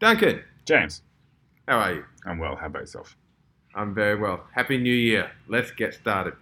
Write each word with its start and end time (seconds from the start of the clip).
Duncan, 0.00 0.42
James, 0.64 1.02
how 1.68 1.78
are 1.78 1.92
you? 1.94 2.04
I'm 2.26 2.38
well. 2.38 2.56
How 2.56 2.66
about 2.66 2.80
yourself? 2.80 3.16
I'm 3.74 3.94
very 3.94 4.16
well. 4.16 4.44
Happy 4.52 4.76
New 4.76 4.94
Year. 4.94 5.30
Let's 5.48 5.70
get 5.70 5.94
started. 5.94 6.34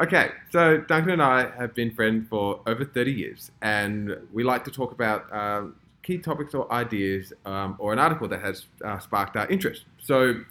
Okay, 0.00 0.30
so 0.50 0.78
Duncan 0.78 1.12
and 1.12 1.22
I 1.22 1.50
have 1.56 1.74
been 1.74 1.90
friends 1.92 2.28
for 2.28 2.60
over 2.66 2.84
30 2.84 3.12
years, 3.12 3.50
and 3.62 4.16
we 4.32 4.44
like 4.44 4.64
to 4.64 4.70
talk 4.70 4.92
about 4.92 5.32
um, 5.32 5.76
key 6.02 6.18
topics 6.18 6.54
or 6.54 6.70
ideas 6.72 7.32
um, 7.46 7.74
or 7.78 7.92
an 7.92 7.98
article 7.98 8.28
that 8.28 8.40
has 8.40 8.66
uh, 8.84 8.98
sparked 8.98 9.36
our 9.36 9.48
interest. 9.48 9.86
So 10.00 10.42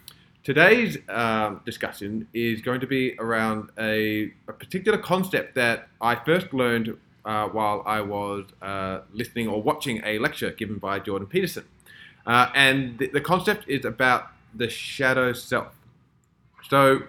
today's 0.42 0.98
um, 1.08 1.62
discussion 1.64 2.28
is 2.34 2.60
going 2.60 2.80
to 2.80 2.86
be 2.86 3.14
around 3.18 3.70
a, 3.78 4.32
a 4.48 4.52
particular 4.52 4.98
concept 4.98 5.54
that 5.54 5.88
I 6.00 6.16
first 6.16 6.52
learned 6.52 6.96
uh, 7.24 7.48
while 7.48 7.82
I 7.86 8.00
was 8.00 8.46
uh, 8.60 9.00
listening 9.12 9.48
or 9.48 9.62
watching 9.62 10.02
a 10.04 10.18
lecture 10.18 10.50
given 10.50 10.78
by 10.78 10.98
Jordan 10.98 11.28
Peterson. 11.28 11.64
Uh, 12.28 12.50
and 12.54 12.98
the, 12.98 13.08
the 13.08 13.20
concept 13.20 13.64
is 13.66 13.86
about 13.86 14.28
the 14.54 14.68
shadow 14.68 15.32
self. 15.32 15.68
So, 16.68 17.00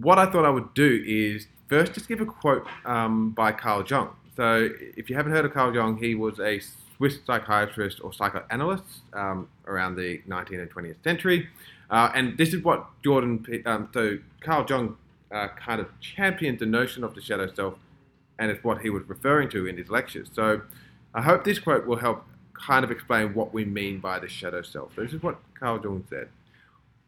what 0.00 0.18
I 0.18 0.26
thought 0.26 0.44
I 0.44 0.50
would 0.50 0.74
do 0.74 1.02
is 1.06 1.46
first 1.68 1.94
just 1.94 2.08
give 2.08 2.20
a 2.20 2.26
quote 2.26 2.66
um, 2.84 3.30
by 3.30 3.52
Carl 3.52 3.84
Jung. 3.86 4.10
So, 4.36 4.68
if 4.96 5.08
you 5.08 5.14
haven't 5.14 5.32
heard 5.32 5.44
of 5.44 5.54
Carl 5.54 5.72
Jung, 5.72 5.96
he 5.96 6.16
was 6.16 6.40
a 6.40 6.60
Swiss 6.96 7.18
psychiatrist 7.24 8.00
or 8.02 8.12
psychoanalyst 8.12 8.82
um, 9.12 9.48
around 9.66 9.94
the 9.94 10.20
19th 10.28 10.62
and 10.62 10.70
20th 10.70 10.96
century. 11.04 11.48
Uh, 11.88 12.10
and 12.14 12.36
this 12.36 12.52
is 12.52 12.64
what 12.64 12.86
Jordan, 13.04 13.46
um, 13.66 13.88
so 13.94 14.18
Carl 14.40 14.66
Jung 14.68 14.96
uh, 15.30 15.48
kind 15.56 15.80
of 15.80 15.88
championed 16.00 16.58
the 16.58 16.66
notion 16.66 17.04
of 17.04 17.14
the 17.14 17.20
shadow 17.20 17.52
self, 17.54 17.74
and 18.40 18.50
it's 18.50 18.64
what 18.64 18.82
he 18.82 18.90
was 18.90 19.04
referring 19.08 19.48
to 19.50 19.66
in 19.66 19.76
his 19.76 19.88
lectures. 19.90 20.28
So, 20.32 20.62
I 21.14 21.22
hope 21.22 21.44
this 21.44 21.60
quote 21.60 21.86
will 21.86 21.96
help 21.98 22.24
kind 22.58 22.84
of 22.84 22.90
explain 22.90 23.34
what 23.34 23.52
we 23.52 23.64
mean 23.64 24.00
by 24.00 24.18
the 24.18 24.28
shadow 24.28 24.62
self. 24.62 24.94
This 24.96 25.12
is 25.12 25.22
what 25.22 25.38
Carl 25.58 25.80
Jung 25.82 26.04
said. 26.08 26.28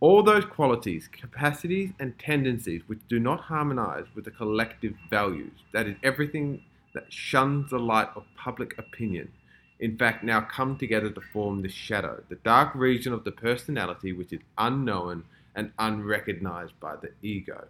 All 0.00 0.22
those 0.22 0.44
qualities, 0.44 1.08
capacities, 1.08 1.90
and 1.98 2.18
tendencies 2.18 2.82
which 2.86 3.00
do 3.08 3.18
not 3.18 3.40
harmonize 3.40 4.04
with 4.14 4.24
the 4.24 4.30
collective 4.30 4.94
values, 5.10 5.52
that 5.72 5.88
is, 5.88 5.96
everything 6.04 6.62
that 6.94 7.12
shuns 7.12 7.70
the 7.70 7.78
light 7.78 8.08
of 8.14 8.24
public 8.36 8.78
opinion, 8.78 9.32
in 9.80 9.96
fact, 9.96 10.24
now 10.24 10.40
come 10.40 10.76
together 10.76 11.10
to 11.10 11.20
form 11.20 11.62
the 11.62 11.68
shadow, 11.68 12.22
the 12.28 12.36
dark 12.36 12.74
region 12.74 13.12
of 13.12 13.24
the 13.24 13.32
personality 13.32 14.12
which 14.12 14.32
is 14.32 14.40
unknown 14.56 15.24
and 15.54 15.72
unrecognized 15.78 16.78
by 16.80 16.96
the 16.96 17.10
ego. 17.22 17.66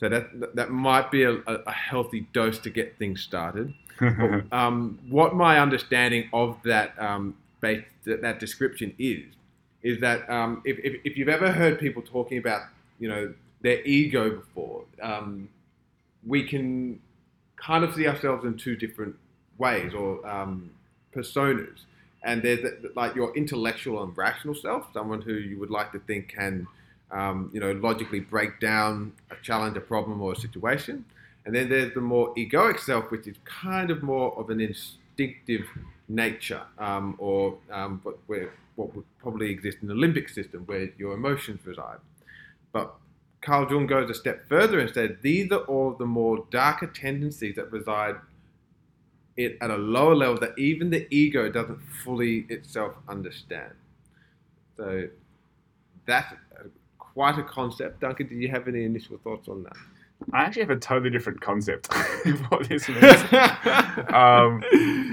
So 0.00 0.08
that 0.08 0.56
that 0.56 0.70
might 0.70 1.10
be 1.10 1.22
a, 1.22 1.34
a 1.46 1.72
healthy 1.72 2.26
dose 2.32 2.58
to 2.60 2.70
get 2.70 2.98
things 2.98 3.20
started. 3.20 3.72
but, 4.00 4.44
um, 4.52 4.98
what 5.08 5.36
my 5.36 5.60
understanding 5.60 6.28
of 6.32 6.58
that 6.64 7.00
um, 7.00 7.36
base, 7.60 7.84
that, 8.04 8.20
that 8.22 8.40
description 8.40 8.94
is 8.98 9.24
is 9.82 10.00
that 10.00 10.28
um, 10.30 10.62
if, 10.64 10.78
if, 10.78 11.00
if, 11.04 11.16
you've 11.16 11.28
ever 11.28 11.50
heard 11.50 11.78
people 11.80 12.02
talking 12.02 12.38
about 12.38 12.62
you 12.98 13.08
know 13.08 13.32
their 13.62 13.80
ego 13.82 14.36
before, 14.36 14.84
um, 15.00 15.48
we 16.26 16.46
can 16.46 17.00
kind 17.56 17.84
of 17.84 17.94
see 17.94 18.06
ourselves 18.06 18.44
in 18.44 18.56
two 18.56 18.76
different 18.76 19.14
ways 19.58 19.94
or 19.94 20.26
um, 20.28 20.70
personas. 21.14 21.84
And 22.24 22.42
there's 22.42 22.60
like 22.94 23.14
your 23.14 23.36
intellectual 23.36 24.02
and 24.02 24.16
rational 24.16 24.54
self, 24.54 24.86
someone 24.92 25.22
who 25.22 25.34
you 25.34 25.58
would 25.58 25.70
like 25.70 25.90
to 25.92 25.98
think 26.00 26.28
can 26.28 26.66
um, 27.12 27.50
you 27.52 27.60
know 27.60 27.72
logically 27.72 28.20
break 28.20 28.58
down 28.60 29.12
a 29.30 29.36
challenge, 29.42 29.76
a 29.76 29.80
problem, 29.80 30.20
or 30.20 30.32
a 30.32 30.36
situation. 30.36 31.04
And 31.44 31.54
then 31.54 31.68
there's 31.68 31.92
the 31.92 32.00
more 32.00 32.34
egoic 32.34 32.78
self, 32.78 33.10
which 33.10 33.26
is 33.26 33.36
kind 33.44 33.90
of 33.90 34.02
more 34.02 34.38
of 34.38 34.50
an 34.50 34.60
instinctive 34.60 35.66
nature, 36.08 36.62
um, 36.78 37.16
or 37.18 37.56
um, 37.70 38.00
what, 38.04 38.18
where, 38.26 38.52
what 38.76 38.94
would 38.94 39.04
probably 39.18 39.50
exist 39.50 39.78
in 39.82 39.88
the 39.88 39.94
limbic 39.94 40.30
system, 40.30 40.62
where 40.66 40.90
your 40.98 41.14
emotions 41.14 41.60
reside. 41.66 41.98
But 42.72 42.94
Carl 43.40 43.68
Jung 43.68 43.86
goes 43.86 44.08
a 44.08 44.14
step 44.14 44.48
further 44.48 44.78
and 44.78 44.92
said 44.92 45.18
these 45.22 45.50
are 45.50 45.62
all 45.62 45.94
the 45.94 46.06
more 46.06 46.44
darker 46.50 46.86
tendencies 46.86 47.56
that 47.56 47.72
reside 47.72 48.16
it 49.36 49.58
at 49.60 49.70
a 49.70 49.76
lower 49.76 50.14
level 50.14 50.38
that 50.38 50.56
even 50.58 50.90
the 50.90 51.06
ego 51.10 51.50
doesn't 51.50 51.80
fully 52.04 52.46
itself 52.48 52.94
understand. 53.08 53.72
So 54.76 55.08
that's 56.06 56.34
quite 57.12 57.38
a 57.38 57.42
concept. 57.42 58.00
Duncan, 58.00 58.28
do 58.28 58.34
you 58.34 58.48
have 58.48 58.68
any 58.68 58.84
initial 58.84 59.18
thoughts 59.18 59.48
on 59.48 59.62
that? 59.64 59.76
I 60.32 60.42
actually 60.44 60.62
have 60.62 60.70
a 60.70 60.76
totally 60.76 61.10
different 61.10 61.40
concept 61.40 61.88
of 62.26 62.40
what 62.50 62.68
this 62.68 62.88
means. 62.88 63.02
um, 64.12 64.62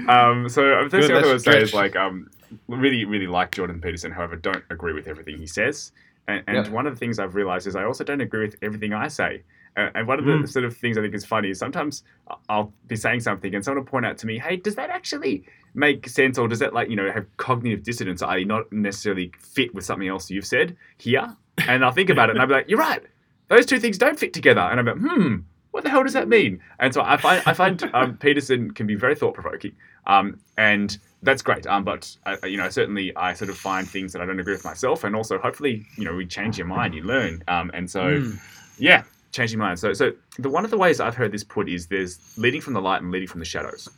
um, 0.08 0.48
so 0.48 0.84
the 0.84 0.88
first 0.90 1.08
thing 1.08 1.16
I 1.16 1.26
would 1.26 1.42
say 1.42 1.60
is 1.60 1.74
like, 1.74 1.96
um, 1.96 2.30
really, 2.68 3.04
really 3.04 3.26
like 3.26 3.52
Jordan 3.52 3.80
Peterson. 3.80 4.12
However, 4.12 4.36
don't 4.36 4.64
agree 4.70 4.92
with 4.92 5.08
everything 5.08 5.38
he 5.38 5.46
says. 5.46 5.92
And, 6.28 6.44
and 6.46 6.68
one 6.68 6.86
of 6.86 6.94
the 6.94 6.98
things 6.98 7.18
I've 7.18 7.34
realized 7.34 7.66
is 7.66 7.74
I 7.74 7.84
also 7.84 8.04
don't 8.04 8.20
agree 8.20 8.46
with 8.46 8.56
everything 8.62 8.92
I 8.92 9.08
say. 9.08 9.42
Uh, 9.76 9.88
and 9.94 10.06
one 10.06 10.18
of 10.18 10.24
the 10.24 10.32
mm. 10.32 10.48
sort 10.48 10.64
of 10.64 10.76
things 10.76 10.98
I 10.98 11.02
think 11.02 11.14
is 11.14 11.24
funny 11.24 11.50
is 11.50 11.58
sometimes 11.58 12.02
I'll 12.48 12.72
be 12.88 12.96
saying 12.96 13.20
something 13.20 13.54
and 13.54 13.64
someone 13.64 13.84
will 13.84 13.90
point 13.90 14.04
out 14.04 14.18
to 14.18 14.26
me, 14.26 14.38
"Hey, 14.38 14.56
does 14.56 14.74
that 14.74 14.90
actually 14.90 15.44
make 15.74 16.08
sense, 16.08 16.38
or 16.38 16.48
does 16.48 16.58
that 16.58 16.74
like 16.74 16.90
you 16.90 16.96
know 16.96 17.10
have 17.12 17.24
cognitive 17.36 17.84
dissonance, 17.84 18.20
i.e., 18.20 18.44
not 18.44 18.70
necessarily 18.72 19.32
fit 19.38 19.72
with 19.72 19.84
something 19.84 20.08
else 20.08 20.28
you've 20.28 20.46
said 20.46 20.76
here?" 20.98 21.36
And 21.68 21.84
I'll 21.84 21.92
think 21.92 22.10
about 22.10 22.28
it 22.28 22.32
and 22.32 22.40
I'll 22.40 22.46
be 22.46 22.54
like, 22.54 22.68
"You're 22.68 22.78
right." 22.78 23.02
those 23.50 23.66
two 23.66 23.78
things 23.78 23.98
don't 23.98 24.18
fit 24.18 24.32
together. 24.32 24.60
And 24.60 24.80
I'm 24.80 24.86
like, 24.86 24.96
hmm, 24.96 25.36
what 25.72 25.84
the 25.84 25.90
hell 25.90 26.02
does 26.02 26.14
that 26.14 26.28
mean? 26.28 26.60
And 26.78 26.94
so 26.94 27.02
I 27.02 27.16
find 27.16 27.42
I 27.44 27.52
find 27.52 27.90
um, 27.92 28.16
Peterson 28.16 28.70
can 28.70 28.86
be 28.86 28.94
very 28.94 29.14
thought 29.14 29.34
provoking, 29.34 29.72
um, 30.06 30.40
and 30.56 30.96
that's 31.22 31.42
great. 31.42 31.66
Um, 31.66 31.84
but 31.84 32.16
uh, 32.26 32.36
you 32.44 32.56
know, 32.56 32.70
certainly 32.70 33.14
I 33.16 33.34
sort 33.34 33.50
of 33.50 33.58
find 33.58 33.88
things 33.88 34.12
that 34.12 34.22
I 34.22 34.26
don't 34.26 34.40
agree 34.40 34.54
with 34.54 34.64
myself, 34.64 35.04
and 35.04 35.14
also 35.14 35.38
hopefully 35.38 35.84
you 35.96 36.04
know 36.04 36.14
we 36.14 36.26
change 36.26 36.56
your 36.58 36.66
mind, 36.66 36.94
you 36.94 37.02
learn, 37.02 37.42
um, 37.46 37.70
and 37.74 37.90
so 37.90 38.02
mm. 38.02 38.40
yeah, 38.78 39.02
changing 39.32 39.58
mind. 39.58 39.78
So 39.78 39.92
so 39.92 40.12
the 40.38 40.48
one 40.48 40.64
of 40.64 40.70
the 40.70 40.78
ways 40.78 40.98
I've 41.00 41.16
heard 41.16 41.32
this 41.32 41.44
put 41.44 41.68
is 41.68 41.88
there's 41.88 42.18
leading 42.38 42.60
from 42.60 42.72
the 42.72 42.80
light 42.80 43.02
and 43.02 43.10
leading 43.10 43.28
from 43.28 43.40
the 43.40 43.46
shadows, 43.46 43.88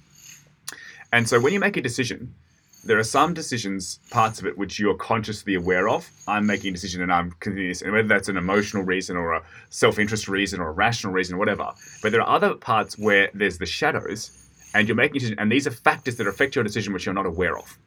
and 1.12 1.28
so 1.28 1.40
when 1.40 1.52
you 1.54 1.60
make 1.60 1.76
a 1.76 1.82
decision, 1.82 2.34
there 2.84 2.98
are 2.98 3.04
some 3.04 3.32
decisions, 3.32 4.00
parts 4.10 4.41
of 4.41 4.47
it, 4.47 4.59
which 4.59 4.78
you're 4.78 4.94
consciously 4.94 5.54
aware 5.54 5.88
of. 5.88 6.10
I'm 6.26 6.47
making 6.47 6.70
a 6.70 6.72
decision 6.72 7.03
and 7.03 7.12
I'm 7.12 7.31
continuing 7.38 7.76
and 7.82 7.93
whether 7.93 8.09
that's 8.09 8.28
an 8.28 8.37
emotional 8.37 8.82
reason 8.82 9.16
or 9.16 9.34
a 9.34 9.43
self-interest 9.70 10.28
reason 10.28 10.60
or 10.60 10.69
a 10.69 10.72
rational 10.72 11.12
reason 11.12 11.37
or 11.37 11.38
whatever. 11.38 11.72
But 12.03 12.12
there 12.12 12.20
are 12.20 12.37
other 12.37 12.54
parts 12.54 12.98
where 12.98 13.31
there's 13.34 13.59
the 13.59 13.66
shadows, 13.66 14.48
and 14.75 14.88
you're 14.88 14.97
making 14.97 15.16
a 15.16 15.20
decision, 15.20 15.38
and 15.38 15.53
these 15.53 15.66
are 15.66 15.70
factors 15.70 16.16
that 16.16 16.26
affect 16.26 16.56
your 16.56 16.65
decision 16.65 16.93
which 16.93 17.06
you're 17.06 17.15
not 17.15 17.26
aware 17.26 17.56
of. 17.56 17.78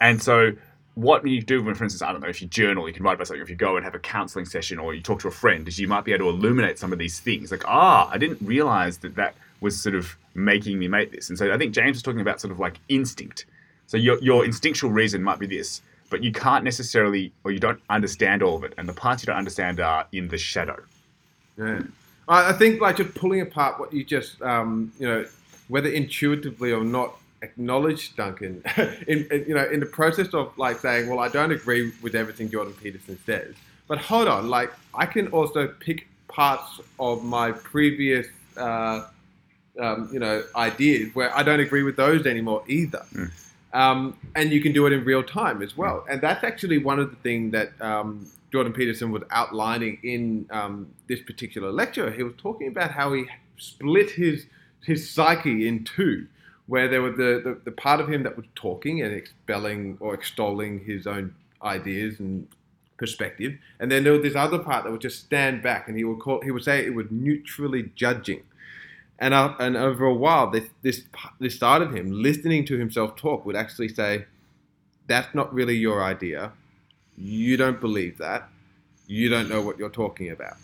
And 0.00 0.20
so, 0.20 0.52
what 0.94 1.26
you 1.26 1.40
do 1.40 1.62
when, 1.62 1.74
for 1.74 1.84
instance, 1.84 2.02
I 2.02 2.12
don't 2.12 2.20
know, 2.20 2.28
if 2.28 2.42
you 2.42 2.48
journal, 2.48 2.86
you 2.88 2.92
can 2.92 3.04
write 3.04 3.14
about 3.14 3.28
something. 3.28 3.42
If 3.42 3.48
you 3.48 3.56
go 3.56 3.76
and 3.76 3.84
have 3.84 3.94
a 3.94 3.98
counseling 3.98 4.44
session 4.44 4.78
or 4.78 4.94
you 4.94 5.00
talk 5.00 5.20
to 5.20 5.28
a 5.28 5.32
friend, 5.32 5.66
is 5.68 5.78
you 5.78 5.88
might 5.88 6.04
be 6.04 6.12
able 6.12 6.26
to 6.26 6.36
illuminate 6.36 6.78
some 6.78 6.92
of 6.92 6.98
these 6.98 7.20
things. 7.20 7.50
Like, 7.50 7.66
ah, 7.66 8.10
I 8.10 8.18
didn't 8.18 8.38
realize 8.42 8.98
that 8.98 9.14
that 9.14 9.34
was 9.60 9.80
sort 9.80 9.94
of 9.94 10.16
making 10.34 10.78
me 10.78 10.88
make 10.88 11.12
this. 11.12 11.28
And 11.28 11.38
so, 11.38 11.52
I 11.52 11.56
think 11.56 11.72
James 11.72 11.94
was 11.94 12.02
talking 12.02 12.20
about 12.20 12.40
sort 12.40 12.50
of 12.50 12.58
like 12.58 12.80
instinct 12.88 13.46
so 13.86 13.96
your, 13.96 14.22
your 14.22 14.44
instinctual 14.44 14.90
reason 14.90 15.22
might 15.22 15.38
be 15.38 15.46
this, 15.46 15.82
but 16.10 16.22
you 16.22 16.32
can't 16.32 16.64
necessarily, 16.64 17.32
or 17.44 17.50
you 17.50 17.58
don't 17.58 17.80
understand 17.90 18.42
all 18.42 18.56
of 18.56 18.64
it. 18.64 18.74
And 18.78 18.88
the 18.88 18.92
parts 18.92 19.22
you 19.22 19.26
don't 19.26 19.36
understand 19.36 19.80
are 19.80 20.06
in 20.12 20.28
the 20.28 20.38
shadow. 20.38 20.82
Yeah. 21.56 21.82
I 22.28 22.52
think 22.52 22.80
like 22.80 22.96
just 22.96 23.14
pulling 23.14 23.40
apart 23.40 23.78
what 23.78 23.92
you 23.92 24.04
just, 24.04 24.40
um, 24.42 24.92
you 24.98 25.06
know, 25.06 25.26
whether 25.68 25.88
intuitively 25.88 26.72
or 26.72 26.84
not 26.84 27.16
acknowledge 27.42 28.14
Duncan 28.16 28.62
in, 29.08 29.26
in, 29.30 29.44
you 29.48 29.54
know 29.54 29.64
in 29.68 29.80
the 29.80 29.86
process 29.86 30.32
of 30.32 30.56
like 30.56 30.78
saying 30.78 31.08
well 31.08 31.18
I 31.18 31.28
don't 31.28 31.50
agree 31.50 31.92
with 32.00 32.14
everything 32.14 32.50
Jordan 32.50 32.72
Peterson 32.74 33.18
says 33.26 33.54
but 33.88 33.98
hold 33.98 34.28
on 34.28 34.48
like 34.48 34.72
I 34.94 35.06
can 35.06 35.26
also 35.28 35.66
pick 35.66 36.06
parts 36.28 36.80
of 37.00 37.24
my 37.24 37.52
previous 37.52 38.26
uh, 38.56 39.06
um, 39.80 40.08
you 40.12 40.20
know 40.20 40.44
ideas 40.54 41.14
where 41.14 41.36
I 41.36 41.42
don't 41.42 41.60
agree 41.60 41.82
with 41.82 41.96
those 41.96 42.26
anymore 42.26 42.62
either 42.68 43.04
mm. 43.12 43.30
Um, 43.72 44.18
and 44.34 44.52
you 44.52 44.60
can 44.60 44.72
do 44.72 44.86
it 44.86 44.92
in 44.92 45.04
real 45.04 45.22
time 45.22 45.62
as 45.62 45.76
well. 45.76 46.04
And 46.08 46.20
that's 46.20 46.44
actually 46.44 46.78
one 46.78 46.98
of 46.98 47.10
the 47.10 47.16
things 47.16 47.52
that 47.52 47.72
um, 47.80 48.26
Jordan 48.50 48.72
Peterson 48.72 49.10
was 49.10 49.22
outlining 49.30 49.98
in 50.02 50.46
um, 50.50 50.88
this 51.08 51.22
particular 51.22 51.72
lecture. 51.72 52.10
He 52.10 52.22
was 52.22 52.34
talking 52.36 52.68
about 52.68 52.90
how 52.90 53.12
he 53.12 53.24
split 53.56 54.10
his 54.10 54.46
his 54.84 55.08
psyche 55.08 55.68
in 55.68 55.84
two, 55.84 56.26
where 56.66 56.88
there 56.88 57.00
was 57.00 57.16
the, 57.16 57.40
the, 57.44 57.60
the 57.64 57.70
part 57.70 58.00
of 58.00 58.08
him 58.08 58.24
that 58.24 58.36
was 58.36 58.46
talking 58.56 59.00
and 59.00 59.14
expelling 59.14 59.96
or 60.00 60.12
extolling 60.12 60.84
his 60.84 61.06
own 61.06 61.32
ideas 61.62 62.18
and 62.18 62.48
perspective, 62.98 63.56
and 63.80 63.90
then 63.90 64.04
there 64.04 64.12
was 64.12 64.22
this 64.22 64.34
other 64.34 64.58
part 64.58 64.84
that 64.84 64.90
would 64.90 65.00
just 65.00 65.20
stand 65.20 65.62
back, 65.62 65.88
and 65.88 65.96
he 65.96 66.04
would 66.04 66.18
call 66.18 66.40
he 66.42 66.50
would 66.50 66.64
say 66.64 66.84
it 66.84 66.94
was 66.94 67.06
neutrally 67.10 67.90
judging 67.94 68.42
and 69.22 69.32
uh, 69.32 69.54
and 69.60 69.76
over 69.76 70.04
a 70.04 70.12
while, 70.12 70.50
this 70.50 70.68
this 70.82 71.04
this 71.38 71.56
side 71.56 71.80
of 71.80 71.94
him, 71.94 72.10
listening 72.10 72.66
to 72.66 72.76
himself 72.76 73.14
talk, 73.14 73.46
would 73.46 73.54
actually 73.54 73.88
say, 73.88 74.26
"That's 75.06 75.32
not 75.32 75.54
really 75.54 75.76
your 75.76 76.02
idea. 76.02 76.52
You 77.16 77.56
don't 77.56 77.80
believe 77.80 78.18
that. 78.18 78.48
You 79.06 79.28
don't 79.28 79.48
know 79.48 79.62
what 79.62 79.78
you're 79.78 79.90
talking 79.90 80.30
about." 80.30 80.56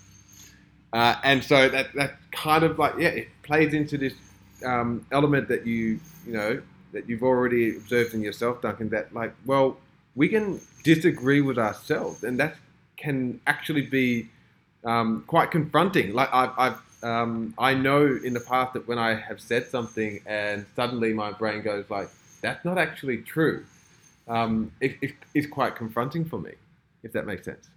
Uh, 0.93 1.15
and 1.23 1.45
so 1.45 1.69
that 1.69 1.95
that 1.95 2.17
kind 2.33 2.65
of 2.65 2.81
like 2.81 2.95
yeah, 2.99 3.11
it 3.11 3.29
plays 3.45 3.75
into 3.75 3.97
this 3.97 4.15
um, 4.67 5.07
element 5.13 5.47
that 5.47 5.65
you 5.65 6.01
you 6.27 6.33
know 6.33 6.61
that 6.93 7.09
you've 7.09 7.23
already 7.23 7.77
observed 7.77 8.13
in 8.13 8.23
yourself, 8.23 8.61
Duncan, 8.61 8.89
that 8.89 9.15
like, 9.15 9.33
well, 9.47 9.77
we 10.17 10.27
can 10.29 10.61
disagree 10.83 11.41
with 11.41 11.59
ourselves, 11.59 12.25
and 12.25 12.41
that 12.41 12.57
can 12.97 13.41
actually 13.47 13.83
be 13.83 14.29
um, 14.85 15.23
quite 15.29 15.53
confronting. 15.53 16.13
Like 16.13 16.31
I've, 16.33 16.51
I've 16.59 16.83
um, 17.03 17.55
I 17.59 17.75
know 17.75 18.19
in 18.23 18.35
the 18.35 18.41
past 18.41 18.75
that 18.75 18.89
when 18.89 18.99
I 18.99 19.15
have 19.15 19.41
said 19.41 19.69
something 19.69 20.21
and 20.27 20.67
suddenly 20.75 21.13
my 21.13 21.33
brain 21.33 21.63
goes 21.63 21.89
like, 21.91 22.09
that's 22.41 22.65
not 22.65 22.79
actually 22.79 23.19
true. 23.19 23.65
Um, 24.27 24.73
it, 24.81 24.97
it, 25.01 25.15
it's 25.35 25.47
quite 25.47 25.77
confronting 25.77 26.25
for 26.25 26.39
me, 26.39 26.53
if 27.03 27.13
that 27.13 27.27
makes 27.27 27.45
sense. 27.45 27.69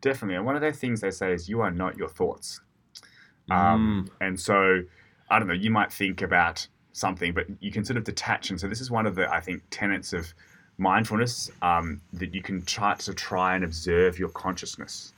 Definitely. 0.00 0.36
And 0.36 0.44
one 0.44 0.56
of 0.56 0.62
the 0.62 0.72
things 0.72 1.00
they 1.00 1.10
say 1.10 1.32
is 1.32 1.48
you 1.48 1.60
are 1.60 1.70
not 1.70 1.96
your 1.96 2.08
thoughts. 2.08 2.60
Um, 3.50 4.08
mm. 4.08 4.26
And 4.26 4.38
so, 4.38 4.82
I 5.30 5.38
don't 5.38 5.48
know, 5.48 5.54
you 5.54 5.70
might 5.70 5.92
think 5.92 6.22
about 6.22 6.66
something, 6.92 7.32
but 7.32 7.46
you 7.60 7.70
can 7.70 7.84
sort 7.84 7.96
of 7.96 8.04
detach. 8.04 8.50
And 8.50 8.60
so, 8.60 8.68
this 8.68 8.80
is 8.80 8.90
one 8.90 9.06
of 9.06 9.14
the, 9.14 9.30
I 9.32 9.40
think, 9.40 9.62
tenets 9.70 10.12
of 10.12 10.32
mindfulness 10.78 11.50
um, 11.62 12.00
that 12.12 12.34
you 12.34 12.42
can 12.42 12.62
try 12.62 12.94
to 12.94 13.14
try 13.14 13.54
and 13.54 13.64
observe 13.64 14.18
your 14.18 14.30
consciousness. 14.30 15.12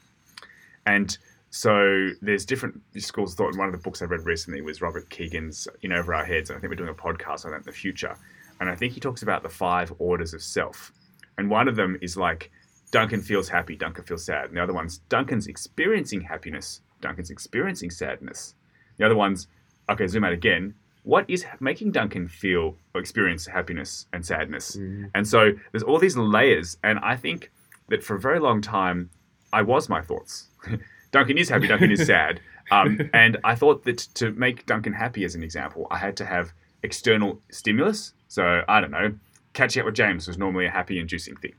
And 0.84 1.16
so 1.50 2.08
there's 2.20 2.44
different 2.44 2.80
schools 2.98 3.32
of 3.32 3.38
thought. 3.38 3.48
And 3.48 3.58
one 3.58 3.68
of 3.68 3.72
the 3.72 3.78
books 3.78 4.02
I 4.02 4.06
read 4.06 4.24
recently 4.24 4.60
was 4.60 4.82
Robert 4.82 5.08
Kegan's 5.10 5.68
In 5.82 5.92
Over 5.92 6.14
Our 6.14 6.24
Heads. 6.24 6.50
And 6.50 6.56
I 6.56 6.60
think 6.60 6.70
we're 6.70 6.76
doing 6.76 6.90
a 6.90 6.94
podcast 6.94 7.44
on 7.44 7.52
that 7.52 7.58
in 7.58 7.62
the 7.64 7.72
future. 7.72 8.16
And 8.60 8.68
I 8.68 8.74
think 8.74 8.92
he 8.92 9.00
talks 9.00 9.22
about 9.22 9.42
the 9.42 9.48
five 9.48 9.92
orders 9.98 10.34
of 10.34 10.42
self. 10.42 10.92
And 11.38 11.50
one 11.50 11.68
of 11.68 11.76
them 11.76 11.98
is 12.00 12.16
like 12.16 12.50
Duncan 12.90 13.20
feels 13.20 13.48
happy, 13.48 13.76
Duncan 13.76 14.04
feels 14.04 14.24
sad. 14.24 14.46
And 14.46 14.56
the 14.56 14.62
other 14.62 14.72
one's 14.72 14.98
Duncan's 15.08 15.46
experiencing 15.46 16.20
happiness, 16.20 16.80
Duncan's 17.00 17.30
experiencing 17.30 17.90
sadness. 17.90 18.54
The 18.96 19.04
other 19.04 19.16
one's, 19.16 19.48
okay, 19.90 20.06
zoom 20.06 20.24
out 20.24 20.32
again. 20.32 20.74
What 21.02 21.24
is 21.28 21.44
making 21.60 21.92
Duncan 21.92 22.26
feel 22.26 22.76
or 22.94 23.00
experience 23.00 23.46
happiness 23.46 24.06
and 24.12 24.24
sadness? 24.24 24.76
Mm. 24.76 25.10
And 25.14 25.28
so 25.28 25.52
there's 25.70 25.84
all 25.84 25.98
these 25.98 26.16
layers. 26.16 26.78
And 26.82 26.98
I 27.00 27.16
think 27.16 27.52
that 27.88 28.02
for 28.02 28.16
a 28.16 28.20
very 28.20 28.40
long 28.40 28.60
time, 28.60 29.10
I 29.52 29.62
was 29.62 29.88
my 29.88 30.00
thoughts. 30.00 30.48
Duncan 31.16 31.38
is 31.38 31.48
happy, 31.48 31.66
Duncan 31.66 31.90
is 31.90 32.06
sad. 32.14 32.40
Um, 32.70 33.08
and 33.14 33.38
I 33.42 33.54
thought 33.54 33.84
that 33.84 33.98
to 34.16 34.32
make 34.32 34.66
Duncan 34.66 34.92
happy, 34.92 35.24
as 35.24 35.34
an 35.34 35.42
example, 35.42 35.86
I 35.90 35.96
had 35.96 36.14
to 36.18 36.26
have 36.26 36.52
external 36.82 37.40
stimulus. 37.50 38.12
So 38.28 38.62
I 38.68 38.82
don't 38.82 38.90
know, 38.90 39.14
catching 39.54 39.80
up 39.80 39.86
with 39.86 39.94
James 39.94 40.28
was 40.28 40.36
normally 40.36 40.66
a 40.66 40.70
happy 40.70 40.98
inducing 40.98 41.36
thing. 41.36 41.54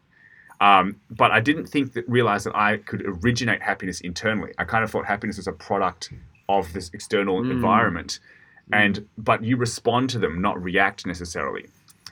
Um, 0.62 1.02
but 1.10 1.32
I 1.32 1.40
didn't 1.40 1.66
think 1.66 1.94
that 1.94 2.08
realize 2.08 2.44
that 2.44 2.56
I 2.56 2.78
could 2.78 3.02
originate 3.04 3.64
happiness 3.64 4.00
internally. 4.02 4.54
I 4.60 4.64
kind 4.64 4.84
of 4.84 4.92
thought 4.92 5.08
happiness 5.08 5.38
was 5.38 5.48
a 5.48 5.54
product 5.54 6.14
of 6.50 6.72
this 6.74 6.92
external 6.94 7.42
mm. 7.42 7.50
environment, 7.50 8.20
mm. 8.72 8.78
and 8.78 9.08
but 9.18 9.44
you 9.44 9.58
respond 9.58 10.12
to 10.12 10.20
them, 10.20 10.40
not 10.40 10.62
react 10.62 11.08
necessarily. 11.08 11.66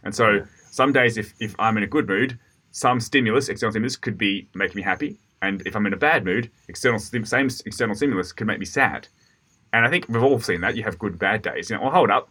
And 0.04 0.16
so 0.16 0.30
yeah. 0.30 0.46
some 0.72 0.94
days, 0.94 1.18
if 1.18 1.34
if 1.40 1.56
I'm 1.60 1.78
in 1.78 1.84
a 1.84 1.88
good 1.88 2.08
mood, 2.08 2.40
some 2.72 3.00
stimulus, 3.00 3.50
external 3.50 3.72
stimulus, 3.72 3.96
could 3.96 4.18
be 4.18 4.48
making 4.54 4.78
me 4.78 4.84
happy, 4.84 5.18
and 5.46 5.66
if 5.66 5.76
I'm 5.76 5.86
in 5.86 5.94
a 5.94 5.98
bad 5.98 6.26
mood, 6.26 6.52
external 6.68 7.00
same 7.00 7.50
external 7.66 7.96
stimulus 7.96 8.32
can 8.32 8.48
make 8.48 8.60
me 8.60 8.66
sad. 8.66 9.08
And 9.74 9.86
I 9.86 9.90
think 9.90 10.08
we've 10.08 10.24
all 10.24 10.40
seen 10.40 10.62
that. 10.62 10.76
You 10.76 10.84
have 10.84 10.98
good, 10.98 11.20
bad 11.20 11.42
days. 11.42 11.70
You 11.70 11.76
know, 11.76 11.84
well, 11.84 11.92
hold 11.92 12.10
up, 12.10 12.30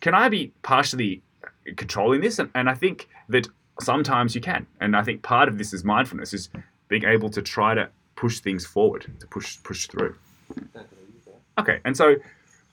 can 0.00 0.14
I 0.14 0.28
be 0.28 0.52
partially 0.62 1.22
controlling 1.76 2.20
this? 2.20 2.38
And, 2.38 2.50
and 2.54 2.70
I 2.70 2.74
think 2.74 3.08
that 3.28 3.48
sometimes 3.80 4.34
you 4.34 4.40
can. 4.40 4.66
And 4.80 4.96
I 4.96 5.02
think 5.02 5.22
part 5.22 5.48
of 5.48 5.58
this 5.58 5.72
is 5.72 5.84
mindfulness, 5.84 6.32
is 6.32 6.50
being 6.88 7.04
able 7.04 7.30
to 7.30 7.42
try 7.42 7.74
to 7.74 7.88
push 8.16 8.40
things 8.40 8.66
forward, 8.66 9.06
to 9.20 9.26
push 9.26 9.62
push 9.62 9.86
through. 9.86 10.14
Okay, 11.58 11.80
and 11.84 11.96
so 11.96 12.16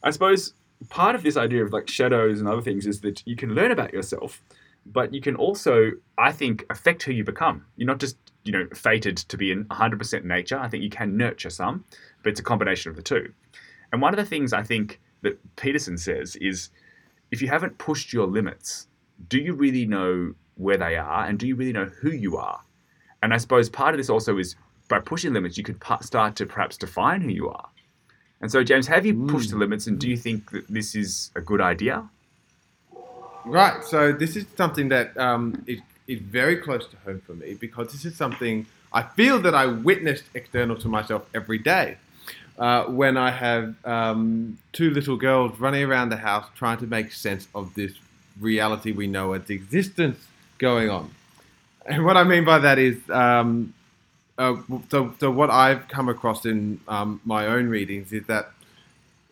I 0.04 0.12
suppose 0.12 0.54
part 0.90 1.16
of 1.16 1.24
this 1.24 1.38
idea 1.38 1.64
of 1.64 1.74
like 1.74 1.88
shadows 1.88 2.40
and 2.40 2.48
other 2.48 2.62
things 2.62 2.86
is 2.86 3.02
that 3.02 3.24
you 3.26 3.36
can 3.36 3.56
learn 3.56 3.72
about 3.72 3.94
yourself, 3.94 4.42
but 4.86 5.14
you 5.14 5.22
can 5.22 5.36
also, 5.36 5.92
I 6.18 6.32
think, 6.32 6.66
affect 6.70 7.04
who 7.04 7.12
you 7.12 7.24
become. 7.24 7.66
You're 7.76 7.88
not 7.88 8.00
just 8.00 8.18
you 8.46 8.52
know 8.52 8.68
fated 8.74 9.18
to 9.18 9.38
be 9.38 9.52
in 9.52 9.66
100% 9.66 10.24
nature. 10.24 10.58
I 10.58 10.70
think 10.70 10.84
you 10.84 10.90
can 10.90 11.18
nurture 11.18 11.50
some, 11.50 11.84
but 12.24 12.30
it's 12.30 12.40
a 12.40 12.44
combination 12.44 12.90
of 12.90 12.96
the 12.96 13.02
two. 13.02 13.34
And 13.92 14.02
one 14.02 14.14
of 14.14 14.18
the 14.18 14.26
things 14.26 14.54
I 14.54 14.64
think 14.64 15.00
that 15.22 15.38
Peterson 15.58 15.98
says 15.98 16.36
is 16.38 16.70
if 17.32 17.42
you 17.42 17.48
haven't 17.48 17.78
pushed 17.78 18.14
your 18.14 18.28
limits, 18.28 18.88
do 19.28 19.40
you 19.40 19.54
really 19.54 19.86
know 19.86 20.34
where 20.56 20.78
they 20.78 20.96
are 20.96 21.26
and 21.26 21.38
do 21.38 21.48
you 21.48 21.56
really 21.56 21.74
know 21.74 21.86
who 21.86 22.12
you 22.12 22.38
are? 22.38 22.62
And 23.22 23.34
I 23.34 23.38
suppose 23.38 23.70
part 23.70 23.94
of 23.94 23.98
this 23.98 24.10
also 24.10 24.38
is 24.38 24.56
by 24.88 25.00
pushing 25.00 25.34
limits, 25.34 25.58
you 25.58 25.64
could 25.64 25.82
start 26.02 26.36
to 26.36 26.46
perhaps 26.46 26.78
define 26.78 27.22
who 27.22 27.30
you 27.30 27.50
are. 27.50 27.70
And 28.42 28.52
so, 28.52 28.64
James, 28.64 28.86
have 28.88 29.06
you 29.06 29.26
pushed 29.28 29.50
the 29.50 29.58
limits 29.58 29.88
and 29.88 30.00
do 30.00 30.08
you 30.08 30.18
think 30.18 30.52
that 30.52 30.68
this 30.68 30.94
is 30.94 31.32
a 31.36 31.42
good 31.42 31.62
idea? 31.62 32.08
Right. 33.46 33.84
So, 33.84 34.12
this 34.12 34.36
is 34.36 34.46
something 34.56 34.90
that 34.90 35.18
um, 35.18 35.64
is, 35.66 35.80
is 36.08 36.20
very 36.20 36.58
close 36.58 36.88
to 36.88 36.98
home 36.98 37.22
for 37.26 37.34
me 37.34 37.56
because 37.56 37.92
this 37.92 38.06
is 38.06 38.16
something 38.16 38.66
I 38.94 39.02
feel 39.02 39.40
that 39.42 39.56
I 39.56 39.66
witnessed 39.66 40.26
external 40.34 40.78
to 40.78 40.88
myself 40.88 41.26
every 41.34 41.58
day 41.58 41.98
uh, 42.58 42.86
when 42.86 43.18
I 43.18 43.32
have 43.32 43.76
um, 43.86 44.58
two 44.72 44.92
little 44.92 45.18
girls 45.18 45.60
running 45.60 45.84
around 45.84 46.10
the 46.10 46.18
house 46.18 46.46
trying 46.56 46.78
to 46.80 46.88
make 46.88 47.12
sense 47.12 47.48
of 47.54 47.74
this 47.76 47.94
reality 48.40 48.92
we 48.92 49.08
know 49.08 49.34
as 49.34 49.50
existence 49.50 50.28
going 50.58 50.90
on. 50.90 51.12
And 51.86 52.06
what 52.06 52.18
I 52.18 52.24
mean 52.24 52.46
by 52.46 52.60
that 52.60 52.80
is, 52.80 52.98
um, 53.10 53.74
uh, 54.38 54.56
so, 54.90 55.14
so 55.20 55.32
what 55.32 55.50
I've 55.50 55.88
come 55.88 56.10
across 56.10 56.46
in 56.46 56.80
um, 56.88 57.22
my 57.26 57.48
own 57.48 57.68
readings 57.68 58.12
is 58.12 58.26
that 58.28 58.52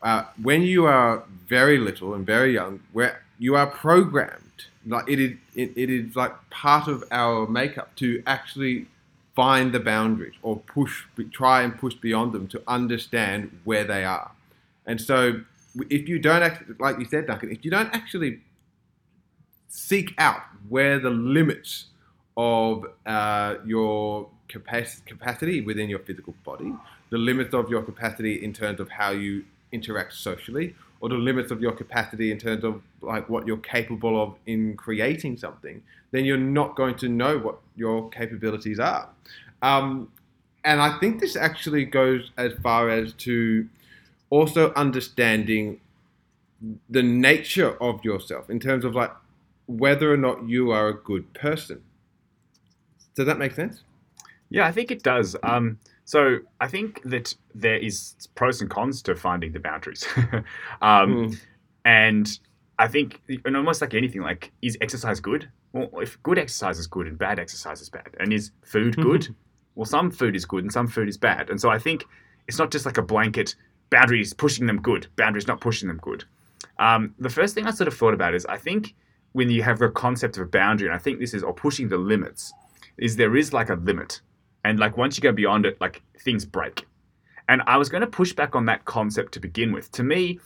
uh, 0.02 0.26
when 0.42 0.62
you 0.62 0.86
are 0.86 1.24
very 1.48 1.78
little 1.78 2.14
and 2.14 2.26
very 2.26 2.54
young, 2.54 2.82
where 2.92 3.24
you 3.40 3.56
are 3.56 3.68
programmed, 3.68 4.43
like 4.86 5.10
it 5.10 5.20
is, 5.20 5.32
it, 5.56 5.72
it 5.76 5.90
is 5.90 6.16
like 6.16 6.34
part 6.50 6.88
of 6.88 7.04
our 7.12 7.48
makeup 7.48 7.96
to 7.98 8.22
actually 8.26 8.88
find 9.36 9.72
the 9.72 9.80
boundaries 9.80 10.36
or 10.42 10.58
push, 10.58 11.04
try 11.32 11.62
and 11.64 11.78
push 11.78 11.96
beyond 11.96 12.34
them 12.34 12.48
to 12.48 12.62
understand 12.68 13.60
where 13.64 13.84
they 13.84 14.04
are. 14.04 14.32
And 14.86 15.00
so, 15.02 15.42
if 15.90 16.08
you 16.08 16.20
don't, 16.20 16.44
act, 16.44 16.80
like 16.80 17.00
you 17.00 17.06
said, 17.06 17.28
Duncan, 17.28 17.52
if 17.52 17.66
you 17.66 17.72
don't 17.72 17.94
actually 17.94 18.42
seek 19.70 20.14
out 20.18 20.42
where 20.70 21.00
the 21.00 21.10
limits 21.10 21.86
of 22.38 22.86
uh, 23.06 23.56
your 23.66 24.30
capacity 24.48 25.62
within 25.62 25.90
your 25.90 26.00
physical 26.00 26.36
body, 26.44 26.72
the 27.10 27.18
limits 27.18 27.54
of 27.54 27.70
your 27.70 27.82
capacity 27.82 28.44
in 28.44 28.54
terms 28.54 28.80
of 28.80 28.90
how 28.90 29.12
you 29.12 29.46
interact 29.72 30.14
socially, 30.14 30.76
or 31.04 31.10
the 31.10 31.16
limits 31.16 31.52
of 31.52 31.60
your 31.60 31.74
capacity 31.74 32.32
in 32.32 32.38
terms 32.38 32.64
of 32.64 32.82
like 33.02 33.28
what 33.28 33.46
you're 33.46 33.58
capable 33.58 34.24
of 34.24 34.36
in 34.46 34.74
creating 34.78 35.36
something, 35.36 35.84
then 36.12 36.24
you're 36.24 36.38
not 36.38 36.78
going 36.78 36.96
to 36.96 37.10
know 37.10 37.38
what 37.38 37.58
your 37.76 38.10
capabilities 38.10 38.80
are. 38.80 39.10
Um, 39.62 40.10
and 40.64 40.80
I 40.80 40.98
think 41.00 41.20
this 41.20 41.36
actually 41.36 41.84
goes 41.84 42.32
as 42.38 42.54
far 42.64 42.90
as 42.90 43.12
to 43.16 43.68
also 44.30 44.74
understanding 44.76 45.82
the 46.90 47.04
nature 47.04 47.76
of 47.84 48.02
yourself 48.06 48.50
in 48.50 48.62
terms 48.62 48.86
of 48.86 48.96
like 48.96 49.12
whether 49.68 50.10
or 50.10 50.16
not 50.16 50.48
you 50.48 50.72
are 50.72 50.88
a 50.88 50.94
good 50.94 51.34
person. 51.34 51.82
Does 53.14 53.26
that 53.26 53.38
make 53.38 53.52
sense? 53.52 53.84
Yeah, 54.50 54.66
I 54.66 54.72
think 54.72 54.90
it 54.90 55.04
does. 55.04 55.36
Um, 55.44 55.80
so 56.06 56.40
I 56.60 56.68
think 56.68 57.02
that 57.04 57.34
there 57.56 57.78
is 57.78 58.16
pros 58.36 58.62
and 58.62 58.70
cons 58.70 59.02
to 59.04 59.16
finding 59.16 59.54
the 59.54 59.60
boundaries, 59.60 60.06
um, 60.82 61.30
mm. 61.32 61.40
and 61.86 62.40
I 62.80 62.88
think, 62.88 63.22
and 63.46 63.56
almost 63.56 63.82
like 63.82 63.94
anything, 63.94 64.22
like 64.22 64.52
is 64.62 64.78
exercise 64.82 65.20
good? 65.20 65.50
Well, 65.72 65.90
if 66.02 66.22
good 66.24 66.38
exercise 66.38 66.78
is 66.78 66.88
good 66.88 67.08
and 67.08 67.18
bad 67.18 67.40
exercise 67.40 67.82
is 67.82 67.90
bad, 67.90 68.10
and 68.20 68.34
is 68.34 68.52
food 68.64 68.96
good? 69.02 69.34
well, 69.76 69.86
some 69.86 70.12
food 70.12 70.36
is 70.36 70.46
good 70.46 70.64
and 70.64 70.72
some 70.72 70.88
food 70.88 71.10
is 71.10 71.18
bad, 71.18 71.50
and 71.50 71.60
so 71.60 71.70
I 71.70 71.80
think 71.80 72.04
it's 72.48 72.60
not 72.60 72.72
just 72.72 72.86
like 72.86 72.98
a 72.98 73.02
blanket 73.02 73.56
boundaries 73.90 74.34
pushing 74.34 74.66
them 74.66 74.82
good, 74.82 75.08
boundaries 75.16 75.48
not 75.48 75.62
pushing 75.62 75.88
them 75.88 76.00
good. 76.02 76.26
Um, 76.80 77.14
the 77.20 77.30
first 77.30 77.56
thing 77.56 77.66
I 77.66 77.72
sort 77.72 77.88
of 77.88 77.94
thought 77.96 78.14
about 78.14 78.34
is 78.34 78.46
I 78.48 78.58
think 78.58 78.96
when 79.34 79.50
you 79.50 79.64
have 79.64 79.82
a 79.82 79.90
concept 79.90 80.38
of 80.38 80.44
a 80.44 80.50
boundary, 80.50 80.88
and 80.88 80.96
I 80.96 81.00
think 81.00 81.20
this 81.20 81.34
is 81.34 81.44
or 81.44 81.54
pushing 81.54 81.90
the 81.90 81.98
limits, 81.98 82.54
is 82.98 83.16
there 83.16 83.36
is 83.36 83.54
like 83.54 83.70
a 83.70 83.76
limit, 83.76 84.22
and 84.64 84.80
like 84.80 84.98
once 84.98 85.18
you 85.18 85.22
go 85.22 85.32
beyond 85.32 85.66
it, 85.66 85.80
like 85.82 86.02
things 86.20 86.46
break. 86.46 86.86
And 87.50 87.62
I 87.68 87.78
was 87.78 87.90
going 87.90 88.02
to 88.02 88.08
push 88.08 88.34
back 88.34 88.56
on 88.56 88.66
that 88.68 88.86
concept 88.86 89.34
to 89.34 89.40
begin 89.40 89.74
with. 89.74 89.92
To 89.94 90.04
me, 90.04 90.40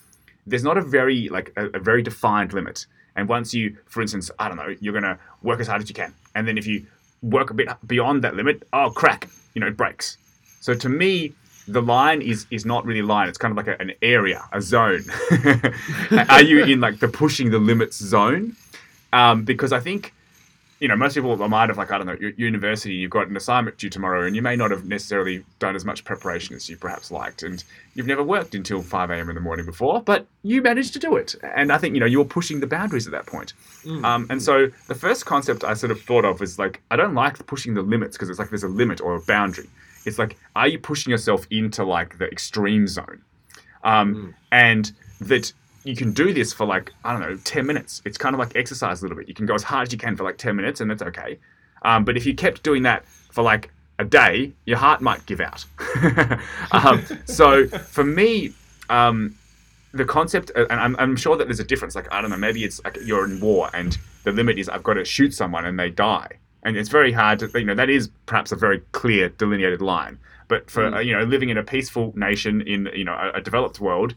there's 0.45 0.63
not 0.63 0.77
a 0.77 0.81
very 0.81 1.29
like 1.29 1.53
a, 1.57 1.67
a 1.67 1.79
very 1.79 2.01
defined 2.01 2.53
limit. 2.53 2.85
And 3.15 3.27
once 3.27 3.53
you, 3.53 3.77
for 3.85 4.01
instance, 4.01 4.29
I 4.39 4.47
don't 4.47 4.57
know, 4.57 4.75
you're 4.79 4.93
going 4.93 5.03
to 5.03 5.17
work 5.41 5.59
as 5.59 5.67
hard 5.67 5.81
as 5.81 5.89
you 5.89 5.95
can, 5.95 6.13
and 6.35 6.47
then 6.47 6.57
if 6.57 6.67
you 6.67 6.85
work 7.23 7.49
a 7.49 7.53
bit 7.53 7.67
beyond 7.87 8.23
that 8.23 8.35
limit, 8.35 8.67
oh 8.73 8.91
crack, 8.91 9.27
you 9.53 9.59
know, 9.59 9.67
it 9.67 9.75
breaks. 9.75 10.17
So 10.59 10.73
to 10.75 10.89
me, 10.89 11.33
the 11.67 11.81
line 11.81 12.21
is 12.21 12.45
is 12.51 12.65
not 12.65 12.85
really 12.85 13.01
line. 13.01 13.27
It's 13.27 13.37
kind 13.37 13.51
of 13.51 13.57
like 13.57 13.67
a, 13.67 13.81
an 13.81 13.93
area, 14.01 14.43
a 14.53 14.61
zone. 14.61 15.03
Are 16.29 16.41
you 16.41 16.63
in 16.63 16.79
like 16.79 16.99
the 16.99 17.07
pushing 17.07 17.51
the 17.51 17.59
limits 17.59 17.97
zone? 17.97 18.55
Um, 19.13 19.43
because 19.43 19.73
I 19.73 19.79
think 19.79 20.13
you 20.79 20.87
know, 20.87 20.95
most 20.95 21.15
people 21.15 21.35
might 21.49 21.69
have 21.69 21.77
like 21.77 21.91
I 21.91 21.97
don't 21.97 22.07
know, 22.07 22.31
university. 22.37 22.93
You've 22.93 23.11
got 23.11 23.27
an 23.27 23.35
assignment 23.35 23.77
due 23.77 23.89
tomorrow, 23.89 24.25
and 24.25 24.35
you 24.35 24.41
may 24.41 24.55
not 24.55 24.69
have 24.71 24.85
necessarily 24.85 25.43
done 25.59 25.75
as 25.75 25.83
much 25.83 26.03
preparation 26.03 26.55
as 26.55 26.69
you 26.69 26.77
perhaps 26.77 27.09
liked, 27.09 27.41
and 27.41 27.63
you've 27.95 28.05
never 28.05 28.23
worked 28.23 28.53
until 28.53 28.81
five 28.83 29.09
a.m. 29.09 29.29
in 29.29 29.35
the 29.35 29.41
morning 29.41 29.65
before, 29.65 30.01
but 30.01 30.27
you 30.43 30.61
managed 30.61 30.93
to 30.93 30.99
do 30.99 31.15
it. 31.15 31.35
And 31.41 31.71
I 31.71 31.79
think 31.79 31.95
you 31.95 31.99
know 31.99 32.05
you're 32.05 32.25
pushing 32.25 32.59
the 32.59 32.67
boundaries 32.67 33.07
at 33.07 33.11
that 33.11 33.25
point. 33.25 33.53
Mm. 33.83 34.03
Um, 34.05 34.27
and 34.29 34.41
so 34.41 34.67
the 34.87 34.95
first 34.95 35.25
concept 35.25 35.63
I 35.63 35.73
sort 35.73 35.91
of 35.91 36.01
thought 36.01 36.25
of 36.25 36.39
was 36.39 36.59
like 36.59 36.81
I 36.91 36.95
don't 36.95 37.15
like 37.15 37.43
pushing 37.47 37.73
the 37.73 37.81
limits 37.81 38.15
because 38.15 38.29
it's 38.29 38.39
like 38.39 38.49
there's 38.49 38.63
a 38.63 38.67
limit 38.69 39.01
or 39.01 39.15
a 39.15 39.21
boundary. 39.21 39.69
It's 40.05 40.19
like 40.19 40.37
are 40.55 40.67
you 40.67 40.77
pushing 40.77 41.09
yourself 41.09 41.47
into 41.49 41.83
like 41.83 42.19
the 42.19 42.25
extreme 42.25 42.87
zone? 42.87 43.23
Um, 43.83 44.15
mm. 44.15 44.33
And 44.51 44.91
that 45.21 45.53
you 45.87 45.95
can 45.95 46.11
do 46.11 46.33
this 46.33 46.53
for 46.53 46.65
like 46.65 46.91
I 47.03 47.13
don't 47.13 47.21
know, 47.21 47.37
ten 47.43 47.65
minutes. 47.65 48.01
It's 48.05 48.17
kind 48.17 48.35
of 48.35 48.39
like 48.39 48.55
exercise 48.55 49.01
a 49.01 49.05
little 49.05 49.17
bit. 49.17 49.27
You 49.27 49.33
can 49.33 49.45
go 49.45 49.55
as 49.55 49.63
hard 49.63 49.87
as 49.87 49.93
you 49.93 49.97
can 49.97 50.15
for 50.15 50.23
like 50.23 50.37
ten 50.37 50.55
minutes, 50.55 50.81
and 50.81 50.91
that's 50.91 51.01
okay. 51.01 51.39
Um, 51.83 52.03
but 52.03 52.17
if 52.17 52.25
you 52.25 52.35
kept 52.35 52.63
doing 52.63 52.83
that 52.83 53.05
for 53.31 53.43
like 53.43 53.71
a 53.99 54.05
day, 54.05 54.51
your 54.65 54.77
heart 54.77 55.01
might 55.01 55.25
give 55.25 55.39
out. 55.39 55.65
um, 56.71 57.03
so 57.25 57.67
for 57.67 58.03
me, 58.03 58.53
um, 58.89 59.35
the 59.93 60.05
concept, 60.05 60.51
uh, 60.55 60.65
and 60.69 60.79
I'm, 60.79 60.95
I'm, 60.97 61.15
sure 61.15 61.35
that 61.37 61.45
there's 61.47 61.59
a 61.59 61.63
difference. 61.63 61.95
Like 61.95 62.11
I 62.11 62.21
don't 62.21 62.29
know, 62.29 62.37
maybe 62.37 62.63
it's 62.63 62.83
like 62.83 62.97
you're 63.03 63.25
in 63.25 63.39
war, 63.39 63.69
and 63.73 63.97
the 64.23 64.31
limit 64.31 64.57
is 64.59 64.69
I've 64.69 64.83
got 64.83 64.95
to 64.95 65.05
shoot 65.05 65.33
someone, 65.33 65.65
and 65.65 65.79
they 65.79 65.89
die, 65.89 66.29
and 66.63 66.77
it's 66.77 66.89
very 66.89 67.11
hard 67.11 67.39
to, 67.39 67.49
you 67.55 67.65
know, 67.65 67.75
that 67.75 67.89
is 67.89 68.09
perhaps 68.25 68.51
a 68.51 68.55
very 68.55 68.79
clear 68.91 69.29
delineated 69.29 69.81
line. 69.81 70.19
But 70.47 70.69
for 70.69 70.83
mm. 70.83 70.95
uh, 70.95 70.99
you 70.99 71.13
know, 71.13 71.23
living 71.23 71.49
in 71.49 71.57
a 71.57 71.63
peaceful 71.63 72.13
nation 72.15 72.61
in 72.61 72.89
you 72.93 73.03
know 73.03 73.13
a, 73.13 73.37
a 73.37 73.41
developed 73.41 73.79
world, 73.79 74.15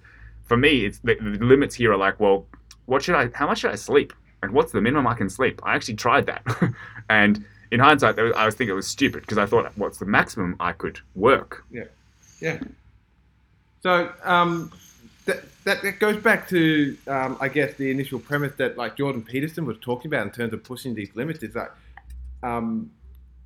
for 0.50 0.57
me, 0.57 0.85
it's 0.85 0.99
the, 0.99 1.14
the, 1.14 1.45
limits 1.45 1.76
here 1.76 1.92
are 1.92 1.97
like, 1.97 2.19
well, 2.19 2.45
what 2.87 3.04
should 3.04 3.14
I? 3.14 3.30
How 3.33 3.47
much 3.47 3.61
should 3.61 3.71
I 3.71 3.76
sleep? 3.76 4.12
Like, 4.42 4.50
what's 4.50 4.73
the 4.73 4.80
minimum 4.80 5.07
I 5.07 5.14
can 5.14 5.30
sleep? 5.30 5.61
I 5.62 5.76
actually 5.76 5.95
tried 5.95 6.26
that, 6.26 6.42
and 7.09 7.45
in 7.71 7.78
hindsight, 7.78 8.16
was, 8.16 8.33
I 8.37 8.47
was 8.47 8.57
thinking 8.57 8.73
it 8.73 8.75
was 8.75 8.88
stupid 8.88 9.21
because 9.21 9.38
I 9.38 9.47
thought, 9.47 9.71
what's 9.78 9.99
the 9.99 10.07
maximum 10.07 10.57
I 10.59 10.73
could 10.73 10.99
work? 11.14 11.64
Yeah, 11.71 11.85
yeah. 12.40 12.59
So 13.85 14.12
um, 14.25 14.73
that, 15.26 15.45
that, 15.62 15.83
that 15.83 16.00
goes 16.00 16.21
back 16.21 16.49
to 16.49 16.97
um, 17.07 17.38
I 17.40 17.47
guess 17.47 17.75
the 17.75 17.92
initial 17.92 18.19
premise 18.19 18.54
that 18.57 18.76
like 18.76 18.97
Jordan 18.97 19.23
Peterson 19.23 19.66
was 19.66 19.76
talking 19.80 20.09
about 20.12 20.26
in 20.26 20.33
terms 20.33 20.52
of 20.52 20.64
pushing 20.64 20.97
these 20.97 21.14
limits 21.14 21.45
is 21.45 21.54
that 21.54 21.76
um, 22.42 22.90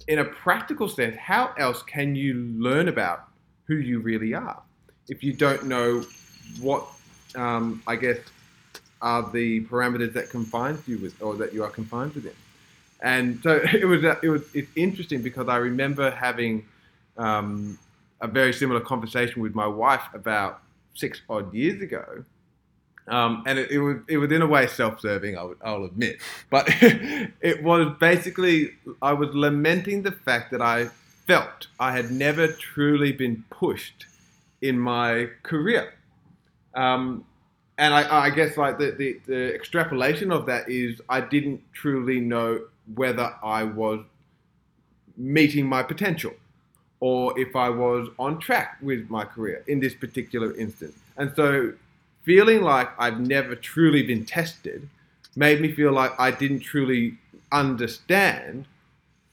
in 0.09 0.21
a 0.21 0.25
practical 0.25 0.89
sense, 0.89 1.19
how 1.19 1.53
else 1.59 1.83
can 1.83 2.17
you 2.17 2.33
learn 2.57 2.89
about 2.89 3.29
who 3.67 3.75
you 3.75 4.01
really 4.01 4.33
are 4.33 4.63
if 5.09 5.23
you 5.23 5.35
don't 5.35 5.67
know 5.67 6.03
what 6.61 6.87
um, 7.35 7.83
I 7.87 7.97
guess, 7.97 8.19
are 9.03 9.29
the 9.31 9.65
parameters 9.65 10.13
that 10.15 10.31
confines 10.31 10.87
you 10.89 10.99
with, 10.99 11.21
or 11.21 11.35
that 11.37 11.53
you 11.53 11.63
are 11.63 11.71
confined 11.71 12.15
within. 12.15 12.33
And 13.01 13.41
so 13.43 13.61
it 13.73 13.85
was 13.85 14.05
it 14.23 14.29
was 14.29 14.43
it's 14.55 14.71
interesting 14.77 15.23
because 15.23 15.49
I 15.49 15.57
remember 15.57 16.11
having 16.11 16.67
um, 17.17 17.79
a 18.21 18.27
very 18.27 18.53
similar 18.53 18.81
conversation 18.81 19.43
with 19.43 19.55
my 19.55 19.67
wife 19.67 20.03
about 20.15 20.63
six 20.95 21.21
odd 21.29 21.53
years 21.53 21.81
ago. 21.83 22.25
Um, 23.07 23.43
and 23.47 23.59
it, 23.59 23.71
it, 23.71 23.79
was 23.81 23.99
it 24.09 24.17
was 24.17 24.33
in 24.33 24.41
a 24.41 24.47
way 24.47 24.67
self-serving, 24.67 25.37
I 25.37 25.73
will 25.73 25.85
admit, 25.85 26.21
but 26.49 26.65
it 26.71 27.63
was 27.63 27.95
basically 28.01 28.71
I 29.03 29.13
was 29.13 29.35
lamenting 29.35 30.05
the 30.05 30.13
fact 30.13 30.51
that 30.53 30.63
I 30.63 30.89
felt 31.27 31.67
I 31.79 31.93
had 31.93 32.11
never 32.11 32.49
truly 32.49 33.13
been 33.13 33.45
pushed 33.51 34.07
in 34.63 34.79
my 34.79 35.29
career. 35.43 35.93
Um, 36.75 37.25
and 37.79 37.93
I, 37.93 38.27
I, 38.27 38.31
guess 38.31 38.57
like 38.57 38.79
the, 38.79 38.93
the, 38.93 39.21
the, 39.27 39.55
extrapolation 39.55 40.31
of 40.31 40.47
that 40.47 40.69
is 40.69 41.01
I 41.09 41.21
didn't 41.21 41.61
truly 41.73 42.21
know 42.21 42.61
whether 42.95 43.35
I 43.43 43.65
was 43.65 44.05
meeting 45.17 45.67
my 45.67 45.83
potential 45.83 46.33
or 47.01 47.39
if 47.39 47.55
I 47.57 47.69
was 47.69 48.09
on 48.19 48.39
track 48.39 48.79
with 48.81 49.11
my 49.11 49.25
career 49.25 49.65
in 49.67 49.81
this 49.81 49.95
particular 49.95 50.57
instance. 50.57 50.97
And 51.17 51.33
so 51.35 51.73
feeling 52.23 52.63
like 52.63 52.89
I've 52.99 53.21
never 53.21 53.55
truly 53.55 54.03
been 54.03 54.25
tested 54.25 54.89
made 55.37 55.61
me 55.61 55.73
feel 55.73 55.93
like 55.93 56.13
I 56.19 56.31
didn't 56.31 56.61
truly 56.61 57.19
understand 57.53 58.67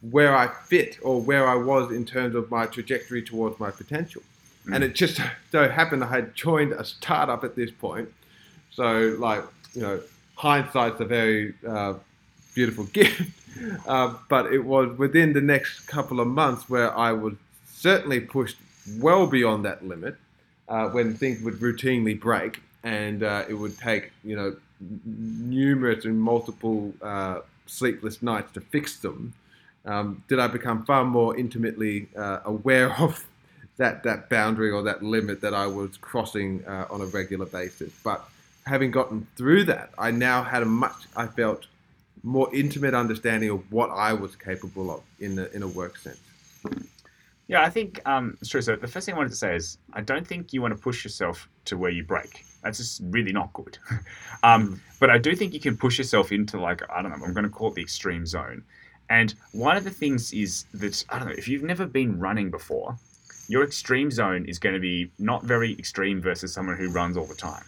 where 0.01 0.35
I 0.35 0.47
fit 0.47 0.97
or 1.03 1.21
where 1.21 1.47
I 1.47 1.55
was 1.55 1.91
in 1.91 2.05
terms 2.05 2.35
of 2.35 2.49
my 2.49 2.65
trajectory 2.65 3.21
towards 3.21 3.59
my 3.59 3.69
potential. 3.69 4.23
Mm. 4.65 4.75
And 4.75 4.83
it 4.83 4.95
just 4.95 5.19
so 5.51 5.69
happened 5.69 6.03
I 6.03 6.07
had 6.07 6.35
joined 6.35 6.73
a 6.73 6.85
startup 6.85 7.43
at 7.43 7.55
this 7.55 7.71
point. 7.71 8.09
So, 8.71 9.15
like, 9.19 9.43
you 9.73 9.81
know, 9.81 10.01
hindsight's 10.35 10.99
a 10.99 11.05
very 11.05 11.53
uh, 11.67 11.95
beautiful 12.53 12.83
gift. 12.93 13.23
Uh, 13.85 14.15
but 14.29 14.51
it 14.51 14.63
was 14.63 14.97
within 14.97 15.33
the 15.33 15.41
next 15.41 15.81
couple 15.81 16.19
of 16.19 16.27
months 16.27 16.69
where 16.69 16.95
I 16.97 17.11
was 17.11 17.33
certainly 17.65 18.19
pushed 18.19 18.57
well 18.97 19.27
beyond 19.27 19.65
that 19.65 19.85
limit 19.85 20.15
uh, 20.69 20.87
when 20.89 21.15
things 21.15 21.41
would 21.41 21.55
routinely 21.55 22.19
break 22.19 22.61
and 22.83 23.23
uh, 23.23 23.43
it 23.47 23.53
would 23.53 23.77
take, 23.77 24.11
you 24.23 24.35
know, 24.35 24.55
numerous 25.05 26.05
and 26.05 26.19
multiple 26.19 26.93
uh, 27.01 27.41
sleepless 27.67 28.21
nights 28.21 28.51
to 28.53 28.61
fix 28.61 28.97
them. 28.97 29.33
Um, 29.85 30.23
did 30.27 30.39
I 30.39 30.47
become 30.47 30.85
far 30.85 31.03
more 31.03 31.37
intimately 31.37 32.07
uh, 32.17 32.39
aware 32.45 32.95
of 32.99 33.25
that 33.81 34.03
that 34.03 34.29
boundary 34.29 34.69
or 34.69 34.83
that 34.83 35.01
limit 35.01 35.41
that 35.41 35.55
I 35.55 35.65
was 35.65 35.97
crossing 35.97 36.63
uh, 36.65 36.85
on 36.91 37.01
a 37.01 37.07
regular 37.07 37.47
basis. 37.47 37.91
But 38.03 38.23
having 38.65 38.91
gotten 38.91 39.27
through 39.35 39.63
that, 39.65 39.89
I 39.97 40.11
now 40.11 40.43
had 40.43 40.61
a 40.61 40.65
much 40.65 40.93
I 41.15 41.25
felt 41.25 41.65
more 42.23 42.53
intimate 42.53 42.93
understanding 42.93 43.49
of 43.49 43.71
what 43.71 43.89
I 43.89 44.13
was 44.13 44.35
capable 44.35 44.91
of 44.91 45.01
in 45.19 45.39
a, 45.39 45.45
in 45.47 45.63
a 45.63 45.67
work 45.67 45.97
sense. 45.97 46.19
Yeah, 47.47 47.63
I 47.63 47.71
think 47.71 47.99
um, 48.05 48.37
it's 48.39 48.49
true. 48.51 48.61
So 48.61 48.75
the 48.75 48.87
first 48.87 49.07
thing 49.07 49.15
I 49.15 49.17
wanted 49.17 49.31
to 49.31 49.35
say 49.35 49.55
is 49.55 49.79
I 49.93 50.01
don't 50.01 50.27
think 50.27 50.53
you 50.53 50.61
want 50.61 50.77
to 50.77 50.81
push 50.81 51.03
yourself 51.03 51.49
to 51.65 51.75
where 51.75 51.91
you 51.91 52.03
break. 52.03 52.45
That's 52.63 52.77
just 52.77 53.01
really 53.05 53.33
not 53.33 53.51
good. 53.53 53.79
um, 54.43 54.79
but 54.99 55.09
I 55.09 55.17
do 55.17 55.35
think 55.35 55.55
you 55.55 55.59
can 55.59 55.75
push 55.75 55.97
yourself 55.97 56.31
into 56.31 56.61
like 56.61 56.83
I 56.91 57.01
don't 57.01 57.09
know. 57.09 57.25
I'm 57.25 57.33
going 57.33 57.45
to 57.45 57.49
call 57.49 57.69
it 57.69 57.73
the 57.73 57.81
extreme 57.81 58.27
zone. 58.27 58.63
And 59.09 59.33
one 59.53 59.75
of 59.75 59.83
the 59.83 59.89
things 59.89 60.31
is 60.31 60.65
that 60.75 61.03
I 61.09 61.17
don't 61.17 61.29
know 61.29 61.35
if 61.35 61.47
you've 61.47 61.63
never 61.63 61.87
been 61.87 62.19
running 62.19 62.51
before 62.51 62.95
your 63.51 63.65
extreme 63.65 64.09
zone 64.09 64.45
is 64.45 64.59
going 64.59 64.73
to 64.73 64.79
be 64.79 65.11
not 65.19 65.43
very 65.43 65.73
extreme 65.77 66.21
versus 66.21 66.53
someone 66.53 66.77
who 66.77 66.89
runs 66.89 67.17
all 67.17 67.25
the 67.25 67.35
time. 67.35 67.65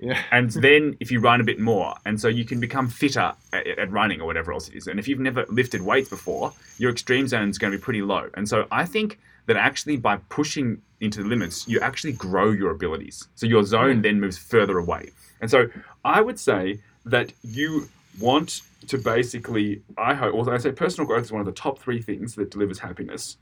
Yeah. 0.00 0.20
and 0.32 0.50
then 0.50 0.96
if 0.98 1.12
you 1.12 1.20
run 1.20 1.40
a 1.40 1.44
bit 1.44 1.60
more, 1.60 1.94
and 2.06 2.18
so 2.20 2.26
you 2.26 2.44
can 2.44 2.58
become 2.58 2.88
fitter 2.88 3.34
at, 3.52 3.66
at, 3.66 3.92
running 3.92 4.20
or 4.20 4.26
whatever 4.26 4.52
else 4.52 4.68
it 4.68 4.74
is. 4.74 4.88
And 4.88 4.98
if 4.98 5.06
you've 5.06 5.20
never 5.20 5.44
lifted 5.48 5.80
weights 5.82 6.08
before, 6.08 6.52
your 6.78 6.90
extreme 6.90 7.28
zone 7.28 7.50
is 7.50 7.58
going 7.58 7.72
to 7.72 7.78
be 7.78 7.82
pretty 7.82 8.02
low. 8.02 8.28
And 8.34 8.48
so 8.48 8.66
I 8.72 8.84
think 8.84 9.20
that 9.46 9.56
actually 9.56 9.98
by 9.98 10.16
pushing 10.28 10.80
into 11.00 11.22
the 11.22 11.28
limits, 11.28 11.68
you 11.68 11.78
actually 11.80 12.14
grow 12.14 12.50
your 12.50 12.70
abilities. 12.70 13.28
So 13.36 13.46
your 13.46 13.64
zone 13.64 13.98
mm. 13.98 14.02
then 14.02 14.18
moves 14.18 14.38
further 14.38 14.78
away. 14.78 15.10
And 15.40 15.50
so 15.50 15.68
I 16.04 16.20
would 16.20 16.40
say 16.40 16.80
that 17.04 17.32
you 17.42 17.88
want 18.18 18.62
to 18.88 18.98
basically, 18.98 19.82
I 19.98 20.14
hope, 20.14 20.34
also 20.34 20.52
I 20.52 20.58
say 20.58 20.72
personal 20.72 21.06
growth 21.06 21.24
is 21.24 21.32
one 21.32 21.40
of 21.40 21.46
the 21.46 21.52
top 21.52 21.78
three 21.78 22.00
things 22.00 22.34
that 22.36 22.50
delivers 22.50 22.78
happiness. 22.78 23.36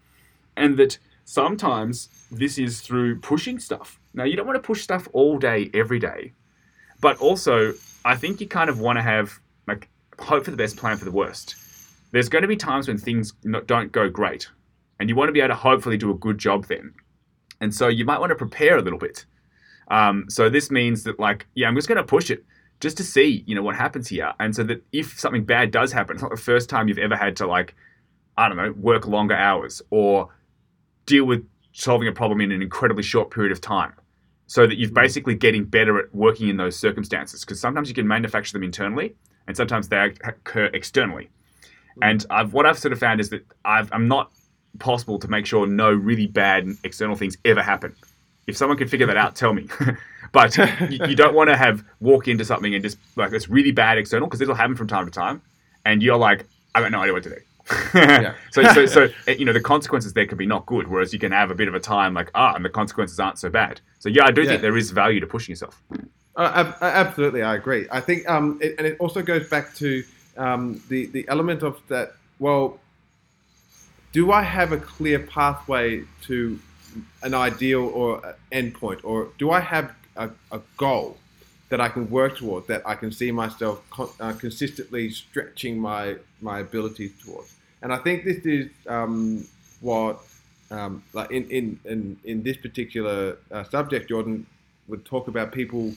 And 0.57 0.77
that 0.77 0.99
Sometimes 1.25 2.09
this 2.31 2.59
is 2.59 2.81
through 2.81 3.21
pushing 3.21 3.59
stuff. 3.59 4.01
Now, 4.15 4.25
you 4.25 4.37
don't 4.37 4.47
want 4.47 4.57
to 4.57 4.67
push 4.67 4.83
stuff 4.83 5.09
all 5.13 5.39
day, 5.39 5.71
every 5.75 5.99
day. 5.99 6.33
But 7.01 7.19
also, 7.19 7.73
I 8.05 8.17
think 8.17 8.41
you 8.41 8.47
kind 8.47 8.69
of 8.69 8.81
want 8.81 8.99
to 8.99 9.03
have, 9.03 9.39
like, 9.67 9.89
hope 10.19 10.45
for 10.45 10.51
the 10.51 10.57
best, 10.57 10.77
plan 10.77 10.97
for 10.97 11.05
the 11.05 11.11
worst. 11.13 11.57
There's 12.13 12.29
going 12.29 12.43
to 12.43 12.49
be 12.49 12.57
times 12.57 12.89
when 12.89 12.99
things 12.99 13.33
don't 13.67 13.93
go 13.93 14.11
great. 14.11 14.49
And 14.99 15.09
you 15.09 15.15
want 15.15 15.29
to 15.29 15.33
be 15.33 15.41
able 15.41 15.49
to 15.49 15.55
hopefully 15.55 15.97
do 15.97 16.11
a 16.11 16.15
good 16.15 16.39
job 16.39 16.67
then. 16.67 16.93
And 17.61 17.75
so 17.75 17.89
you 17.89 18.05
might 18.05 18.19
want 18.19 18.31
to 18.31 18.37
prepare 18.37 18.77
a 18.77 18.83
little 18.83 18.99
bit. 18.99 19.25
Um, 19.91 20.27
so 20.29 20.49
this 20.51 20.71
means 20.71 21.05
that, 21.05 21.19
like, 21.19 21.47
yeah, 21.55 21.69
I'm 21.69 21.75
just 21.75 21.89
going 21.89 21.97
to 21.97 22.05
push 22.05 22.31
it 22.31 22.45
just 22.81 22.97
to 22.97 23.05
see, 23.05 23.45
you 23.47 23.55
know, 23.55 23.63
what 23.63 23.77
happens 23.77 24.09
here. 24.09 24.33
And 24.41 24.55
so 24.55 24.63
that 24.65 24.83
if 24.93 25.19
something 25.19 25.45
bad 25.45 25.71
does 25.71 25.93
happen, 25.93 26.17
it's 26.17 26.23
not 26.23 26.31
the 26.31 26.37
first 26.37 26.69
time 26.69 26.89
you've 26.89 26.99
ever 26.99 27.17
had 27.17 27.37
to, 27.37 27.47
like, 27.47 27.75
I 28.37 28.49
don't 28.49 28.57
know, 28.57 28.73
work 28.73 29.07
longer 29.07 29.35
hours 29.35 29.83
or 29.91 30.31
deal 31.11 31.25
with 31.25 31.47
solving 31.73 32.09
a 32.09 32.13
problem 32.13 32.41
in 32.41 32.51
an 32.53 32.63
incredibly 32.63 33.03
short 33.03 33.31
period 33.31 33.53
of 33.53 33.61
time 33.61 33.93
so 34.47 34.67
that 34.67 34.77
you're 34.79 34.91
mm. 34.91 34.95
basically 34.95 35.35
getting 35.35 35.65
better 35.65 35.99
at 35.99 36.15
working 36.15 36.49
in 36.49 36.57
those 36.57 36.77
circumstances 36.77 37.41
because 37.41 37.61
sometimes 37.61 37.89
you 37.89 37.95
can 37.95 38.07
manufacture 38.07 38.53
them 38.53 38.63
internally 38.63 39.15
and 39.47 39.57
sometimes 39.57 39.89
they 39.89 39.99
occur 40.25 40.67
externally 40.73 41.29
mm. 41.97 42.09
and 42.09 42.27
I've, 42.31 42.53
what 42.53 42.67
I've 42.67 42.79
sort 42.79 42.93
of 42.93 42.99
found 42.99 43.21
is 43.21 43.31
that 43.31 43.45
i 43.65 43.87
am 43.93 44.09
not 44.09 44.33
possible 44.79 45.19
to 45.19 45.29
make 45.29 45.47
sure 45.47 45.67
no 45.67 45.91
really 45.91 46.27
bad 46.27 46.69
external 46.85 47.17
things 47.17 47.37
ever 47.45 47.63
happen. 47.63 47.95
If 48.47 48.57
someone 48.57 48.79
can 48.79 48.89
figure 48.89 49.07
that 49.07 49.17
out, 49.17 49.35
tell 49.35 49.53
me. 49.53 49.69
but 50.33 50.57
you, 50.57 51.07
you, 51.07 51.17
don't 51.17 51.35
want 51.35 51.51
to 51.51 51.57
have 51.57 51.85
walk 52.01 52.29
into 52.29 52.45
something 52.45 52.75
and 52.75 52.83
just 52.83 52.99
like 53.17 53.33
it's 53.33 53.49
really 53.49 53.73
bad 53.73 53.99
external 53.99 54.27
because 54.27 54.41
it'll 54.41 54.55
happen 54.55 54.77
from 54.77 54.87
time 54.87 55.05
to 55.05 55.11
time, 55.11 55.43
and 55.85 56.03
you're 56.03 56.17
like, 56.17 56.47
I 56.75 56.81
got 56.81 56.93
no 56.93 57.01
idea 57.01 57.13
what 57.13 57.23
to 57.25 57.31
do. 57.31 57.41
so, 58.51 58.63
so, 58.75 58.87
so, 58.87 59.09
you 59.29 59.45
know, 59.45 59.53
the 59.53 59.61
consequences 59.61 60.13
there 60.13 60.27
can 60.27 60.37
be 60.39 60.47
not 60.47 60.67
good, 60.67 60.89
whereas 60.89 61.13
you 61.13 61.19
can 61.19 61.33
have 61.33 61.51
a 61.51 61.55
bit 61.55 61.69
of 61.69 61.75
a 61.75 61.81
time 61.81 62.15
like, 62.15 62.31
ah, 62.35 62.55
and 62.55 62.65
the 62.65 62.69
consequences 62.69 63.21
aren't 63.21 63.39
so 63.39 63.49
bad. 63.49 63.81
So, 63.99 64.09
yeah, 64.09 64.25
I 64.25 64.31
do 64.31 64.43
yeah. 64.43 64.51
think 64.51 64.63
there 64.63 64.77
is 64.77 64.91
value 64.91 65.21
to 65.21 65.27
pushing 65.27 65.53
yourself. 65.53 65.81
Uh, 66.37 66.73
absolutely, 66.81 67.43
I 67.43 67.55
agree. 67.55 67.87
I 67.91 68.01
think, 68.01 68.29
um, 68.29 68.59
it, 68.63 68.75
and 68.79 68.87
it 68.87 68.97
also 68.99 69.23
goes 69.23 69.49
back 69.49 69.75
to 69.77 70.03
um, 70.37 70.83
the 70.89 71.07
the 71.07 71.29
element 71.29 71.63
of 71.63 71.81
that. 71.89 72.15
Well, 72.39 72.81
do 74.13 74.33
I 74.33 74.43
have 74.43 74.73
a 74.73 74.79
clear 74.79 75.19
pathway 75.19 76.05
to 76.23 76.59
an 77.23 77.35
ideal 77.35 77.87
or 77.87 78.37
endpoint, 78.51 79.01
or 79.05 79.29
do 79.39 79.51
I 79.51 79.61
have 79.61 79.93
a, 80.17 80.31
a, 80.51 80.61
goal 80.77 81.17
that 81.69 81.81
I 81.81 81.89
can 81.89 82.11
work 82.11 82.39
toward, 82.39 82.67
that 82.67 82.83
I 82.85 82.95
can 82.95 83.13
see 83.13 83.31
myself 83.31 83.89
con- 83.91 84.09
uh, 84.19 84.33
consistently 84.33 85.11
stretching 85.11 85.79
my 85.79 86.17
my 86.41 86.61
abilities 86.61 87.13
towards? 87.23 87.55
And 87.83 87.93
I 87.93 87.99
think 87.99 88.25
this 88.25 88.45
is 88.45 88.69
um, 88.87 89.47
what, 89.81 90.21
um, 90.71 91.03
like 91.13 91.31
in, 91.31 91.49
in, 91.51 91.81
in, 91.85 92.19
in 92.25 92.43
this 92.43 92.57
particular 92.57 93.39
uh, 93.51 93.65
subject, 93.65 94.09
Jordan 94.09 94.47
would 94.89 95.05
talk 95.05 95.29
about 95.29 95.53
people 95.53 95.93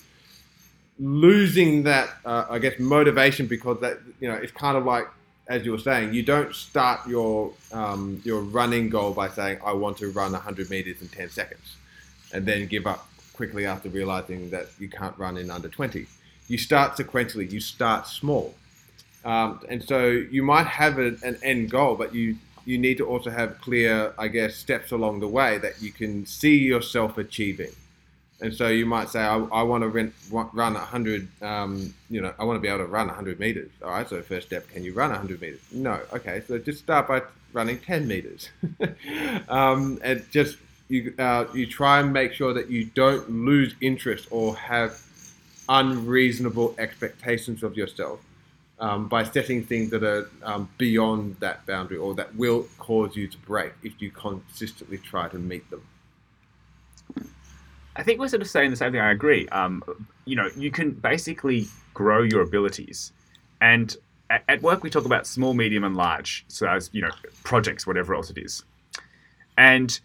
losing 0.99 1.83
that, 1.83 2.09
uh, 2.25 2.45
I 2.49 2.59
guess, 2.59 2.79
motivation 2.79 3.47
because 3.47 3.79
that, 3.81 3.99
you 4.19 4.27
know, 4.27 4.35
it's 4.35 4.51
kind 4.51 4.77
of 4.77 4.85
like, 4.85 5.07
as 5.47 5.65
you 5.65 5.71
were 5.71 5.79
saying, 5.79 6.13
you 6.13 6.23
don't 6.23 6.55
start 6.55 7.05
your 7.05 7.51
um, 7.73 8.21
your 8.23 8.41
running 8.41 8.89
goal 8.89 9.11
by 9.13 9.27
saying, 9.27 9.59
I 9.65 9.73
want 9.73 9.97
to 9.97 10.09
run 10.11 10.31
100 10.31 10.69
meters 10.69 11.01
in 11.01 11.09
10 11.09 11.29
seconds, 11.29 11.75
and 12.33 12.45
then 12.45 12.65
give 12.67 12.87
up 12.87 13.09
quickly 13.33 13.65
after 13.65 13.89
realizing 13.89 14.49
that 14.51 14.67
you 14.79 14.87
can't 14.87 15.17
run 15.17 15.37
in 15.37 15.51
under 15.51 15.67
20. 15.67 16.05
You 16.47 16.57
start 16.57 16.95
sequentially, 16.95 17.51
you 17.51 17.59
start 17.59 18.07
small. 18.07 18.55
Um, 19.25 19.61
and 19.69 19.83
so 19.83 20.07
you 20.07 20.43
might 20.43 20.67
have 20.67 20.99
a, 20.99 21.15
an 21.23 21.37
end 21.43 21.69
goal, 21.69 21.95
but 21.95 22.13
you 22.13 22.37
you 22.65 22.77
need 22.77 22.97
to 22.97 23.05
also 23.05 23.29
have 23.29 23.59
clear, 23.61 24.13
I 24.17 24.27
guess, 24.27 24.55
steps 24.55 24.91
along 24.91 25.19
the 25.19 25.27
way 25.27 25.57
that 25.57 25.81
you 25.81 25.91
can 25.91 26.25
see 26.25 26.57
yourself 26.57 27.17
achieving. 27.17 27.71
And 28.41 28.53
so 28.53 28.67
you 28.67 28.85
might 28.85 29.09
say, 29.09 29.21
I, 29.21 29.37
I 29.37 29.63
want 29.63 29.83
to 29.83 29.89
run, 29.89 30.13
run 30.31 30.73
100, 30.73 31.27
um, 31.41 31.93
you 32.09 32.21
know, 32.21 32.33
I 32.39 32.43
want 32.43 32.57
to 32.57 32.61
be 32.61 32.67
able 32.67 32.79
to 32.79 32.85
run 32.85 33.07
100 33.07 33.39
meters. 33.39 33.69
All 33.83 33.89
right, 33.89 34.07
so 34.07 34.21
first 34.21 34.47
step, 34.47 34.67
can 34.69 34.83
you 34.83 34.93
run 34.93 35.11
100 35.11 35.41
meters? 35.41 35.61
No. 35.71 35.99
Okay, 36.13 36.41
so 36.47 36.57
just 36.57 36.79
start 36.79 37.07
by 37.07 37.21
running 37.53 37.79
10 37.79 38.07
meters. 38.07 38.49
um, 39.49 39.99
and 40.03 40.25
just, 40.31 40.57
you, 40.89 41.13
uh, 41.19 41.45
you 41.53 41.67
try 41.67 41.99
and 41.99 42.11
make 42.11 42.33
sure 42.33 42.53
that 42.53 42.69
you 42.69 42.85
don't 42.85 43.29
lose 43.29 43.75
interest 43.81 44.27
or 44.31 44.55
have 44.55 45.01
unreasonable 45.69 46.75
expectations 46.77 47.63
of 47.63 47.77
yourself 47.77 48.19
um, 48.83 49.07
by 49.07 49.23
setting 49.23 49.63
things 49.63 49.89
that 49.91 50.03
are 50.03 50.29
um, 50.43 50.69
beyond 50.77 51.37
that 51.39 51.65
boundary 51.65 51.95
or 51.95 52.13
that 52.15 52.35
will 52.35 52.67
cause 52.79 53.15
you 53.15 53.29
to 53.29 53.37
break 53.37 53.71
if 53.81 53.93
you 54.01 54.11
consistently 54.11 54.97
try 54.97 55.29
to 55.29 55.39
meet 55.39 55.67
them. 55.69 55.81
I 57.95 58.03
think 58.03 58.19
we're 58.19 58.27
sort 58.27 58.41
of 58.41 58.49
saying 58.49 58.71
the 58.71 58.75
same 58.75 58.91
thing. 58.91 58.99
I 58.99 59.11
agree. 59.11 59.47
Um, 59.49 59.83
you 60.25 60.35
know, 60.35 60.49
you 60.57 60.69
can 60.69 60.91
basically 60.91 61.67
grow 61.93 62.23
your 62.23 62.41
abilities, 62.41 63.13
and 63.61 63.95
at, 64.29 64.43
at, 64.49 64.61
work 64.61 64.83
we 64.83 64.89
talk 64.89 65.05
about 65.05 65.25
small, 65.27 65.53
medium, 65.53 65.85
and 65.85 65.95
large. 65.95 66.43
So 66.49 66.67
as 66.67 66.89
you 66.91 67.01
know, 67.03 67.11
projects, 67.43 67.87
whatever 67.87 68.13
else 68.13 68.31
it 68.31 68.37
is, 68.37 68.63
and 69.57 69.97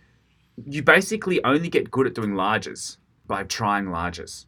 you 0.67 0.85
basically 0.85 1.43
only 1.43 1.69
get 1.69 1.91
good 1.91 2.07
at 2.07 2.15
doing 2.15 2.33
larges 2.33 2.99
by 3.27 3.43
trying 3.43 3.87
larges. 3.87 4.45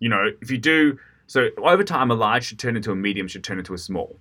You 0.00 0.08
know, 0.08 0.32
if 0.40 0.50
you 0.50 0.58
do 0.58 0.98
so 1.26 1.48
over 1.58 1.82
time, 1.82 2.10
a 2.10 2.14
large 2.14 2.46
should 2.46 2.58
turn 2.58 2.76
into 2.76 2.92
a 2.92 2.96
medium, 2.96 3.26
should 3.26 3.44
turn 3.44 3.58
into 3.58 3.74
a 3.74 3.78
small. 3.78 4.18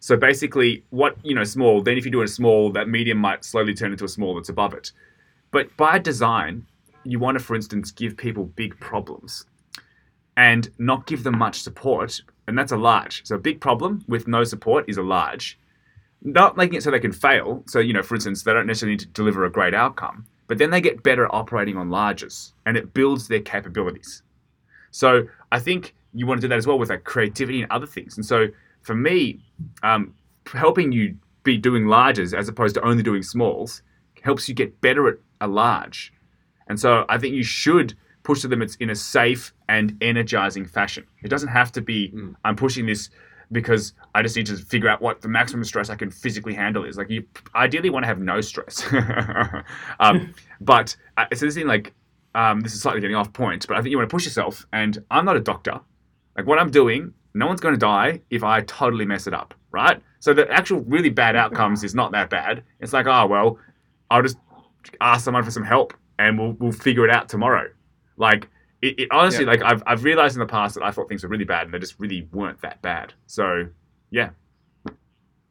So 0.00 0.16
basically, 0.16 0.84
what 0.90 1.16
you 1.22 1.34
know, 1.34 1.44
small. 1.44 1.82
Then 1.82 1.96
if 1.96 2.04
you 2.04 2.10
do 2.10 2.22
a 2.22 2.28
small, 2.28 2.70
that 2.72 2.88
medium 2.88 3.18
might 3.18 3.44
slowly 3.44 3.74
turn 3.74 3.92
into 3.92 4.04
a 4.04 4.08
small 4.08 4.34
that's 4.34 4.48
above 4.48 4.74
it. 4.74 4.92
But 5.50 5.74
by 5.76 5.98
design, 5.98 6.66
you 7.04 7.18
want 7.18 7.38
to, 7.38 7.44
for 7.44 7.54
instance, 7.54 7.90
give 7.90 8.16
people 8.16 8.44
big 8.44 8.78
problems, 8.80 9.46
and 10.36 10.68
not 10.78 11.06
give 11.06 11.22
them 11.22 11.38
much 11.38 11.62
support, 11.62 12.20
and 12.46 12.58
that's 12.58 12.72
a 12.72 12.76
large. 12.76 13.24
So 13.24 13.36
a 13.36 13.38
big 13.38 13.60
problem 13.60 14.04
with 14.08 14.26
no 14.26 14.44
support 14.44 14.84
is 14.88 14.96
a 14.96 15.02
large. 15.02 15.58
Not 16.22 16.56
making 16.56 16.74
it 16.74 16.82
so 16.82 16.90
they 16.90 17.00
can 17.00 17.12
fail. 17.12 17.62
So 17.66 17.78
you 17.78 17.92
know, 17.92 18.02
for 18.02 18.16
instance, 18.16 18.42
they 18.42 18.52
don't 18.52 18.66
necessarily 18.66 18.94
need 18.94 19.00
to 19.00 19.06
deliver 19.08 19.44
a 19.44 19.52
great 19.52 19.74
outcome, 19.74 20.26
but 20.48 20.58
then 20.58 20.70
they 20.70 20.80
get 20.80 21.04
better 21.04 21.32
operating 21.32 21.76
on 21.76 21.90
larges, 21.90 22.52
and 22.66 22.76
it 22.76 22.92
builds 22.92 23.28
their 23.28 23.40
capabilities. 23.40 24.22
So 24.90 25.28
I 25.52 25.60
think 25.60 25.94
you 26.14 26.26
want 26.26 26.40
to 26.40 26.46
do 26.46 26.48
that 26.48 26.58
as 26.58 26.66
well 26.66 26.78
with 26.78 26.90
like 26.90 27.04
creativity 27.04 27.62
and 27.62 27.70
other 27.70 27.86
things. 27.86 28.16
And 28.16 28.24
so 28.24 28.48
for 28.82 28.94
me, 28.94 29.40
um, 29.82 30.14
helping 30.52 30.92
you 30.92 31.16
be 31.42 31.58
doing 31.58 31.84
larges 31.84 32.36
as 32.36 32.48
opposed 32.48 32.74
to 32.74 32.82
only 32.82 33.02
doing 33.02 33.22
smalls 33.22 33.82
helps 34.22 34.48
you 34.48 34.54
get 34.54 34.80
better 34.80 35.08
at 35.08 35.16
a 35.40 35.46
large. 35.46 36.12
And 36.68 36.80
so 36.80 37.04
I 37.08 37.18
think 37.18 37.34
you 37.34 37.42
should 37.42 37.94
push 38.22 38.40
to 38.40 38.48
the 38.48 38.56
limits 38.56 38.76
in 38.76 38.90
a 38.90 38.94
safe 38.94 39.52
and 39.68 39.96
energizing 40.00 40.64
fashion. 40.64 41.04
It 41.22 41.28
doesn't 41.28 41.50
have 41.50 41.70
to 41.72 41.82
be 41.82 42.10
mm. 42.10 42.34
I'm 42.44 42.56
pushing 42.56 42.86
this 42.86 43.10
because 43.52 43.92
I 44.14 44.22
just 44.22 44.34
need 44.36 44.46
to 44.46 44.56
figure 44.56 44.88
out 44.88 45.02
what 45.02 45.20
the 45.20 45.28
maximum 45.28 45.64
stress 45.64 45.90
I 45.90 45.96
can 45.96 46.10
physically 46.10 46.54
handle 46.54 46.84
is. 46.84 46.96
Like 46.96 47.10
you 47.10 47.24
ideally 47.54 47.90
want 47.90 48.04
to 48.04 48.06
have 48.08 48.18
no 48.18 48.40
stress. 48.40 48.82
um, 50.00 50.34
but 50.60 50.96
uh, 51.18 51.26
so 51.34 51.44
this 51.46 51.54
thing 51.54 51.66
like 51.66 51.92
um, 52.34 52.60
this 52.62 52.74
is 52.74 52.80
slightly 52.80 53.00
getting 53.00 53.16
off 53.16 53.32
point, 53.32 53.66
but 53.68 53.76
I 53.76 53.80
think 53.80 53.90
you 53.90 53.98
want 53.98 54.08
to 54.08 54.14
push 54.14 54.24
yourself. 54.24 54.66
And 54.72 54.98
I'm 55.10 55.24
not 55.24 55.36
a 55.36 55.40
doctor, 55.40 55.80
like 56.36 56.46
what 56.46 56.58
I'm 56.58 56.70
doing, 56.70 57.12
no 57.34 57.46
one's 57.46 57.60
going 57.60 57.74
to 57.74 57.78
die 57.78 58.20
if 58.30 58.44
I 58.44 58.60
totally 58.62 59.04
mess 59.04 59.26
it 59.26 59.34
up, 59.34 59.54
right? 59.70 60.00
So 60.20 60.32
the 60.32 60.50
actual 60.50 60.80
really 60.82 61.10
bad 61.10 61.36
outcomes 61.36 61.84
is 61.84 61.94
not 61.94 62.12
that 62.12 62.30
bad. 62.30 62.62
It's 62.80 62.92
like, 62.92 63.06
oh 63.06 63.26
well, 63.26 63.58
I'll 64.10 64.22
just 64.22 64.38
ask 65.00 65.24
someone 65.24 65.42
for 65.42 65.50
some 65.50 65.64
help 65.64 65.94
and 66.18 66.38
we'll 66.38 66.52
we'll 66.52 66.72
figure 66.72 67.04
it 67.04 67.10
out 67.10 67.28
tomorrow. 67.28 67.68
Like 68.16 68.48
it, 68.82 68.98
it 68.98 69.08
honestly, 69.10 69.44
yeah. 69.44 69.50
like 69.50 69.62
I've 69.62 69.82
I've 69.86 70.04
realized 70.04 70.36
in 70.36 70.40
the 70.40 70.46
past 70.46 70.74
that 70.76 70.84
I 70.84 70.90
thought 70.90 71.08
things 71.08 71.22
were 71.22 71.28
really 71.28 71.44
bad 71.44 71.66
and 71.66 71.74
they 71.74 71.78
just 71.78 71.98
really 71.98 72.28
weren't 72.32 72.60
that 72.62 72.80
bad. 72.82 73.12
So 73.26 73.66
yeah. 74.10 74.30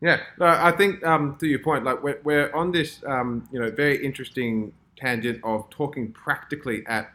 Yeah, 0.01 0.19
no, 0.37 0.47
I 0.47 0.71
think 0.73 1.01
um, 1.05 1.37
to 1.39 1.47
your 1.47 1.59
point, 1.59 1.85
like 1.85 2.03
we're, 2.03 2.19
we're 2.25 2.53
on 2.53 2.73
this, 2.73 3.01
um, 3.07 3.47
you 3.53 3.59
know, 3.59 3.71
very 3.71 4.03
interesting 4.03 4.73
tangent 4.97 5.39
of 5.45 5.69
talking 5.69 6.11
practically 6.11 6.83
at 6.87 7.13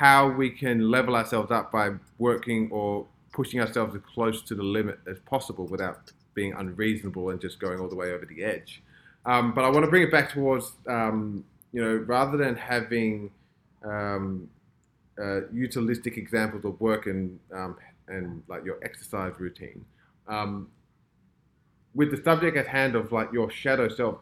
how 0.00 0.30
we 0.30 0.48
can 0.48 0.90
level 0.90 1.14
ourselves 1.14 1.50
up 1.50 1.70
by 1.70 1.90
working 2.16 2.70
or 2.72 3.06
pushing 3.34 3.60
ourselves 3.60 3.94
as 3.94 4.00
close 4.14 4.40
to 4.40 4.54
the 4.54 4.62
limit 4.62 4.98
as 5.06 5.18
possible 5.26 5.66
without 5.66 6.10
being 6.32 6.54
unreasonable 6.54 7.28
and 7.28 7.38
just 7.38 7.60
going 7.60 7.78
all 7.78 7.86
the 7.86 7.94
way 7.94 8.10
over 8.14 8.24
the 8.24 8.42
edge. 8.42 8.82
Um, 9.26 9.52
but 9.52 9.62
I 9.62 9.68
want 9.68 9.84
to 9.84 9.90
bring 9.90 10.02
it 10.02 10.10
back 10.10 10.32
towards, 10.32 10.72
um, 10.88 11.44
you 11.74 11.84
know, 11.84 11.96
rather 11.96 12.38
than 12.38 12.56
having 12.56 13.30
um, 13.84 14.48
uh, 15.18 15.42
utilistic 15.52 16.16
examples 16.16 16.64
of 16.64 16.80
work 16.80 17.04
and 17.04 17.38
um, 17.52 17.76
and 18.08 18.42
like 18.48 18.64
your 18.64 18.78
exercise 18.82 19.34
routine, 19.38 19.84
um, 20.28 20.66
with 21.94 22.10
the 22.10 22.22
subject 22.24 22.56
at 22.56 22.66
hand 22.66 22.96
of 22.96 23.12
like 23.12 23.30
your 23.34 23.50
shadow 23.50 23.86
self, 23.86 24.16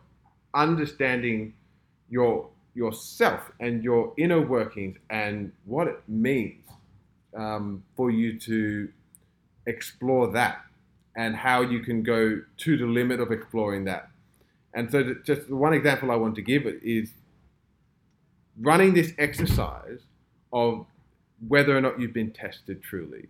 understanding 0.54 1.54
your 2.10 2.48
yourself 2.78 3.50
and 3.58 3.82
your 3.82 4.12
inner 4.16 4.40
workings 4.40 4.96
and 5.10 5.52
what 5.64 5.88
it 5.88 6.00
means 6.06 6.64
um, 7.36 7.82
for 7.96 8.10
you 8.10 8.38
to 8.38 8.88
explore 9.66 10.28
that 10.28 10.60
and 11.16 11.34
how 11.34 11.60
you 11.60 11.80
can 11.80 12.04
go 12.04 12.40
to 12.56 12.76
the 12.76 12.86
limit 12.86 13.18
of 13.18 13.32
exploring 13.32 13.84
that. 13.84 14.08
And 14.74 14.90
so, 14.92 15.16
just 15.24 15.50
one 15.50 15.74
example 15.74 16.12
I 16.12 16.14
want 16.14 16.36
to 16.36 16.42
give 16.42 16.66
is 16.66 17.10
running 18.60 18.94
this 18.94 19.12
exercise 19.18 20.02
of 20.52 20.86
whether 21.48 21.76
or 21.76 21.80
not 21.80 21.98
you've 21.98 22.12
been 22.12 22.30
tested 22.30 22.82
truly 22.82 23.26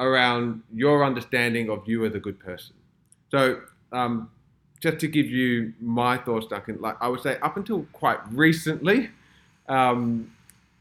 around 0.00 0.62
your 0.74 1.04
understanding 1.04 1.70
of 1.70 1.86
you 1.86 2.04
as 2.04 2.14
a 2.14 2.18
good 2.18 2.40
person. 2.40 2.74
So, 3.30 3.60
um, 3.92 4.30
just 4.80 4.98
to 5.00 5.08
give 5.08 5.26
you 5.26 5.72
my 5.80 6.18
thoughts, 6.18 6.46
Duncan, 6.46 6.78
like 6.80 6.96
I 7.00 7.08
would 7.08 7.20
say 7.20 7.38
up 7.40 7.56
until 7.56 7.86
quite 7.92 8.18
recently, 8.30 9.10
um, 9.68 10.30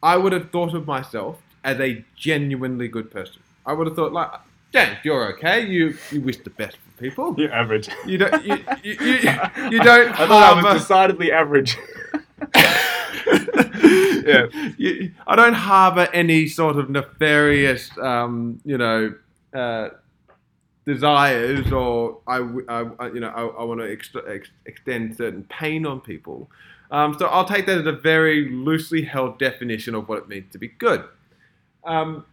I 0.04 0.18
would 0.18 0.34
have 0.34 0.52
thought 0.52 0.74
of 0.74 0.86
myself 0.86 1.42
as 1.64 1.80
a 1.80 2.04
genuinely 2.16 2.88
good 2.88 3.10
person. 3.12 3.42
I 3.66 3.74
would 3.74 3.88
have 3.88 3.96
thought 3.96 4.14
like, 4.14 4.30
Dan, 4.72 4.98
you're 5.04 5.34
okay. 5.34 5.66
You 5.66 5.98
you 6.12 6.22
wish 6.22 6.38
the 6.38 6.50
best 6.50 6.78
for 6.78 7.02
people. 7.02 7.36
You're 7.38 7.54
average. 7.54 7.90
You 8.06 8.18
don't. 8.18 8.46
You, 8.46 8.58
you, 8.84 8.94
you, 8.94 9.16
you 9.72 9.80
don't. 9.80 10.20
I 10.20 10.28
thought 10.28 10.58
I 10.58 10.62
was 10.62 10.82
decidedly 10.82 11.32
average. 11.32 11.78
yeah, 12.56 14.48
you, 14.78 15.14
I 15.26 15.36
don't 15.36 15.54
harbor 15.54 16.08
any 16.14 16.48
sort 16.48 16.78
of 16.78 16.90
nefarious, 16.90 17.90
um, 17.98 18.60
you 18.66 18.78
know. 18.78 19.14
Uh, 19.54 19.90
desires 20.86 21.72
or 21.72 22.20
I, 22.28 22.38
I 22.70 23.08
you 23.08 23.20
know 23.20 23.30
I, 23.30 23.46
I 23.46 23.64
want 23.64 23.82
to 23.82 23.92
ex- 23.92 24.12
ex- 24.28 24.50
extend 24.66 25.18
certain 25.18 25.44
pain 25.46 25.86
on 25.86 26.00
people. 26.00 26.50
Um, 26.92 27.16
so 27.18 27.26
I'll 27.28 27.46
take 27.46 27.66
that 27.66 27.80
as 27.80 27.88
a 27.88 27.92
very 27.92 28.50
loosely 28.50 29.02
held 29.02 29.40
definition 29.40 29.96
of 29.96 30.08
what 30.08 30.20
it 30.20 30.28
means 30.28 30.52
to 30.52 30.60
be 30.60 30.68
good. 30.68 31.04
Um, 31.84 32.26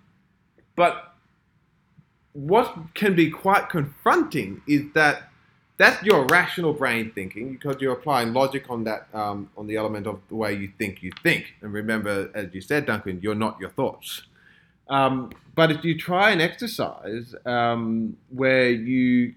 but 0.77 1.15
what 2.35 2.77
can 2.95 3.15
be 3.15 3.31
quite 3.31 3.69
confronting 3.69 4.63
is 4.67 4.83
that 4.95 5.25
that's 5.79 6.03
your 6.03 6.27
rational 6.27 6.73
brain 6.73 7.11
thinking 7.15 7.55
because 7.55 7.77
you're 7.81 7.93
applying 7.93 8.33
logic 8.33 8.67
on 8.71 8.85
that 8.85 9.09
um, 9.15 9.51
on 9.57 9.67
the 9.67 9.77
element 9.77 10.07
of 10.07 10.21
the 10.29 10.37
way 10.37 10.55
you 10.55 10.71
think 10.79 11.03
you 11.03 11.11
think. 11.23 11.55
And 11.61 11.73
remember, 11.73 12.31
as 12.35 12.55
you 12.55 12.61
said, 12.61 12.87
Duncan, 12.87 13.21
you're 13.23 13.35
not 13.35 13.59
your 13.59 13.71
thoughts. 13.71 14.23
Um, 14.93 15.31
but 15.55 15.73
if 15.73 15.85
you 15.85 15.97
try 15.97 16.33
an 16.33 16.41
exercise 16.43 17.35
um, 17.47 18.19
where 18.29 18.69
you 18.69 19.35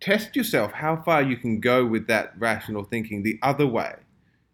test 0.00 0.34
yourself 0.34 0.72
how 0.72 0.96
far 0.96 1.20
you 1.20 1.36
can 1.36 1.60
go 1.60 1.84
with 1.84 2.06
that 2.06 2.32
rational 2.38 2.84
thinking 2.84 3.22
the 3.22 3.38
other 3.42 3.66
way, 3.66 3.96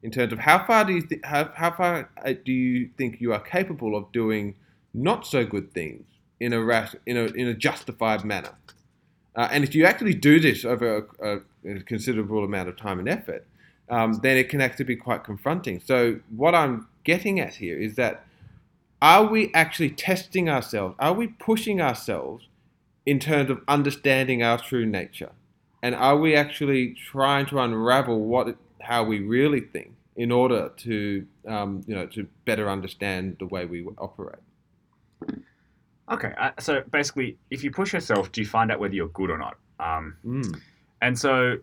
in 0.03 0.11
terms 0.11 0.33
of 0.33 0.41
how 0.41 0.67
far 0.67 0.85
do 0.85 0.95
you 0.95 1.03
th- 1.03 1.21
how, 1.23 1.53
how 1.55 1.71
far 1.71 2.11
uh, 2.25 2.35
do 2.45 2.53
you 2.53 2.91
think 2.99 3.21
you 3.21 3.33
are 3.33 3.39
capable 3.39 3.97
of 3.97 4.11
doing 4.11 4.57
not 4.93 5.25
so 5.25 5.47
good 5.47 5.73
things 5.73 6.05
in 6.41 6.53
a 6.53 6.61
ras- 6.61 6.97
in 7.07 7.17
a 7.17 7.27
in 7.27 7.47
a 7.47 7.55
justified 7.55 8.25
manner, 8.25 8.57
uh, 9.37 9.49
and 9.53 9.63
if 9.63 9.73
you 9.73 9.87
actually 9.87 10.15
do 10.15 10.41
this 10.41 10.65
over 10.65 11.07
a, 11.21 11.37
a, 11.69 11.81
considerable 11.83 12.43
amount 12.43 12.69
of 12.69 12.77
time 12.77 12.99
and 12.99 13.09
effort, 13.09 13.47
um, 13.89 14.15
then 14.25 14.37
it 14.37 14.49
can 14.49 14.61
actually 14.61 14.85
be 14.85 14.97
quite 14.97 15.23
confronting. 15.23 15.81
So 15.81 16.19
what 16.35 16.57
I'm 16.57 16.89
getting 17.05 17.39
at 17.39 17.55
here 17.55 17.79
is 17.79 17.95
that 17.95 18.27
are 19.05 19.27
we 19.27 19.53
actually 19.53 19.91
testing 19.91 20.49
ourselves? 20.49 20.97
Are 20.99 21.13
we 21.13 21.27
pushing 21.27 21.83
ourselves 21.83 22.49
in 23.05 23.19
terms 23.19 23.51
of 23.51 23.61
understanding 23.69 24.43
our 24.43 24.57
true 24.57 24.87
nature? 24.87 25.33
And 25.83 25.95
are 25.95 26.17
we 26.17 26.35
actually 26.35 26.95
trying 26.95 27.45
to 27.47 27.59
unravel 27.59 28.19
what 28.21 28.57
how 28.81 29.05
we 29.05 29.21
really 29.21 29.61
think 29.61 29.93
in 30.17 30.33
order 30.33 30.73
to 30.79 31.27
um, 31.47 31.83
you 31.87 31.95
know 31.95 32.07
to 32.07 32.27
better 32.47 32.71
understand 32.71 33.37
the 33.41 33.45
way 33.45 33.67
we 33.67 33.85
operate? 33.99 34.41
Okay, 36.11 36.33
uh, 36.39 36.53
so 36.59 36.83
basically, 36.91 37.37
if 37.51 37.63
you 37.63 37.71
push 37.71 37.93
yourself, 37.93 38.33
do 38.33 38.41
you 38.41 38.47
find 38.47 38.73
out 38.73 38.81
whether 38.81 38.95
you're 38.95 39.09
good 39.09 39.29
or 39.29 39.37
not? 39.37 39.59
Um, 39.81 40.17
mm. 40.25 40.61
And 41.03 41.19
so, 41.19 41.59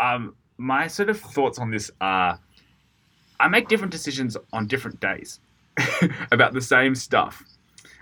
um, 0.00 0.34
my 0.58 0.88
sort 0.88 1.08
of 1.08 1.20
thoughts 1.20 1.60
on 1.60 1.70
this 1.70 1.88
are, 2.00 2.40
I 3.38 3.46
make 3.46 3.68
different 3.68 3.92
decisions 3.92 4.36
on 4.52 4.66
different 4.66 4.98
days. 4.98 5.38
about 6.32 6.52
the 6.52 6.60
same 6.60 6.94
stuff. 6.94 7.42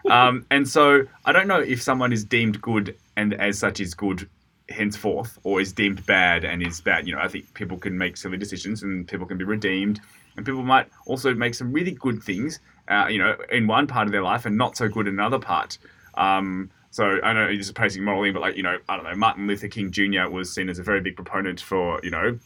Um, 0.08 0.46
and 0.50 0.68
so 0.68 1.02
I 1.24 1.32
don't 1.32 1.48
know 1.48 1.60
if 1.60 1.82
someone 1.82 2.12
is 2.12 2.24
deemed 2.24 2.60
good 2.62 2.96
and 3.16 3.34
as 3.34 3.58
such 3.58 3.80
is 3.80 3.94
good 3.94 4.28
henceforth, 4.68 5.38
or 5.44 5.60
is 5.60 5.72
deemed 5.72 6.04
bad 6.06 6.44
and 6.44 6.62
is 6.62 6.80
bad. 6.80 7.06
You 7.06 7.14
know, 7.14 7.20
I 7.20 7.28
think 7.28 7.52
people 7.54 7.78
can 7.78 7.96
make 7.96 8.16
silly 8.16 8.36
decisions 8.36 8.82
and 8.82 9.06
people 9.08 9.26
can 9.26 9.38
be 9.38 9.44
redeemed, 9.44 10.00
and 10.36 10.44
people 10.44 10.62
might 10.62 10.88
also 11.06 11.34
make 11.34 11.54
some 11.54 11.72
really 11.72 11.92
good 11.92 12.22
things, 12.22 12.60
uh, 12.88 13.06
you 13.08 13.18
know, 13.18 13.36
in 13.50 13.66
one 13.66 13.86
part 13.86 14.06
of 14.06 14.12
their 14.12 14.22
life 14.22 14.46
and 14.46 14.56
not 14.56 14.76
so 14.76 14.88
good 14.88 15.06
in 15.06 15.14
another 15.14 15.38
part. 15.38 15.78
Um, 16.14 16.70
so 16.90 17.18
I 17.22 17.32
know 17.32 17.54
this 17.56 17.66
is 17.66 17.72
praising 17.72 18.04
morally, 18.04 18.30
but 18.30 18.40
like 18.40 18.56
you 18.56 18.62
know, 18.62 18.78
I 18.88 18.96
don't 18.96 19.04
know, 19.04 19.14
Martin 19.14 19.46
Luther 19.46 19.68
King 19.68 19.90
Jr. 19.90 20.28
was 20.30 20.52
seen 20.52 20.68
as 20.68 20.78
a 20.78 20.82
very 20.82 21.00
big 21.00 21.16
proponent 21.16 21.60
for 21.60 22.00
you 22.02 22.10
know 22.10 22.38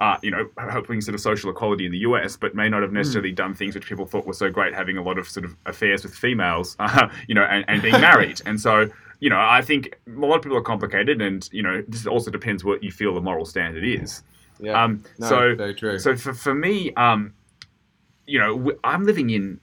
uh, 0.00 0.18
you 0.22 0.30
know, 0.30 0.48
helping 0.58 1.00
sort 1.00 1.14
of 1.14 1.20
social 1.20 1.50
equality 1.50 1.86
in 1.86 1.92
the 1.92 1.98
US, 1.98 2.36
but 2.36 2.54
may 2.54 2.68
not 2.68 2.82
have 2.82 2.90
hmm. 2.90 2.96
necessarily 2.96 3.32
mm. 3.32 3.36
done 3.36 3.54
things 3.54 3.74
which 3.74 3.86
people 3.86 4.06
thought 4.06 4.26
were 4.26 4.34
so 4.34 4.50
great, 4.50 4.74
having 4.74 4.98
a 4.98 5.02
lot 5.02 5.18
of 5.18 5.28
sort 5.28 5.44
of 5.44 5.56
affairs 5.64 6.02
with 6.02 6.14
females, 6.14 6.76
uh, 6.78 7.08
you 7.28 7.34
know, 7.34 7.44
and, 7.44 7.64
and 7.68 7.80
being 7.80 8.00
married. 8.00 8.40
and 8.44 8.60
so, 8.60 8.90
you 9.20 9.30
know, 9.30 9.38
I 9.38 9.62
think 9.62 9.98
a 10.06 10.10
lot 10.20 10.36
of 10.36 10.42
people 10.42 10.58
are 10.58 10.62
complicated, 10.62 11.22
and 11.22 11.48
you 11.52 11.62
know, 11.62 11.82
this 11.88 12.06
also 12.06 12.30
depends 12.30 12.62
what 12.64 12.82
you 12.82 12.92
feel 12.92 13.14
the 13.14 13.20
moral 13.20 13.46
standard 13.46 13.84
is. 13.84 14.22
Yeah. 14.60 14.82
Um, 14.82 15.02
no, 15.18 15.28
so, 15.28 15.54
very 15.54 15.74
true. 15.74 15.98
so 15.98 16.16
for, 16.16 16.34
for 16.34 16.54
me, 16.54 16.92
um, 16.94 17.32
you 18.26 18.38
know, 18.38 18.72
I'm 18.84 19.04
living 19.04 19.30
in 19.30 19.60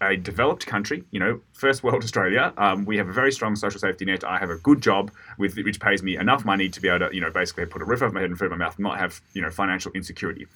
a 0.00 0.16
developed 0.16 0.66
country, 0.66 1.04
you 1.10 1.20
know, 1.20 1.40
first 1.52 1.82
world 1.82 2.02
Australia, 2.04 2.52
um, 2.56 2.84
we 2.84 2.96
have 2.96 3.08
a 3.08 3.12
very 3.12 3.32
strong 3.32 3.56
social 3.56 3.80
safety 3.80 4.04
net. 4.04 4.24
I 4.24 4.38
have 4.38 4.50
a 4.50 4.56
good 4.56 4.82
job 4.82 5.10
with 5.38 5.56
which 5.56 5.80
pays 5.80 6.02
me 6.02 6.16
enough 6.16 6.44
money 6.44 6.68
to 6.68 6.80
be 6.80 6.88
able 6.88 7.08
to, 7.08 7.14
you 7.14 7.20
know, 7.20 7.30
basically 7.30 7.66
put 7.66 7.82
a 7.82 7.84
roof 7.84 8.02
over 8.02 8.12
my 8.12 8.20
head 8.20 8.30
and 8.30 8.38
food 8.38 8.46
in 8.46 8.58
my 8.58 8.64
mouth, 8.64 8.76
and 8.76 8.84
not 8.84 8.98
have, 8.98 9.20
you 9.34 9.42
know, 9.42 9.50
financial 9.50 9.92
insecurity. 9.92 10.46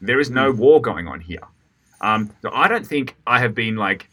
There 0.00 0.20
is 0.20 0.30
no 0.30 0.52
mm. 0.52 0.56
war 0.56 0.80
going 0.80 1.08
on 1.08 1.20
here. 1.20 1.42
Um, 2.00 2.30
so 2.42 2.50
I 2.52 2.68
don't 2.68 2.86
think 2.86 3.16
I 3.26 3.40
have 3.40 3.54
been 3.54 3.76
like, 3.76 4.08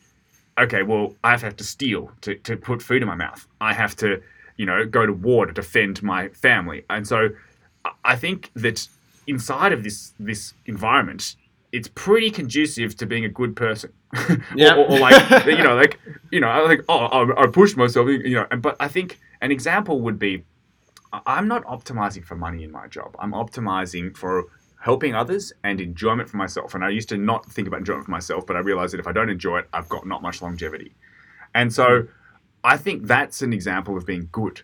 okay, 0.57 0.83
well, 0.83 1.15
I 1.23 1.37
have 1.37 1.55
to 1.55 1.63
steal 1.63 2.11
to, 2.21 2.35
to 2.35 2.57
put 2.57 2.81
food 2.81 3.01
in 3.01 3.07
my 3.07 3.15
mouth. 3.15 3.45
I 3.61 3.73
have 3.73 3.95
to, 3.97 4.21
you 4.57 4.65
know, 4.65 4.85
go 4.85 5.05
to 5.05 5.13
war 5.13 5.45
to 5.45 5.53
defend 5.53 6.01
my 6.01 6.29
family. 6.29 6.83
And 6.89 7.07
so 7.07 7.29
I 8.03 8.15
think 8.15 8.51
that 8.55 8.87
inside 9.27 9.73
of 9.73 9.83
this 9.83 10.13
this 10.19 10.53
environment, 10.65 11.35
it's 11.75 11.89
pretty 11.89 12.31
conducive 12.31 12.95
to 12.95 13.05
being 13.05 13.25
a 13.25 13.29
good 13.29 13.53
person. 13.53 13.91
yeah. 14.55 14.75
or, 14.75 14.89
or, 14.89 14.99
like 14.99 15.45
you 15.45 15.61
know, 15.61 15.75
like 15.75 15.99
you 16.31 16.39
know, 16.39 16.47
I 16.47 16.61
like 16.61 16.81
oh, 16.87 17.05
I, 17.05 17.43
I 17.43 17.47
pushed 17.47 17.75
myself, 17.75 18.07
you 18.07 18.35
know. 18.35 18.47
And 18.49 18.61
but 18.61 18.77
I 18.79 18.87
think 18.87 19.19
an 19.41 19.51
example 19.51 19.99
would 20.01 20.17
be, 20.17 20.45
I'm 21.25 21.49
not 21.49 21.65
optimizing 21.65 22.23
for 22.23 22.35
money 22.35 22.63
in 22.63 22.71
my 22.71 22.87
job. 22.87 23.13
I'm 23.19 23.33
optimizing 23.33 24.15
for 24.15 24.45
helping 24.79 25.15
others 25.15 25.51
and 25.63 25.81
enjoyment 25.81 26.29
for 26.29 26.37
myself. 26.37 26.75
And 26.75 26.85
I 26.85 26.89
used 26.89 27.09
to 27.09 27.17
not 27.17 27.45
think 27.51 27.67
about 27.67 27.79
enjoyment 27.79 28.05
for 28.05 28.11
myself, 28.11 28.45
but 28.47 28.55
I 28.55 28.59
realized 28.59 28.93
that 28.93 28.99
if 28.99 29.07
I 29.07 29.11
don't 29.11 29.29
enjoy 29.29 29.57
it, 29.59 29.67
I've 29.73 29.89
got 29.89 30.07
not 30.07 30.21
much 30.21 30.41
longevity. 30.41 30.95
And 31.53 31.73
so, 31.73 32.03
mm. 32.03 32.07
I 32.63 32.77
think 32.77 33.05
that's 33.05 33.41
an 33.41 33.51
example 33.51 33.97
of 33.97 34.05
being 34.05 34.29
good. 34.31 34.61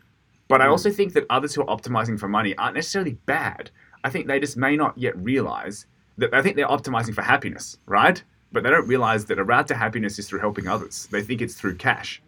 But 0.47 0.61
I 0.61 0.65
hmm. 0.65 0.71
also 0.71 0.91
think 0.91 1.13
that 1.13 1.25
others 1.29 1.55
who 1.55 1.61
are 1.61 1.77
optimizing 1.77 2.19
for 2.19 2.27
money 2.27 2.55
aren't 2.57 2.75
necessarily 2.75 3.13
bad. 3.25 3.71
I 4.03 4.09
think 4.09 4.27
they 4.27 4.39
just 4.39 4.57
may 4.57 4.75
not 4.75 4.97
yet 4.97 5.15
realize 5.17 5.85
I 6.33 6.41
think 6.41 6.55
they're 6.55 6.67
optimizing 6.67 7.13
for 7.13 7.21
happiness, 7.21 7.77
right? 7.85 8.21
But 8.51 8.63
they 8.63 8.69
don't 8.69 8.87
realize 8.87 9.25
that 9.25 9.39
a 9.39 9.43
route 9.43 9.67
to 9.69 9.75
happiness 9.75 10.19
is 10.19 10.27
through 10.27 10.39
helping 10.39 10.67
others. 10.67 11.07
They 11.11 11.21
think 11.21 11.41
it's 11.41 11.55
through 11.55 11.75
cash. 11.75 12.21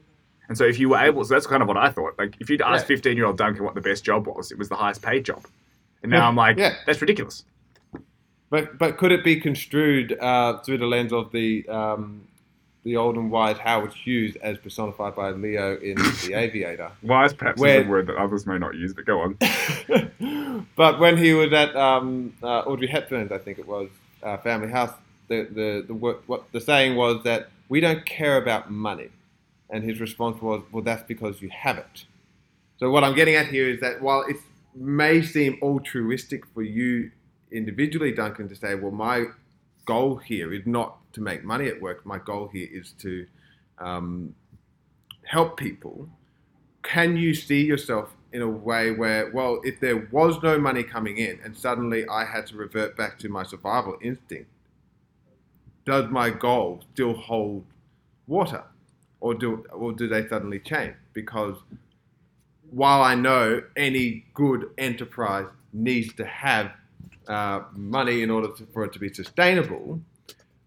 And 0.47 0.57
so 0.57 0.65
if 0.65 0.79
you 0.79 0.89
were 0.89 0.97
able, 0.97 1.23
so 1.23 1.33
that's 1.33 1.47
kind 1.47 1.61
of 1.61 1.67
what 1.67 1.77
I 1.77 1.89
thought. 1.89 2.17
Like 2.17 2.35
if 2.39 2.49
you'd 2.49 2.61
asked 2.61 2.85
15 2.85 3.15
year 3.15 3.25
old 3.25 3.37
Duncan 3.37 3.63
what 3.63 3.75
the 3.75 3.81
best 3.81 4.03
job 4.03 4.27
was, 4.27 4.51
it 4.51 4.57
was 4.57 4.69
the 4.69 4.75
highest 4.75 5.01
paid 5.01 5.25
job. 5.25 5.45
And 6.01 6.11
now 6.11 6.19
yeah. 6.19 6.27
I'm 6.27 6.35
like, 6.35 6.57
yeah. 6.57 6.75
that's 6.85 7.01
ridiculous. 7.01 7.43
But 8.49 8.77
but 8.77 8.97
could 8.97 9.11
it 9.11 9.23
be 9.23 9.39
construed 9.39 10.17
uh, 10.19 10.59
through 10.59 10.77
the 10.77 10.85
lens 10.85 11.11
of 11.11 11.31
the 11.31 11.67
um, 11.67 12.27
the 12.83 12.97
old 12.97 13.15
and 13.15 13.31
wise 13.31 13.57
Howard 13.57 13.93
Hughes 13.93 14.35
as 14.37 14.57
personified 14.57 15.15
by 15.15 15.31
Leo 15.31 15.77
in 15.77 15.95
The 16.25 16.33
Aviator. 16.33 16.91
Wise 17.01 17.33
perhaps 17.33 17.59
where, 17.59 17.81
is 17.81 17.87
a 17.87 17.89
word 17.89 18.07
that 18.07 18.17
others 18.17 18.45
may 18.45 18.57
not 18.57 18.75
use, 18.75 18.93
but 18.93 19.05
go 19.05 19.21
on. 19.21 20.65
but 20.75 20.99
when 20.99 21.17
he 21.17 21.33
was 21.33 21.53
at 21.53 21.75
um, 21.75 22.33
uh, 22.43 22.59
Audrey 22.61 22.87
Hepburn's, 22.87 23.31
I 23.31 23.37
think 23.37 23.59
it 23.59 23.67
was, 23.67 23.89
uh, 24.21 24.37
family 24.37 24.69
house, 24.69 24.91
the, 25.27 25.43
the, 25.43 25.85
the, 25.87 25.93
what 25.93 26.51
the 26.51 26.59
saying 26.59 26.95
was 26.95 27.23
that 27.23 27.49
we 27.69 27.79
don't 27.79 28.05
care 28.05 28.37
about 28.37 28.69
money. 28.69 29.09
And 29.69 29.83
his 29.83 29.99
response 29.99 30.41
was, 30.41 30.61
well, 30.71 30.83
that's 30.83 31.03
because 31.03 31.41
you 31.41 31.49
have 31.49 31.77
it. 31.77 32.05
So 32.77 32.91
what 32.91 33.03
I'm 33.03 33.15
getting 33.15 33.35
at 33.35 33.47
here 33.47 33.69
is 33.69 33.79
that 33.79 34.01
while 34.01 34.23
it 34.27 34.35
may 34.75 35.21
seem 35.21 35.57
altruistic 35.61 36.45
for 36.47 36.61
you 36.61 37.11
individually, 37.51 38.11
Duncan, 38.11 38.49
to 38.49 38.55
say, 38.55 38.75
well, 38.75 38.91
my 38.91 39.25
goal 39.85 40.17
here 40.17 40.53
is 40.53 40.65
not 40.65 40.97
to 41.13 41.21
make 41.21 41.43
money 41.43 41.67
at 41.67 41.81
work. 41.81 42.05
My 42.05 42.19
goal 42.19 42.49
here 42.51 42.67
is 42.71 42.91
to 42.99 43.25
um, 43.79 44.35
help 45.25 45.57
people. 45.57 46.09
Can 46.83 47.15
you 47.15 47.33
see 47.33 47.63
yourself 47.63 48.13
in 48.33 48.41
a 48.41 48.47
way 48.47 48.91
where, 48.91 49.31
well, 49.31 49.61
if 49.63 49.79
there 49.79 50.07
was 50.11 50.41
no 50.43 50.59
money 50.59 50.83
coming 50.83 51.17
in 51.17 51.39
and 51.43 51.55
suddenly 51.55 52.05
I 52.07 52.25
had 52.25 52.47
to 52.47 52.57
revert 52.57 52.97
back 52.97 53.19
to 53.19 53.29
my 53.29 53.43
survival 53.43 53.97
instinct, 54.01 54.49
does 55.85 56.09
my 56.09 56.29
goal 56.29 56.83
still 56.93 57.13
hold 57.13 57.65
water? 58.27 58.63
Or 59.19 59.33
do, 59.33 59.65
or 59.71 59.93
do 59.93 60.07
they 60.07 60.27
suddenly 60.27 60.59
change? 60.59 60.95
Because 61.13 61.55
while 62.71 63.01
I 63.03 63.15
know 63.15 63.61
any 63.77 64.25
good 64.33 64.69
enterprise 64.77 65.47
needs 65.71 66.13
to 66.15 66.25
have 66.25 66.71
uh, 67.27 67.61
money 67.73 68.21
in 68.21 68.29
order 68.29 68.49
to, 68.49 68.65
for 68.73 68.83
it 68.83 68.91
to 68.93 68.99
be 68.99 69.13
sustainable, 69.13 70.01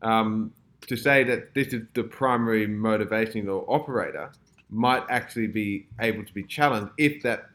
um, 0.06 0.52
to 0.86 0.96
say 0.96 1.24
that 1.24 1.52
this 1.54 1.68
is 1.68 1.82
the 1.94 2.04
primary 2.04 2.66
motivation 2.66 3.48
or 3.48 3.64
operator 3.68 4.30
might 4.70 5.02
actually 5.10 5.48
be 5.48 5.86
able 6.00 6.24
to 6.24 6.32
be 6.32 6.44
challenged 6.44 6.92
if 6.96 7.22
that 7.22 7.46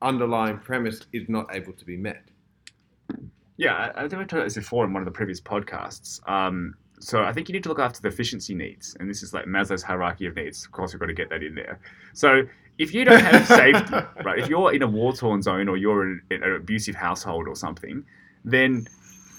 underlying 0.00 0.58
premise 0.58 1.00
is 1.12 1.28
not 1.28 1.54
able 1.54 1.72
to 1.72 1.84
be 1.84 1.96
met. 1.96 2.22
Yeah, 3.58 3.74
I, 3.74 4.04
I 4.04 4.08
think 4.08 4.22
I 4.22 4.24
told 4.24 4.46
this 4.46 4.54
before 4.54 4.84
in 4.84 4.92
one 4.92 5.02
of 5.02 5.06
the 5.06 5.12
previous 5.12 5.40
podcasts. 5.40 6.26
Um, 6.28 6.74
so 6.98 7.22
I 7.22 7.32
think 7.32 7.48
you 7.48 7.52
need 7.52 7.62
to 7.64 7.68
look 7.68 7.78
after 7.78 8.00
the 8.00 8.08
efficiency 8.08 8.54
needs, 8.54 8.96
and 8.98 9.10
this 9.10 9.22
is 9.22 9.34
like 9.34 9.44
Maslow's 9.44 9.82
hierarchy 9.82 10.26
of 10.26 10.36
needs. 10.36 10.64
Of 10.64 10.72
course, 10.72 10.92
we've 10.92 11.00
got 11.00 11.06
to 11.06 11.14
get 11.14 11.28
that 11.30 11.42
in 11.42 11.54
there. 11.54 11.78
So 12.14 12.42
if 12.78 12.94
you 12.94 13.04
don't 13.04 13.20
have 13.20 13.46
safety, 13.46 13.94
right? 14.24 14.38
If 14.38 14.48
you're 14.48 14.72
in 14.72 14.82
a 14.82 14.86
war-torn 14.86 15.42
zone 15.42 15.68
or 15.68 15.76
you're 15.76 16.04
in, 16.04 16.22
in 16.30 16.42
an 16.42 16.54
abusive 16.54 16.94
household 16.94 17.48
or 17.48 17.56
something, 17.56 18.04
then 18.44 18.88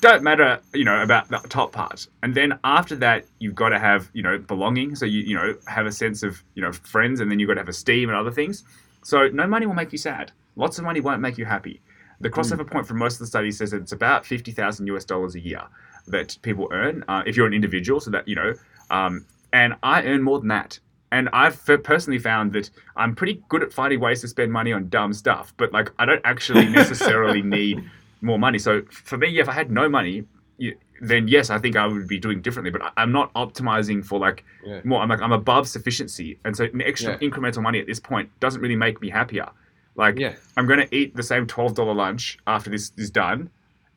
don't 0.03 0.21
matter, 0.21 0.59
you 0.73 0.83
know, 0.83 1.01
about 1.01 1.29
the 1.29 1.39
top 1.47 1.71
part. 1.71 2.07
And 2.21 2.35
then 2.35 2.59
after 2.65 2.93
that, 2.97 3.25
you've 3.39 3.55
got 3.55 3.69
to 3.69 3.79
have, 3.79 4.09
you 4.11 4.21
know, 4.21 4.37
belonging. 4.37 4.95
So 4.95 5.05
you, 5.05 5.21
you 5.21 5.33
know, 5.33 5.55
have 5.67 5.85
a 5.85 5.93
sense 5.93 6.23
of, 6.23 6.43
you 6.55 6.61
know, 6.61 6.73
friends, 6.73 7.21
and 7.21 7.31
then 7.31 7.39
you've 7.39 7.47
got 7.47 7.53
to 7.53 7.61
have 7.61 7.69
esteem 7.69 8.09
and 8.09 8.17
other 8.17 8.29
things. 8.29 8.65
So 9.03 9.29
no 9.29 9.47
money 9.47 9.65
will 9.65 9.75
make 9.75 9.93
you 9.93 9.97
sad. 9.97 10.33
Lots 10.57 10.77
of 10.77 10.83
money 10.83 10.99
won't 10.99 11.21
make 11.21 11.37
you 11.37 11.45
happy. 11.45 11.79
The 12.19 12.29
crossover 12.29 12.65
mm. 12.65 12.71
point 12.71 12.85
from 12.85 12.97
most 12.97 13.13
of 13.13 13.19
the 13.19 13.27
studies 13.27 13.57
says 13.57 13.71
that 13.71 13.81
it's 13.81 13.93
about 13.93 14.25
fifty 14.25 14.51
thousand 14.51 14.87
US 14.87 15.05
dollars 15.05 15.35
a 15.35 15.39
year 15.39 15.63
that 16.07 16.37
people 16.41 16.67
earn 16.71 17.05
uh, 17.07 17.23
if 17.25 17.37
you're 17.37 17.47
an 17.47 17.53
individual. 17.53 18.01
So 18.01 18.11
that 18.11 18.27
you 18.27 18.35
know, 18.35 18.53
um, 18.91 19.25
and 19.53 19.73
I 19.83 20.03
earn 20.03 20.21
more 20.21 20.39
than 20.39 20.49
that. 20.49 20.79
And 21.13 21.29
I've 21.31 21.63
personally 21.83 22.19
found 22.19 22.51
that 22.53 22.69
I'm 22.97 23.15
pretty 23.15 23.41
good 23.47 23.63
at 23.63 23.71
finding 23.71 24.01
ways 24.01 24.19
to 24.21 24.27
spend 24.27 24.51
money 24.51 24.73
on 24.73 24.89
dumb 24.89 25.13
stuff, 25.13 25.53
but 25.57 25.71
like 25.71 25.91
I 25.97 26.05
don't 26.05 26.21
actually 26.25 26.67
necessarily 26.81 27.41
need 27.41 27.89
more 28.23 28.39
money. 28.39 28.57
So 28.57 28.81
for 28.89 29.17
me, 29.17 29.39
if 29.39 29.47
I 29.49 29.53
had 29.53 29.69
no 29.71 29.87
money, 29.89 30.23
you, 30.57 30.75
then 31.01 31.27
yes, 31.27 31.49
I 31.49 31.57
think 31.59 31.75
I 31.75 31.85
would 31.85 32.07
be 32.07 32.19
doing 32.19 32.41
differently. 32.41 32.71
But 32.71 32.81
I- 32.83 32.91
I'm 32.97 33.11
not 33.11 33.33
optimizing 33.33 34.03
for 34.05 34.19
like 34.19 34.43
Yeah. 34.65 34.81
more. 34.83 35.01
I'm 35.01 35.09
like 35.09 35.21
I'm 35.21 35.31
above 35.33 35.67
sufficiency, 35.67 36.39
and 36.45 36.55
so 36.55 36.63
an 36.65 36.81
extra 36.81 37.13
Yeah. 37.19 37.29
incremental 37.29 37.61
money 37.61 37.79
at 37.79 37.87
this 37.87 37.99
point 37.99 38.29
doesn't 38.39 38.61
really 38.61 38.75
make 38.77 39.01
me 39.01 39.09
happier. 39.09 39.47
Like 39.95 40.17
Yeah. 40.17 40.33
I'm 40.57 40.65
going 40.65 40.79
to 40.79 40.95
eat 40.95 41.15
the 41.15 41.23
same 41.23 41.45
twelve 41.45 41.75
dollar 41.75 41.93
lunch 41.93 42.37
after 42.47 42.69
this 42.69 42.91
is 42.97 43.11
done, 43.11 43.49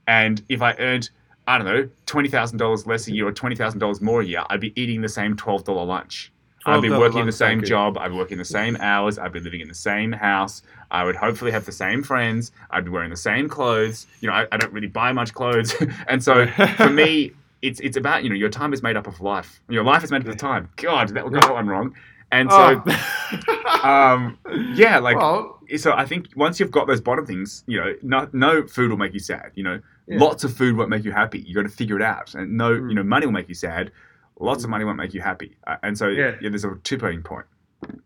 and 0.06 0.42
if 0.48 0.60
I 0.62 0.74
earned 0.78 1.10
I 1.48 1.58
don't 1.58 1.66
know 1.66 1.88
twenty 2.06 2.28
thousand 2.28 2.58
dollars 2.58 2.86
less 2.88 3.06
a 3.06 3.12
year 3.14 3.26
or 3.28 3.32
twenty 3.32 3.54
thousand 3.54 3.78
dollars 3.78 4.00
more 4.00 4.20
a 4.20 4.24
year, 4.24 4.42
I'd 4.50 4.60
be 4.60 4.72
eating 4.80 5.00
the 5.02 5.08
same 5.08 5.36
twelve 5.36 5.62
dollar 5.64 5.84
lunch. 5.84 6.32
I'd 6.66 6.82
be 6.82 6.88
$12 6.88 6.98
working 6.98 7.26
the 7.26 7.32
same 7.32 7.62
job. 7.62 7.96
I'd 7.98 8.08
be 8.08 8.16
working 8.16 8.38
the 8.38 8.44
same 8.44 8.76
hours. 8.80 9.18
I'd 9.18 9.32
be 9.32 9.40
living 9.40 9.60
in 9.60 9.68
the 9.68 9.74
same 9.74 10.12
house. 10.12 10.62
I 10.90 11.04
would 11.04 11.16
hopefully 11.16 11.50
have 11.52 11.64
the 11.64 11.72
same 11.72 12.02
friends. 12.02 12.52
I'd 12.70 12.84
be 12.84 12.90
wearing 12.90 13.10
the 13.10 13.16
same 13.16 13.48
clothes. 13.48 14.06
You 14.20 14.28
know, 14.28 14.34
I, 14.34 14.46
I 14.52 14.56
don't 14.56 14.72
really 14.72 14.86
buy 14.86 15.12
much 15.12 15.34
clothes, 15.34 15.74
and 16.08 16.22
so 16.22 16.46
for 16.76 16.90
me, 16.90 17.32
it's 17.62 17.80
it's 17.80 17.96
about 17.96 18.22
you 18.24 18.28
know 18.30 18.36
your 18.36 18.50
time 18.50 18.72
is 18.72 18.82
made 18.82 18.96
up 18.96 19.06
of 19.06 19.20
life. 19.20 19.60
Your 19.68 19.84
life 19.84 20.04
is 20.04 20.10
made 20.10 20.22
up 20.22 20.28
of 20.28 20.36
time. 20.36 20.68
God, 20.76 21.08
that 21.10 21.24
got 21.24 21.32
that 21.42 21.52
one 21.54 21.66
wrong. 21.68 21.94
And 22.32 22.50
so, 22.50 22.82
Oh. 22.84 23.80
um, 23.84 24.38
yeah, 24.74 24.98
like 24.98 25.16
well, 25.16 25.60
so 25.76 25.92
I 25.92 26.04
think 26.06 26.28
once 26.36 26.58
you've 26.58 26.72
got 26.72 26.86
those 26.88 27.00
bottom 27.00 27.24
things, 27.24 27.62
you 27.66 27.78
know, 27.78 27.94
no, 28.02 28.28
no 28.32 28.66
food 28.66 28.90
will 28.90 28.96
make 28.98 29.14
you 29.14 29.20
sad. 29.20 29.52
You 29.54 29.62
know, 29.62 29.80
Yeah. 30.08 30.18
lots 30.18 30.42
of 30.44 30.52
food 30.52 30.76
won't 30.76 30.90
make 30.90 31.04
you 31.04 31.12
happy. 31.12 31.40
You 31.40 31.54
got 31.54 31.62
to 31.62 31.68
figure 31.68 31.96
it 31.96 32.02
out. 32.02 32.34
And 32.34 32.56
no, 32.56 32.72
Mm. 32.72 32.88
you 32.88 32.94
know, 32.96 33.02
money 33.04 33.26
will 33.26 33.32
make 33.32 33.48
you 33.48 33.54
sad. 33.54 33.92
Lots 34.38 34.64
of 34.64 34.70
money 34.70 34.84
won't 34.84 34.98
make 34.98 35.14
you 35.14 35.20
happy. 35.22 35.56
Uh, 35.66 35.76
and 35.82 35.96
so 35.96 36.08
Yeah. 36.08 36.36
yeah. 36.40 36.48
there's 36.50 36.64
a 36.64 36.76
tipping 36.84 37.22
point. 37.22 37.46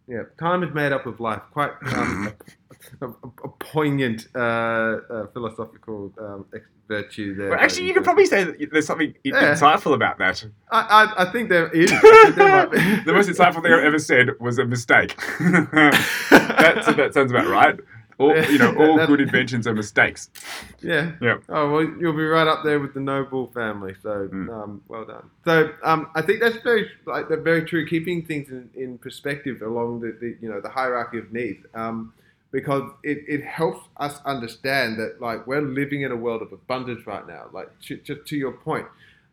yeah, 0.09 0.23
time 0.39 0.63
is 0.63 0.73
made 0.75 0.93
up 0.93 1.07
of 1.07 1.21
life. 1.21 1.43
Quite 1.53 1.71
um, 1.95 2.33
a, 3.01 3.07
a, 3.07 3.11
a 3.45 3.49
poignant 3.59 4.27
uh, 4.35 4.39
uh, 4.39 5.27
philosophical 5.33 6.13
um, 6.19 6.45
ex- 6.55 6.65
virtue 6.89 7.35
there. 7.37 7.51
Well, 7.51 7.59
actually, 7.61 7.87
you 7.87 7.95
could 7.95 8.03
probably 8.05 8.27
say 8.27 8.43
that 8.45 8.71
there's 8.73 8.87
something 8.87 9.15
Yeah. 9.23 9.53
insightful 9.55 9.95
about 9.95 10.19
that. 10.19 10.45
I, 10.73 10.81
I, 10.81 11.23
I 11.29 11.33
think 11.33 11.49
there 11.49 11.69
is. 11.69 11.91
Think 11.91 12.03
there 12.37 12.67
the 13.07 13.13
most 13.13 13.29
insightful 13.29 13.63
thing 13.63 13.73
I've 13.73 13.85
ever 13.85 13.99
said 14.01 14.31
was 14.41 14.59
a 14.59 14.65
mistake. 14.65 15.17
that, 15.41 16.95
that 16.97 17.15
sounds 17.15 17.31
about 17.31 17.47
right. 17.47 17.79
All 18.21 18.37
you 18.53 18.59
know, 18.59 18.75
all 18.83 18.97
That- 18.99 19.09
good 19.09 19.21
inventions 19.21 19.67
are 19.67 19.75
mistakes. 19.75 20.31
Yeah. 20.83 21.13
Yeah. 21.21 21.39
Oh 21.49 21.71
well, 21.71 21.83
you'll 22.01 22.15
be 22.17 22.25
right 22.25 22.47
up 22.49 22.65
there 22.65 22.81
with 22.81 22.95
the 22.95 23.01
Noble 23.01 23.49
family. 23.49 23.95
So, 24.03 24.29
Mm. 24.33 24.49
um, 24.63 24.83
well 24.89 25.05
done. 25.05 25.29
So, 25.45 25.73
um, 25.83 26.09
I 26.15 26.23
think 26.23 26.41
that's 26.41 26.57
very 26.71 26.89
like 27.07 27.29
they're 27.29 27.41
very 27.53 27.65
true. 27.65 27.87
Keeping 27.87 28.25
things 28.25 28.49
in, 28.51 28.71
in 28.75 28.99
perspective 28.99 29.61
along 29.63 30.01
the, 30.01 30.17
the 30.21 30.37
you 30.41 30.49
know 30.49 30.61
the 30.61 30.71
hierarchy 30.71 31.19
of 31.19 31.33
needs, 31.33 31.67
um, 31.75 32.15
because 32.51 32.91
it, 33.03 33.19
it 33.29 33.45
helps 33.45 33.87
us 33.99 34.21
understand 34.25 34.99
that 34.99 35.21
like 35.21 35.47
we're 35.47 35.61
living 35.81 36.01
in 36.03 36.13
a 36.13 36.17
world 36.17 36.41
of 36.43 36.51
abundance 36.53 37.07
right 37.07 37.27
now. 37.27 37.45
Like 37.53 37.69
to, 37.87 37.97
to, 37.99 38.15
to 38.17 38.37
your 38.37 38.53
point, 38.53 38.87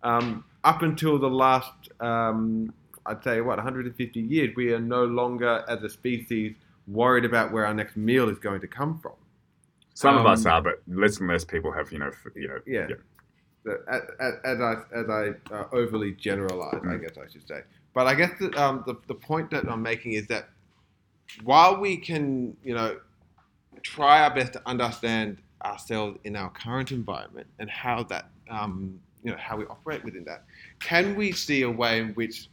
um, 0.04 0.44
up 0.66 0.82
until 0.82 1.18
the 1.18 1.30
last, 1.30 1.72
um, 2.02 2.74
I'd 3.06 3.24
say 3.24 3.40
what 3.42 3.56
150 3.58 4.20
years, 4.20 4.54
we 4.58 4.74
are 4.74 4.80
no 4.82 5.06
longer 5.06 5.64
as 5.70 5.82
a 5.84 5.90
species 5.90 6.56
worried 6.88 7.26
about 7.26 7.52
where 7.52 7.66
our 7.66 7.74
next 7.74 7.98
meal 7.98 8.30
is 8.30 8.40
going 8.40 8.62
to 8.62 8.68
come 8.68 8.98
from. 8.98 9.14
Some 9.94 10.16
of 10.16 10.22
Um, 10.26 10.32
us 10.34 10.46
are, 10.46 10.62
but 10.62 10.82
less 10.88 11.20
and 11.20 11.28
less 11.28 11.44
people 11.44 11.72
have, 11.72 11.92
you 11.92 12.00
know, 12.00 12.08
f- 12.08 12.28
you 12.36 12.48
know. 12.48 12.60
Yeah. 12.66 12.88
The- 13.64 13.84
As, 13.88 14.34
as- 14.46 14.62
I 14.62 14.74
as 14.94 15.10
I 15.10 15.54
uh, 15.54 15.66
overly 15.74 16.14
generalize, 16.14 16.76
I 16.84 16.96
Mm. 16.96 17.02
guess 17.02 17.18
I 17.18 17.28
should 17.30 17.48
say. 17.48 17.62
But 17.94 18.08
I 18.08 18.14
guess 18.16 18.32
that, 18.40 18.56
um, 18.56 18.84
the 18.86 18.96
the 19.08 19.16
point 19.16 19.50
that 19.52 19.68
I'm 19.70 19.82
making 19.82 20.14
is 20.14 20.28
that 20.28 20.50
while 21.44 21.78
we 21.80 21.98
can, 21.98 22.56
you 22.64 22.74
know, 22.76 23.00
try 23.82 24.24
our 24.24 24.34
best 24.34 24.54
to 24.54 24.62
understand 24.68 25.42
ourselves 25.66 26.18
in 26.24 26.36
our 26.36 26.50
current 26.52 26.92
environment 26.92 27.48
and 27.60 27.70
how 27.70 28.04
that, 28.04 28.30
um, 28.50 29.00
you 29.24 29.32
know, 29.32 29.38
how 29.38 29.58
we 29.58 29.66
operate 29.66 30.04
within 30.06 30.24
that, 30.26 30.46
can 30.80 31.16
we 31.16 31.32
see 31.32 31.64
a 31.64 31.70
way 31.72 32.00
in 32.00 32.14
which 32.14 32.50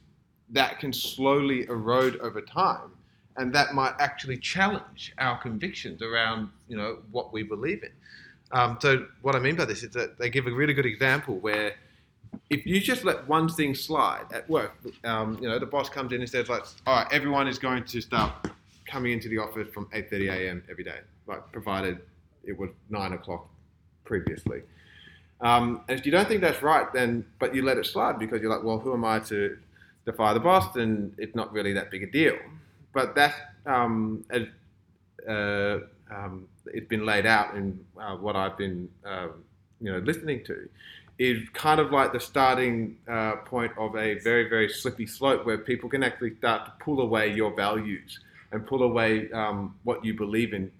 that 0.50 0.78
can 0.80 0.92
slowly 0.92 1.66
erode 1.68 2.16
over 2.16 2.40
time, 2.40 2.90
and 3.36 3.52
that 3.54 3.74
might 3.74 3.94
actually 3.98 4.36
challenge 4.38 5.12
our 5.18 5.38
convictions 5.38 6.02
around, 6.02 6.48
you 6.68 6.76
know, 6.76 6.98
what 7.10 7.32
we 7.32 7.42
believe 7.42 7.82
in. 7.82 7.90
Um, 8.52 8.78
so 8.80 9.06
what 9.22 9.34
I 9.34 9.40
mean 9.40 9.56
by 9.56 9.64
this 9.64 9.82
is 9.82 9.90
that 9.90 10.18
they 10.18 10.30
give 10.30 10.46
a 10.46 10.52
really 10.52 10.74
good 10.74 10.86
example 10.86 11.36
where 11.38 11.74
if 12.50 12.66
you 12.66 12.80
just 12.80 13.04
let 13.04 13.26
one 13.28 13.48
thing 13.48 13.74
slide 13.74 14.26
at 14.32 14.48
work, 14.48 14.76
um, 15.04 15.38
you 15.40 15.48
know, 15.48 15.58
the 15.58 15.66
boss 15.66 15.88
comes 15.88 16.12
in 16.12 16.20
and 16.20 16.30
says 16.30 16.48
like, 16.48 16.64
all 16.86 16.96
right, 16.96 17.12
everyone 17.12 17.48
is 17.48 17.58
going 17.58 17.84
to 17.84 18.00
start 18.00 18.32
coming 18.86 19.12
into 19.12 19.28
the 19.28 19.38
office 19.38 19.68
from 19.72 19.86
8.30 19.86 20.30
a.m. 20.32 20.62
every 20.70 20.84
day, 20.84 20.98
like 21.26 21.50
provided 21.52 22.00
it 22.44 22.56
was 22.58 22.70
nine 22.90 23.12
o'clock 23.12 23.48
previously. 24.04 24.62
Um, 25.40 25.82
and 25.88 25.98
if 25.98 26.06
you 26.06 26.12
don't 26.12 26.28
think 26.28 26.40
that's 26.40 26.62
right, 26.62 26.92
then, 26.92 27.24
but 27.38 27.54
you 27.54 27.62
let 27.62 27.78
it 27.78 27.86
slide 27.86 28.18
because 28.18 28.40
you're 28.40 28.50
like, 28.50 28.62
well, 28.62 28.78
who 28.78 28.92
am 28.92 29.04
I 29.04 29.18
to 29.20 29.56
defy 30.04 30.32
the 30.32 30.40
boss? 30.40 30.72
Then 30.74 31.12
it's 31.18 31.34
not 31.34 31.52
really 31.52 31.72
that 31.72 31.90
big 31.90 32.02
a 32.02 32.10
deal. 32.10 32.36
But 32.94 33.14
that's, 33.14 33.38
um, 33.66 34.24
uh, 35.28 35.78
um, 36.10 36.48
it's 36.66 36.88
been 36.88 37.04
laid 37.04 37.26
out 37.26 37.56
in 37.56 37.84
uh, 38.00 38.16
what 38.16 38.36
I've 38.36 38.56
been, 38.56 38.88
um, 39.04 39.44
you 39.80 39.92
know, 39.92 39.98
listening 39.98 40.44
to, 40.44 40.68
is 41.18 41.48
kind 41.52 41.80
of 41.80 41.92
like 41.92 42.12
the 42.12 42.20
starting 42.20 42.96
uh, 43.08 43.36
point 43.44 43.72
of 43.76 43.96
a 43.96 44.18
very, 44.20 44.48
very 44.48 44.68
slippy 44.68 45.06
slope 45.06 45.44
where 45.44 45.58
people 45.58 45.88
can 45.88 46.02
actually 46.02 46.34
start 46.36 46.66
to 46.66 46.72
pull 46.84 47.00
away 47.00 47.32
your 47.32 47.54
values 47.54 48.20
and 48.52 48.66
pull 48.66 48.82
away 48.82 49.30
um, 49.32 49.74
what 49.82 50.04
you 50.04 50.14
believe 50.14 50.54
in 50.54 50.70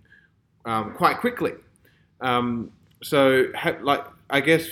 um, 0.65 0.95
quite 0.95 1.19
quickly. 1.19 1.53
Um, 2.21 2.71
so, 3.03 3.47
ha- 3.55 3.79
like, 3.83 4.05
I 4.31 4.41
guess 4.41 4.69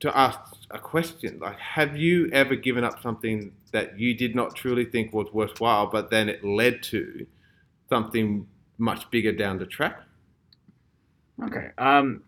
to 0.00 0.16
ask 0.16 0.40
a 0.70 0.78
question, 0.78 1.38
like, 1.40 1.58
have 1.58 1.96
you 1.96 2.28
ever 2.32 2.56
given 2.56 2.84
up 2.84 3.02
something 3.02 3.52
that 3.72 3.98
you 3.98 4.14
did 4.14 4.34
not 4.34 4.56
truly 4.56 4.84
think 4.84 5.12
was 5.12 5.32
worthwhile, 5.32 5.86
but 5.86 6.10
then 6.10 6.28
it 6.28 6.44
led 6.44 6.82
to 6.84 7.26
something 7.88 8.46
much 8.78 9.10
bigger 9.10 9.32
down 9.32 9.58
the 9.58 9.66
track? 9.66 10.00
Okay. 11.44 11.68
Um, 11.78 12.22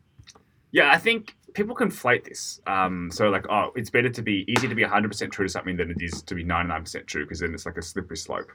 yeah, 0.70 0.90
I 0.90 0.98
think 0.98 1.35
people 1.54 1.74
conflate 1.74 2.24
this. 2.24 2.61
Um, 2.66 3.11
so 3.12 3.28
like, 3.30 3.48
oh, 3.48 3.72
it's 3.74 3.90
better 3.90 4.11
to 4.11 4.22
be 4.22 4.44
easy 4.48 4.68
to 4.68 4.74
be 4.74 4.85
100% 4.85 5.30
true 5.30 5.46
to 5.46 5.52
something 5.52 5.76
than 5.76 5.90
it 5.90 6.00
is 6.00 6.22
to 6.22 6.35
be 6.35 6.44
99% 6.44 7.06
true 7.06 7.24
because 7.24 7.40
then 7.40 7.54
it's 7.54 7.66
like 7.66 7.78
a 7.78 7.82
slippery 7.82 8.16
slope. 8.16 8.50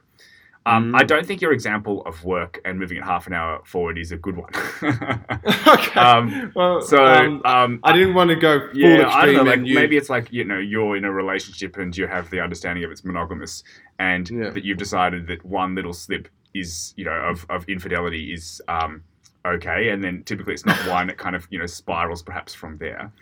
Um, 0.68 0.92
Mm. 0.92 1.00
I 1.00 1.04
don't 1.04 1.26
think 1.26 1.40
your 1.40 1.52
example 1.52 2.02
of 2.02 2.24
work 2.24 2.60
and 2.64 2.78
moving 2.78 2.98
it 2.98 3.04
half 3.04 3.26
an 3.26 3.32
hour 3.32 3.60
forward 3.64 3.96
is 3.98 4.12
a 4.12 4.16
good 4.16 4.36
one. 4.36 4.50
okay. 5.66 6.00
Um, 6.00 6.52
well, 6.54 6.80
so 6.82 7.02
um, 7.04 7.42
um, 7.44 7.80
I 7.84 7.92
didn't 7.92 8.14
want 8.14 8.30
to 8.30 8.36
go 8.36 8.60
full 8.70 8.78
yeah, 8.78 9.06
extreme. 9.06 9.12
I 9.14 9.26
don't 9.26 9.34
know. 9.44 9.50
Like 9.50 9.66
you, 9.66 9.74
maybe 9.74 9.96
it's 9.96 10.10
like 10.10 10.32
you 10.32 10.44
know 10.44 10.58
you're 10.58 10.96
in 10.96 11.04
a 11.04 11.12
relationship 11.12 11.76
and 11.78 11.96
you 11.96 12.06
have 12.06 12.30
the 12.30 12.40
understanding 12.40 12.84
of 12.84 12.90
it's 12.90 13.04
monogamous, 13.04 13.62
and 13.98 14.28
Yeah. 14.28 14.50
that 14.50 14.64
you've 14.64 14.78
decided 14.78 15.26
that 15.28 15.44
one 15.44 15.74
little 15.74 15.92
slip 15.92 16.28
is 16.54 16.94
you 16.96 17.04
know 17.04 17.12
of, 17.12 17.46
of 17.50 17.68
infidelity 17.68 18.32
is 18.32 18.60
um, 18.68 19.02
okay, 19.46 19.88
and 19.90 20.02
then 20.04 20.22
typically 20.24 20.54
it's 20.54 20.66
not 20.66 20.78
one. 20.88 21.08
It 21.10 21.18
kind 21.18 21.34
of 21.36 21.46
you 21.50 21.58
know 21.58 21.66
spirals 21.66 22.22
perhaps 22.22 22.54
from 22.54 22.78
there. 22.78 23.12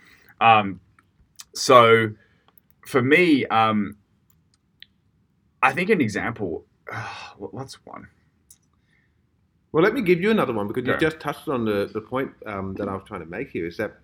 Um, 0.41 0.79
so 1.53 2.09
for 2.85 3.01
me, 3.01 3.45
um, 3.47 3.97
I 5.61 5.71
think 5.73 5.89
an 5.89 6.01
example. 6.01 6.65
What- 7.37 7.53
what's 7.53 7.85
one? 7.85 8.07
Well, 9.71 9.83
let 9.83 9.93
me 9.93 10.01
give 10.01 10.21
you 10.21 10.31
another 10.31 10.53
one 10.53 10.67
because 10.67 10.85
you 10.85 10.93
just 10.99 11.19
touched 11.19 11.47
on 11.47 11.65
the, 11.65 11.89
the 11.93 12.01
point 12.01 12.31
um, 12.45 12.73
that 12.75 12.87
I 12.87 12.93
was 12.93 13.03
trying 13.05 13.19
to 13.19 13.25
make 13.27 13.49
here 13.51 13.67
is 13.67 13.77
that 13.77 13.97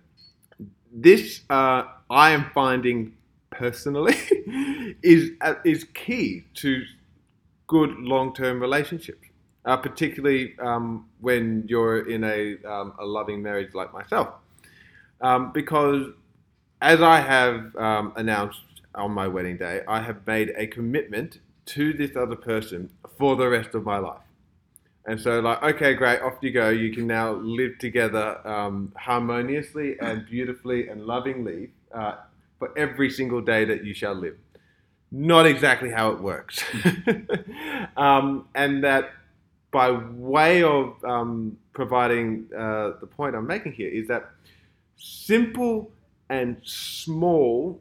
this 0.92 1.40
uh, 1.50 1.84
I 2.10 2.30
am 2.30 2.50
finding 2.54 3.16
personally 3.50 4.14
is 5.02 5.30
uh, 5.40 5.54
is 5.64 5.84
key 5.94 6.44
to 6.54 6.82
good 7.66 7.90
long 7.98 8.34
term 8.34 8.60
relationships, 8.60 9.26
uh, 9.64 9.76
particularly 9.76 10.54
um, 10.60 11.08
when 11.20 11.64
you're 11.66 12.08
in 12.08 12.22
a, 12.24 12.56
um, 12.64 12.92
a 12.98 13.04
loving 13.04 13.42
marriage 13.42 13.74
like 13.74 13.92
myself. 13.92 14.34
Um, 15.20 15.50
because 15.52 16.08
as 16.82 17.00
I 17.00 17.20
have 17.20 17.74
um, 17.76 18.12
announced 18.16 18.60
on 18.94 19.12
my 19.12 19.26
wedding 19.26 19.56
day, 19.56 19.80
I 19.88 20.02
have 20.02 20.26
made 20.26 20.52
a 20.56 20.66
commitment 20.66 21.40
to 21.66 21.92
this 21.92 22.16
other 22.16 22.36
person 22.36 22.90
for 23.18 23.36
the 23.36 23.48
rest 23.48 23.74
of 23.74 23.84
my 23.84 23.98
life. 23.98 24.20
And 25.06 25.20
so, 25.20 25.40
like, 25.40 25.62
okay, 25.62 25.94
great, 25.94 26.22
off 26.22 26.34
you 26.40 26.50
go. 26.50 26.70
You 26.70 26.92
can 26.92 27.06
now 27.06 27.32
live 27.32 27.78
together 27.78 28.46
um, 28.46 28.92
harmoniously 28.96 29.98
and 30.00 30.24
beautifully 30.26 30.88
and 30.88 31.06
lovingly 31.06 31.70
uh, 31.92 32.16
for 32.58 32.76
every 32.78 33.10
single 33.10 33.42
day 33.42 33.66
that 33.66 33.84
you 33.84 33.92
shall 33.92 34.14
live. 34.14 34.36
Not 35.12 35.46
exactly 35.46 35.90
how 35.90 36.10
it 36.10 36.20
works. 36.20 36.64
um, 37.96 38.48
and 38.54 38.82
that 38.82 39.10
by 39.70 39.90
way 39.90 40.62
of 40.62 40.94
um, 41.04 41.58
providing 41.72 42.46
uh, 42.56 42.92
the 43.00 43.06
point 43.06 43.34
I'm 43.34 43.46
making 43.46 43.72
here 43.72 43.90
is 43.90 44.08
that 44.08 44.30
simple 44.96 45.90
and 46.30 46.56
small 46.64 47.80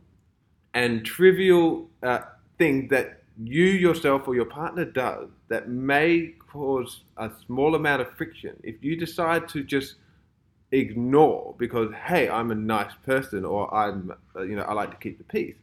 and 0.74 1.06
trivial 1.06 1.88
uh, 2.02 2.19
things 2.58 2.89
that 2.89 3.23
you 3.41 3.65
yourself 3.65 4.28
or 4.28 4.36
your 4.36 4.46
partner 4.46 4.86
does 4.86 5.30
that 5.48 5.69
may 5.69 6.34
cause 6.48 7.02
a 7.17 7.32
small 7.46 7.76
amount 7.76 8.02
of 8.02 8.12
friction 8.15 8.56
if 8.63 8.84
you 8.84 8.96
decide 8.96 9.48
to 9.50 9.63
just 9.63 9.96
ignore 10.72 11.56
because 11.58 11.93
hey, 12.06 12.30
I'm 12.30 12.52
a 12.52 12.56
nice 12.56 12.93
person 13.06 13.46
or 13.46 13.74
I'm 13.74 14.13
uh, 14.36 14.41
you 14.41 14.56
know 14.56 14.63
I 14.63 14.74
like 14.74 14.91
to 14.91 14.98
keep 14.98 15.17
the 15.17 15.24
peace. 15.24 15.56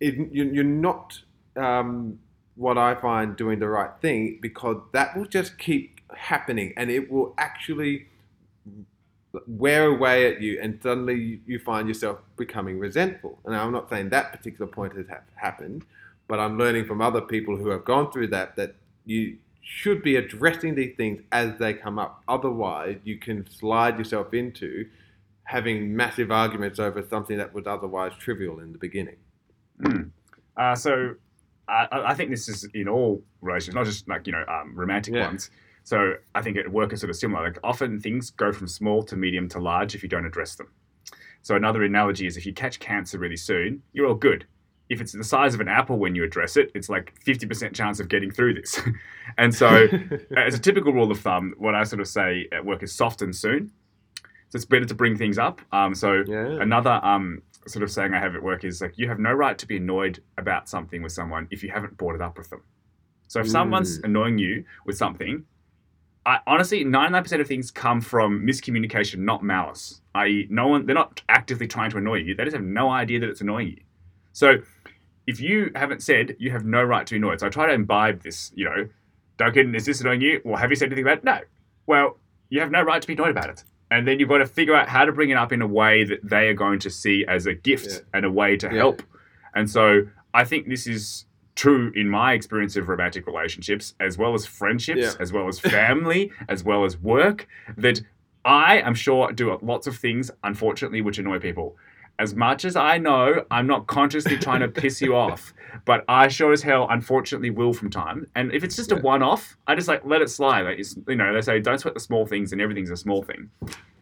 It, 0.00 0.32
you're 0.32 0.64
not 0.64 1.20
um, 1.56 2.20
what 2.54 2.78
I 2.78 2.94
find 2.94 3.36
doing 3.36 3.58
the 3.58 3.68
right 3.68 3.90
thing 4.00 4.38
because 4.40 4.80
that 4.92 5.16
will 5.16 5.26
just 5.26 5.58
keep 5.58 6.00
happening 6.16 6.72
and 6.76 6.90
it 6.90 7.10
will 7.10 7.34
actually 7.36 8.06
wear 9.46 9.86
away 9.86 10.32
at 10.32 10.40
you 10.40 10.58
and 10.60 10.78
suddenly 10.82 11.40
you 11.46 11.58
find 11.58 11.88
yourself 11.88 12.18
becoming 12.36 12.78
resentful. 12.78 13.38
And 13.44 13.54
I'm 13.54 13.72
not 13.72 13.90
saying 13.90 14.10
that 14.10 14.32
particular 14.32 14.70
point 14.70 14.96
has 14.96 15.06
ha- 15.08 15.20
happened, 15.34 15.84
but 16.28 16.38
I'm 16.38 16.58
learning 16.58 16.84
from 16.84 17.00
other 17.00 17.22
people 17.22 17.56
who 17.56 17.70
have 17.70 17.84
gone 17.84 18.12
through 18.12 18.28
that 18.28 18.54
that 18.56 18.76
you 19.06 19.38
should 19.62 20.02
be 20.02 20.16
addressing 20.16 20.74
these 20.74 20.94
things 20.96 21.22
as 21.32 21.58
they 21.58 21.74
come 21.74 21.98
up. 21.98 22.22
Otherwise, 22.28 22.98
you 23.04 23.18
can 23.18 23.48
slide 23.50 23.98
yourself 23.98 24.32
into 24.32 24.86
having 25.44 25.96
massive 25.96 26.30
arguments 26.30 26.78
over 26.78 27.02
something 27.08 27.38
that 27.38 27.52
was 27.52 27.66
otherwise 27.66 28.12
trivial 28.18 28.60
in 28.60 28.72
the 28.72 28.78
beginning. 28.78 29.16
Mm. 29.82 30.10
Uh, 30.56 30.74
so 30.74 31.14
I, 31.68 31.86
I, 31.90 32.14
think 32.14 32.30
this 32.30 32.48
is 32.48 32.68
in 32.74 32.88
all 32.88 33.22
relations, 33.40 33.74
not 33.74 33.86
just 33.86 34.06
like 34.08 34.26
you 34.26 34.32
know 34.32 34.44
um, 34.48 34.74
romantic 34.74 35.14
yeah. 35.14 35.26
ones. 35.26 35.50
So 35.84 36.14
I 36.34 36.42
think 36.42 36.58
at 36.58 36.70
work 36.70 36.92
is 36.92 37.00
sort 37.00 37.10
of 37.10 37.16
similar. 37.16 37.44
Like 37.44 37.58
often 37.64 38.00
things 38.00 38.30
go 38.30 38.52
from 38.52 38.68
small 38.68 39.02
to 39.04 39.16
medium 39.16 39.48
to 39.50 39.58
large 39.58 39.94
if 39.94 40.02
you 40.02 40.08
don't 40.08 40.26
address 40.26 40.54
them. 40.56 40.68
So 41.40 41.56
another 41.56 41.82
analogy 41.84 42.26
is 42.26 42.36
if 42.36 42.44
you 42.44 42.52
catch 42.52 42.78
cancer 42.78 43.18
really 43.18 43.36
soon, 43.36 43.82
you're 43.92 44.06
all 44.06 44.14
good 44.14 44.44
if 44.88 45.00
it's 45.00 45.12
the 45.12 45.24
size 45.24 45.54
of 45.54 45.60
an 45.60 45.68
apple 45.68 45.98
when 45.98 46.14
you 46.14 46.24
address 46.24 46.56
it, 46.56 46.70
it's 46.74 46.88
like 46.88 47.14
50% 47.24 47.74
chance 47.74 48.00
of 48.00 48.08
getting 48.08 48.30
through 48.30 48.54
this. 48.54 48.80
and 49.38 49.54
so, 49.54 49.88
as 50.36 50.54
a 50.54 50.58
typical 50.58 50.92
rule 50.92 51.10
of 51.10 51.20
thumb, 51.20 51.54
what 51.58 51.74
I 51.74 51.84
sort 51.84 52.00
of 52.00 52.08
say 52.08 52.48
at 52.52 52.64
work 52.64 52.82
is 52.82 52.92
soft 52.92 53.22
and 53.22 53.34
soon. 53.34 53.70
So 54.50 54.56
it's 54.56 54.64
better 54.64 54.86
to 54.86 54.94
bring 54.94 55.16
things 55.16 55.38
up. 55.38 55.60
Um, 55.72 55.94
so 55.94 56.24
yeah. 56.26 56.58
another 56.60 57.00
um, 57.02 57.42
sort 57.66 57.82
of 57.82 57.90
saying 57.90 58.14
I 58.14 58.18
have 58.18 58.34
at 58.34 58.42
work 58.42 58.64
is 58.64 58.80
like, 58.80 58.96
you 58.96 59.08
have 59.08 59.18
no 59.18 59.32
right 59.32 59.58
to 59.58 59.66
be 59.66 59.76
annoyed 59.76 60.22
about 60.38 60.68
something 60.68 61.02
with 61.02 61.12
someone 61.12 61.48
if 61.50 61.62
you 61.62 61.70
haven't 61.70 61.98
brought 61.98 62.14
it 62.14 62.22
up 62.22 62.38
with 62.38 62.48
them. 62.48 62.62
So 63.26 63.40
if 63.40 63.46
mm. 63.46 63.50
someone's 63.50 63.98
annoying 63.98 64.38
you 64.38 64.64
with 64.86 64.96
something, 64.96 65.44
I, 66.24 66.40
honestly, 66.46 66.84
99% 66.84 67.40
of 67.40 67.46
things 67.46 67.70
come 67.70 68.00
from 68.00 68.46
miscommunication, 68.46 69.18
not 69.18 69.42
malice. 69.42 70.00
I.e., 70.14 70.46
no 70.50 70.68
one, 70.68 70.86
they're 70.86 70.94
not 70.94 71.22
actively 71.28 71.66
trying 71.66 71.90
to 71.90 71.98
annoy 71.98 72.16
you. 72.16 72.34
They 72.34 72.44
just 72.44 72.56
have 72.56 72.64
no 72.64 72.90
idea 72.90 73.20
that 73.20 73.28
it's 73.28 73.40
annoying 73.40 73.68
you. 73.68 73.82
So 74.32 74.58
if 75.28 75.42
you 75.42 75.70
haven't 75.74 76.02
said, 76.02 76.34
you 76.38 76.50
have 76.50 76.64
no 76.64 76.82
right 76.82 77.06
to 77.06 77.12
be 77.12 77.18
annoyed. 77.18 77.40
So 77.40 77.46
I 77.46 77.50
try 77.50 77.66
to 77.66 77.74
imbibe 77.74 78.22
this, 78.22 78.50
you 78.54 78.64
know, 78.64 78.88
Duncan, 79.36 79.74
is 79.74 79.84
this 79.84 80.00
annoying 80.00 80.22
you? 80.22 80.40
Well, 80.42 80.56
have 80.56 80.70
you 80.70 80.76
said 80.76 80.86
anything 80.86 81.04
about 81.04 81.18
it? 81.18 81.24
No. 81.24 81.40
Well, 81.86 82.16
you 82.48 82.60
have 82.60 82.70
no 82.70 82.80
right 82.80 83.02
to 83.02 83.06
be 83.06 83.12
annoyed 83.12 83.32
about 83.32 83.50
it. 83.50 83.62
And 83.90 84.08
then 84.08 84.18
you've 84.18 84.30
got 84.30 84.38
to 84.38 84.46
figure 84.46 84.74
out 84.74 84.88
how 84.88 85.04
to 85.04 85.12
bring 85.12 85.28
it 85.28 85.36
up 85.36 85.52
in 85.52 85.60
a 85.60 85.66
way 85.66 86.02
that 86.04 86.20
they 86.26 86.48
are 86.48 86.54
going 86.54 86.78
to 86.78 86.88
see 86.88 87.26
as 87.28 87.44
a 87.44 87.52
gift 87.52 87.88
yeah. 87.88 87.98
and 88.14 88.24
a 88.24 88.30
way 88.32 88.56
to 88.56 88.68
yeah. 88.68 88.76
help. 88.76 89.02
And 89.54 89.68
so 89.68 90.06
I 90.32 90.44
think 90.44 90.66
this 90.66 90.86
is 90.86 91.26
true 91.56 91.92
in 91.94 92.08
my 92.08 92.32
experience 92.32 92.74
of 92.76 92.88
romantic 92.88 93.26
relationships, 93.26 93.92
as 94.00 94.16
well 94.16 94.32
as 94.32 94.46
friendships, 94.46 95.00
yeah. 95.02 95.12
as 95.20 95.30
well 95.30 95.46
as 95.46 95.60
family, 95.60 96.32
as 96.48 96.64
well 96.64 96.86
as 96.86 96.96
work, 96.96 97.46
that 97.76 98.00
I 98.46 98.78
am 98.78 98.94
sure 98.94 99.30
do 99.30 99.58
lots 99.60 99.86
of 99.86 99.98
things, 99.98 100.30
unfortunately, 100.42 101.02
which 101.02 101.18
annoy 101.18 101.38
people 101.38 101.76
as 102.18 102.34
much 102.34 102.64
as 102.64 102.76
I 102.76 102.98
know, 102.98 103.44
I'm 103.50 103.66
not 103.66 103.86
consciously 103.86 104.36
trying 104.36 104.60
to 104.60 104.68
piss 104.68 105.00
you 105.00 105.14
off, 105.14 105.54
but 105.84 106.04
I 106.08 106.28
sure 106.28 106.52
as 106.52 106.62
hell, 106.62 106.86
unfortunately, 106.90 107.50
will 107.50 107.72
from 107.72 107.90
time. 107.90 108.26
And 108.34 108.52
if 108.52 108.64
it's 108.64 108.74
just 108.76 108.90
yeah. 108.90 108.98
a 108.98 109.00
one-off, 109.00 109.56
I 109.66 109.74
just 109.74 109.88
like 109.88 110.04
let 110.04 110.20
it 110.20 110.30
slide. 110.30 110.62
Like 110.62 110.78
it's, 110.78 110.96
you 111.06 111.16
know, 111.16 111.32
they 111.32 111.40
say 111.40 111.60
don't 111.60 111.78
sweat 111.78 111.94
the 111.94 112.00
small 112.00 112.26
things, 112.26 112.52
and 112.52 112.60
everything's 112.60 112.90
a 112.90 112.96
small 112.96 113.22
thing. 113.22 113.50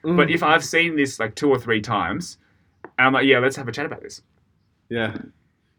Mm. 0.02 0.16
But 0.16 0.30
if 0.30 0.42
I've 0.42 0.64
seen 0.64 0.96
this 0.96 1.20
like 1.20 1.34
two 1.34 1.50
or 1.50 1.58
three 1.58 1.80
times, 1.80 2.38
and 2.98 3.06
I'm 3.06 3.12
like, 3.12 3.26
yeah, 3.26 3.38
let's 3.38 3.56
have 3.56 3.68
a 3.68 3.72
chat 3.72 3.86
about 3.86 4.02
this. 4.02 4.22
Yeah, 4.88 5.16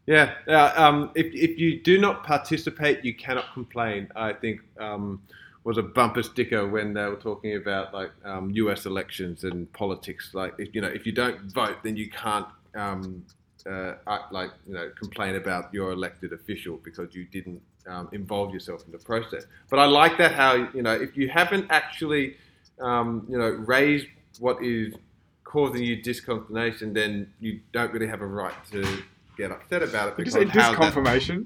yeah. 0.06 0.34
Uh, 0.46 0.72
um, 0.76 1.10
if 1.14 1.26
if 1.34 1.58
you 1.58 1.80
do 1.80 1.98
not 1.98 2.24
participate, 2.24 3.04
you 3.04 3.14
cannot 3.14 3.52
complain. 3.52 4.08
I 4.14 4.32
think. 4.32 4.60
Um, 4.78 5.22
was 5.68 5.76
a 5.76 5.82
bumper 5.82 6.22
sticker 6.22 6.66
when 6.66 6.94
they 6.94 7.04
were 7.04 7.16
talking 7.16 7.54
about 7.54 7.92
like 7.92 8.10
um, 8.24 8.50
U.S. 8.52 8.86
elections 8.86 9.44
and 9.44 9.70
politics. 9.74 10.30
Like, 10.32 10.54
if, 10.56 10.74
you 10.74 10.80
know, 10.80 10.88
if 10.88 11.04
you 11.04 11.12
don't 11.12 11.52
vote, 11.52 11.76
then 11.82 11.94
you 11.94 12.08
can't 12.08 12.46
um, 12.74 13.22
uh, 13.68 13.92
like 14.30 14.50
you 14.66 14.72
know 14.72 14.90
complain 14.98 15.34
about 15.34 15.74
your 15.74 15.92
elected 15.92 16.32
official 16.32 16.78
because 16.82 17.14
you 17.14 17.26
didn't 17.26 17.60
um, 17.86 18.08
involve 18.12 18.54
yourself 18.54 18.82
in 18.86 18.92
the 18.92 18.98
process. 18.98 19.44
But 19.68 19.78
I 19.78 19.84
like 19.84 20.16
that 20.16 20.32
how 20.32 20.54
you 20.72 20.80
know 20.80 20.94
if 20.94 21.18
you 21.18 21.28
haven't 21.28 21.66
actually 21.68 22.36
um, 22.80 23.26
you 23.28 23.36
know 23.36 23.50
raised 23.50 24.06
what 24.38 24.64
is 24.64 24.94
causing 25.44 25.82
you 25.82 25.98
disconfirmation, 25.98 26.94
then 26.94 27.30
you 27.40 27.60
don't 27.72 27.92
really 27.92 28.08
have 28.08 28.22
a 28.22 28.26
right 28.26 28.54
to 28.72 29.02
get 29.36 29.50
upset 29.50 29.82
about 29.82 30.08
it. 30.08 30.16
Did 30.16 30.26
you 30.28 30.32
say 30.32 30.44
disconfirmation? 30.46 31.44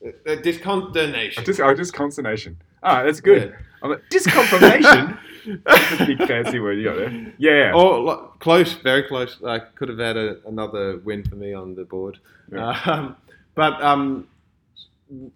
That, 0.00 0.14
uh, 0.28 0.42
disconsternation. 0.42 1.38
Oh, 1.38 1.42
dis- 1.42 1.58
oh. 1.58 2.67
Ah, 2.82 3.02
that's 3.02 3.20
good. 3.20 3.54
I'm 3.82 3.90
like, 3.90 4.08
disconfirmation. 4.10 5.18
that's 5.64 6.00
a 6.00 6.06
big 6.06 6.18
fancy 6.26 6.58
word 6.58 6.78
you 6.78 6.84
got 6.84 6.96
there. 6.96 7.34
Yeah. 7.38 7.72
Oh, 7.74 8.00
like, 8.00 8.40
close, 8.40 8.74
very 8.74 9.04
close. 9.04 9.38
I 9.44 9.58
could 9.58 9.88
have 9.88 9.98
had 9.98 10.16
a, 10.16 10.36
another 10.46 10.98
win 10.98 11.24
for 11.24 11.36
me 11.36 11.54
on 11.54 11.74
the 11.74 11.84
board. 11.84 12.18
Yeah. 12.52 12.80
Um, 12.86 13.16
but 13.54 13.80
um, 13.82 14.28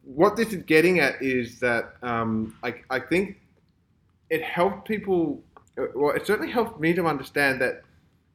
what 0.05 0.37
this 0.37 0.53
is 0.53 0.63
getting 0.65 1.01
at 1.01 1.23
is 1.23 1.61
that 1.61 1.95
um, 2.03 2.57
I, 2.63 2.75
I 2.91 3.01
think 3.01 3.39
it 4.31 4.43
helped 4.43 4.87
people, 4.87 5.43
well, 5.95 6.15
it 6.15 6.27
certainly 6.27 6.53
helped 6.53 6.81
me 6.81 6.93
to 6.95 7.07
understand 7.07 7.61
that 7.61 7.83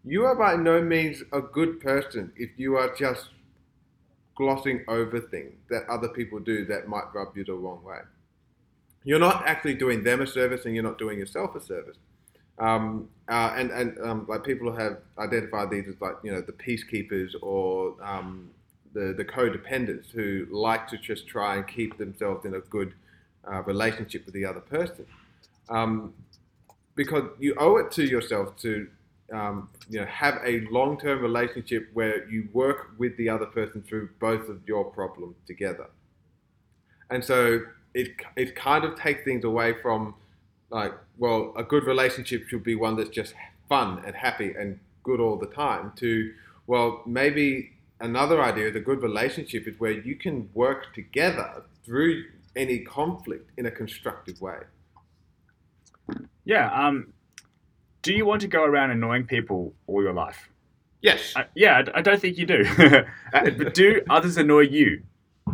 you 0.04 0.26
are 0.26 0.36
by 0.36 0.56
no 0.56 0.82
means 0.82 1.24
a 1.34 1.42
good 1.42 1.80
person 1.80 2.32
if 2.36 2.50
you 2.58 2.78
are 2.78 2.94
just 2.96 3.30
glossing 4.36 4.86
over 4.88 5.20
things 5.20 5.56
that 5.70 5.84
other 5.90 6.08
people 6.10 6.40
do 6.40 6.66
that 6.66 6.88
might 6.88 7.06
rub 7.14 7.36
you 7.36 7.44
the 7.44 7.54
wrong 7.54 7.84
way 7.84 7.98
you're 9.08 9.20
not 9.20 9.48
actually 9.48 9.74
doing 9.74 10.04
them 10.04 10.20
a 10.20 10.28
service 10.28 10.66
and 10.66 10.76
you're 10.76 10.84
not 10.84 10.98
doing 10.98 11.18
yourself 11.18 11.56
a 11.56 11.62
service. 11.62 11.96
Um, 12.60 13.08
uh, 13.30 13.54
and 13.56 13.72
and 13.72 13.98
um, 14.04 14.26
like 14.28 14.44
people 14.44 14.70
have 14.76 14.98
identified 15.18 15.72
these 15.72 15.88
as 15.88 15.96
like 16.02 16.16
you 16.24 16.32
know 16.32 16.42
the 16.42 16.52
peacekeepers 16.52 17.34
or 17.42 17.96
um, 18.04 18.50
the 18.94 19.14
the 19.16 19.24
codependents 19.24 20.12
who 20.12 20.46
like 20.52 20.90
to 20.90 20.98
just 20.98 21.26
try 21.26 21.56
and 21.56 21.66
keep 21.66 21.98
themselves 21.98 22.46
in 22.46 22.56
a 22.56 22.60
good 22.60 22.96
uh, 23.50 23.62
relationship 23.64 24.26
with 24.26 24.34
the 24.34 24.44
other 24.44 24.60
person, 24.60 25.06
um, 25.70 26.14
because 26.96 27.24
you 27.40 27.56
owe 27.60 27.78
it 27.78 27.90
to 27.92 28.04
yourself 28.04 28.58
to 28.58 28.90
um, 29.32 29.70
you 29.90 30.02
know 30.02 30.06
have 30.08 30.42
a 30.44 30.68
long 30.70 31.00
term 31.00 31.22
relationship 31.22 31.88
where 31.94 32.28
you 32.28 32.50
work 32.52 32.90
with 32.98 33.16
the 33.16 33.30
other 33.30 33.46
person 33.46 33.82
through 33.88 34.10
both 34.20 34.50
of 34.50 34.60
your 34.68 34.84
problems 34.84 35.38
together, 35.46 35.88
and 37.10 37.24
so 37.24 37.62
it 37.98 38.12
it 38.36 38.56
kind 38.56 38.86
of 38.86 38.96
takes 38.96 39.24
things 39.24 39.44
away 39.44 39.74
from 39.82 40.14
like 40.70 40.94
well 41.18 41.54
a 41.58 41.64
good 41.64 41.84
relationship 41.84 42.48
should 42.48 42.64
be 42.64 42.76
one 42.76 42.96
that's 42.96 43.10
just 43.10 43.34
fun 43.68 44.02
and 44.06 44.16
happy 44.16 44.54
and 44.58 44.80
good 45.04 45.20
all 45.20 45.38
the 45.38 45.48
time 45.48 45.92
to 45.96 46.32
well 46.68 47.02
maybe 47.06 47.72
another 48.00 48.42
idea 48.42 48.68
is 48.68 48.76
a 48.76 48.80
good 48.80 49.02
relationship 49.02 49.68
is 49.68 49.80
where 49.80 49.92
you 49.92 50.16
can 50.16 50.50
work 50.54 50.94
together 50.94 51.64
through 51.84 52.24
any 52.56 52.80
conflict 52.80 53.50
in 53.58 53.66
a 53.66 53.72
constructive 53.72 54.40
way. 54.40 54.60
Yeah 56.46 56.72
um 56.72 57.14
do 58.04 58.14
you 58.14 58.26
want 58.26 58.42
to 58.42 58.48
go 58.48 58.64
around 58.64 58.92
annoying 58.92 59.26
people 59.26 59.74
all 59.88 60.04
your 60.04 60.14
life? 60.14 60.50
Yes. 61.02 61.34
Uh, 61.36 61.46
yeah 61.56 61.82
I, 61.82 62.00
I, 62.00 62.02
don't 62.02 62.22
think 62.22 62.38
you 62.38 62.46
do. 62.46 62.64
But 63.32 63.74
do 63.74 64.02
others 64.10 64.38
annoy 64.38 64.66
you? 64.80 65.02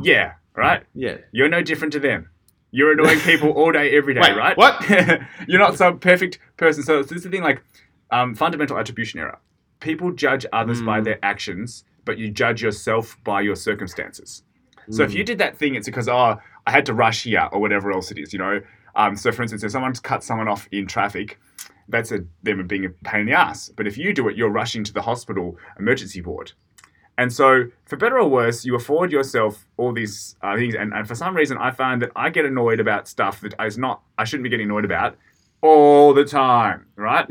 Yeah 0.01 0.33
right? 0.55 0.83
Yeah. 0.93 1.17
You're 1.31 1.49
no 1.49 1.61
different 1.61 1.93
to 1.93 1.99
them 1.99 2.29
you're 2.73 2.91
annoying 2.91 3.19
people 3.19 3.51
all 3.51 3.71
day, 3.71 3.95
every 3.95 4.15
day, 4.15 4.19
Wait, 4.19 4.35
right? 4.35 4.57
What? 4.57 4.83
You're 5.47 5.59
not 5.59 5.77
some 5.77 5.99
perfect 5.99 6.39
person. 6.57 6.81
So 6.81 7.03
this 7.03 7.11
is 7.11 7.23
the 7.23 7.29
thing, 7.29 7.43
like 7.43 7.61
um, 8.09 8.33
fundamental 8.33 8.79
attribution 8.79 9.19
error. 9.19 9.37
People 9.79 10.11
judge 10.11 10.43
others 10.51 10.81
mm. 10.81 10.87
by 10.87 10.99
their 10.99 11.23
actions, 11.23 11.83
but 12.03 12.17
you 12.17 12.31
judge 12.31 12.63
yourself 12.63 13.15
by 13.23 13.41
your 13.41 13.55
circumstances. 13.55 14.41
Mm. 14.89 14.95
So 14.95 15.03
if 15.03 15.13
you 15.13 15.21
hmm. 15.21 15.25
did 15.25 15.37
that 15.37 15.55
thing, 15.55 15.75
it's 15.75 15.85
because 15.85 16.09
oh, 16.09 16.39
I 16.65 16.71
had 16.71 16.87
to 16.87 16.95
rush 16.95 17.23
here 17.23 17.47
or 17.51 17.61
whatever 17.61 17.91
else 17.91 18.09
it 18.09 18.17
is, 18.17 18.33
you 18.33 18.39
know. 18.39 18.59
Um, 18.95 19.15
so 19.15 19.31
for 19.31 19.43
instance, 19.43 19.63
if 19.63 19.71
someone's 19.71 19.99
cut 19.99 20.23
someone 20.23 20.47
off 20.47 20.67
in 20.71 20.87
traffic, 20.87 21.39
that's 21.89 22.11
a, 22.11 22.25
them 22.41 22.65
being 22.65 22.85
a 22.85 22.89
pain 22.89 23.21
in 23.21 23.25
the 23.27 23.33
ass. 23.33 23.69
But 23.69 23.85
if 23.85 23.99
you 23.99 24.13
do 24.13 24.27
it, 24.29 24.35
you're 24.35 24.49
rushing 24.49 24.83
to 24.85 24.93
the 24.93 25.03
hospital 25.03 25.57
emergency 25.77 26.21
ward. 26.23 26.53
And 27.17 27.31
so, 27.31 27.65
for 27.85 27.95
better 27.95 28.19
or 28.19 28.27
worse, 28.27 28.65
you 28.65 28.75
afford 28.75 29.11
yourself 29.11 29.65
all 29.77 29.93
these 29.93 30.35
uh, 30.41 30.55
things. 30.55 30.73
And, 30.75 30.93
and 30.93 31.07
for 31.07 31.15
some 31.15 31.35
reason, 31.35 31.57
I 31.57 31.71
find 31.71 32.01
that 32.01 32.11
I 32.15 32.29
get 32.29 32.45
annoyed 32.45 32.79
about 32.79 33.07
stuff 33.07 33.41
that 33.41 33.53
is 33.63 33.77
not, 33.77 34.01
I 34.17 34.23
shouldn't 34.23 34.43
be 34.43 34.49
getting 34.49 34.65
annoyed 34.65 34.85
about 34.85 35.15
all 35.61 36.13
the 36.13 36.25
time, 36.25 36.87
right? 36.95 37.27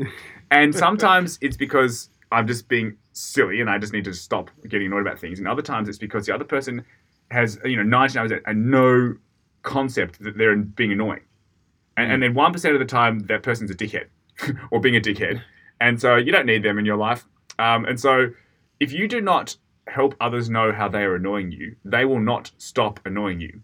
and 0.51 0.73
sometimes 0.85 1.37
it's 1.41 1.57
because 1.57 2.09
I'm 2.31 2.47
just 2.47 2.67
being 2.67 2.95
silly 3.11 3.59
and 3.61 3.69
I 3.69 3.77
just 3.77 3.93
need 3.93 4.05
to 4.05 4.13
stop 4.13 4.49
getting 4.67 4.87
annoyed 4.87 5.01
about 5.01 5.19
things. 5.19 5.39
And 5.39 5.47
other 5.47 5.61
times 5.61 5.89
it's 5.89 5.97
because 5.97 6.25
the 6.25 6.33
other 6.33 6.45
person 6.45 6.83
has, 7.29 7.59
you 7.65 7.81
know, 7.81 7.97
99% 7.97 8.41
and 8.45 8.71
no 8.71 9.15
concept 9.63 10.23
that 10.23 10.37
they're 10.37 10.55
being 10.55 10.93
annoying. 10.93 11.21
And, 11.97 12.11
and 12.11 12.23
then 12.23 12.33
1% 12.33 12.73
of 12.73 12.79
the 12.79 12.85
time, 12.85 13.19
that 13.27 13.43
person's 13.43 13.69
a 13.69 13.75
dickhead 13.75 14.05
or 14.71 14.79
being 14.79 14.95
a 14.95 15.01
dickhead 15.01 15.41
and 15.83 15.99
so 15.99 16.15
you 16.15 16.31
don't 16.31 16.45
need 16.45 16.63
them 16.63 16.79
in 16.79 16.85
your 16.85 16.95
life. 16.95 17.25
Um, 17.59 17.83
and 17.83 17.99
so 17.99 18.29
if 18.79 18.93
you 18.93 19.07
do 19.07 19.19
not 19.19 19.57
help 19.87 20.15
others 20.19 20.49
know 20.49 20.71
how 20.71 20.87
they 20.87 21.03
are 21.03 21.15
annoying 21.15 21.51
you, 21.51 21.75
they 21.83 22.05
will 22.05 22.19
not 22.19 22.51
stop 22.57 22.99
annoying 23.05 23.39
you. 23.39 23.61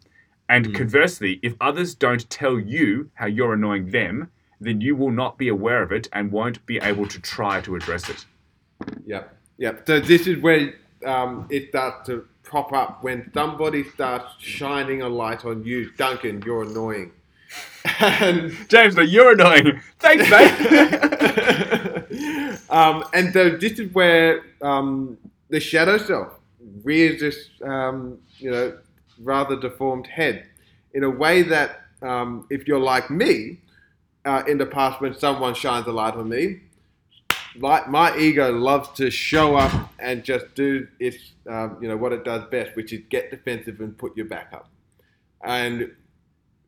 And 0.47 0.67
mm. 0.67 0.75
conversely, 0.75 1.39
if 1.43 1.53
others 1.61 1.95
don't 1.95 2.29
tell 2.29 2.59
you 2.59 3.11
how 3.13 3.27
you're 3.27 3.53
annoying 3.53 3.91
them, 3.91 4.31
then 4.59 4.81
you 4.81 4.95
will 4.95 5.11
not 5.11 5.37
be 5.37 5.47
aware 5.47 5.81
of 5.83 5.91
it 5.91 6.09
and 6.11 6.31
won't 6.31 6.65
be 6.65 6.77
able 6.77 7.07
to 7.07 7.21
try 7.21 7.61
to 7.61 7.75
address 7.75 8.09
it. 8.09 8.25
Yep. 9.05 9.35
Yep. 9.57 9.87
So 9.87 9.99
this 9.99 10.27
is 10.27 10.41
where 10.41 10.73
um, 11.05 11.47
it 11.49 11.69
starts 11.69 12.07
to 12.07 12.27
prop 12.43 12.73
up 12.73 13.03
when 13.03 13.31
somebody 13.33 13.83
starts 13.83 14.33
shining 14.39 15.01
a 15.01 15.09
light 15.09 15.45
on 15.45 15.63
you. 15.63 15.91
Duncan, 15.91 16.41
you're 16.45 16.63
annoying. 16.63 17.11
And 18.01 18.55
James, 18.69 18.95
no, 18.95 19.01
you're 19.01 19.31
annoying. 19.31 19.81
Thanks, 19.99 20.29
mate. 20.29 20.51
um, 22.69 23.03
and 23.13 23.33
so 23.33 23.49
this 23.51 23.79
is 23.79 23.93
where 23.93 24.43
um, 24.61 25.17
the 25.49 25.59
shadow 25.59 25.97
self 25.97 26.33
rears 26.83 27.19
this, 27.19 27.49
um, 27.63 28.19
you 28.37 28.51
know, 28.51 28.77
rather 29.21 29.59
deformed 29.59 30.07
head 30.07 30.45
in 30.93 31.03
a 31.03 31.09
way 31.09 31.41
that 31.43 31.81
um, 32.01 32.45
if 32.49 32.67
you're 32.67 32.79
like 32.79 33.09
me, 33.09 33.59
uh, 34.25 34.43
in 34.47 34.57
the 34.57 34.65
past 34.65 35.01
when 35.01 35.17
someone 35.17 35.53
shines 35.53 35.87
a 35.87 35.91
light 35.91 36.13
on 36.13 36.29
me, 36.29 36.59
like 37.55 37.89
my 37.89 38.15
ego 38.17 38.51
loves 38.51 38.89
to 38.89 39.09
show 39.09 39.55
up 39.55 39.91
and 39.99 40.23
just 40.23 40.53
do 40.55 40.87
its, 40.99 41.17
um, 41.49 41.77
you 41.81 41.87
know, 41.87 41.97
what 41.97 42.13
it 42.13 42.23
does 42.23 42.43
best, 42.51 42.75
which 42.75 42.93
is 42.93 43.01
get 43.09 43.31
defensive 43.31 43.79
and 43.79 43.97
put 43.97 44.15
your 44.15 44.25
back 44.25 44.49
up. 44.53 44.69
And 45.43 45.91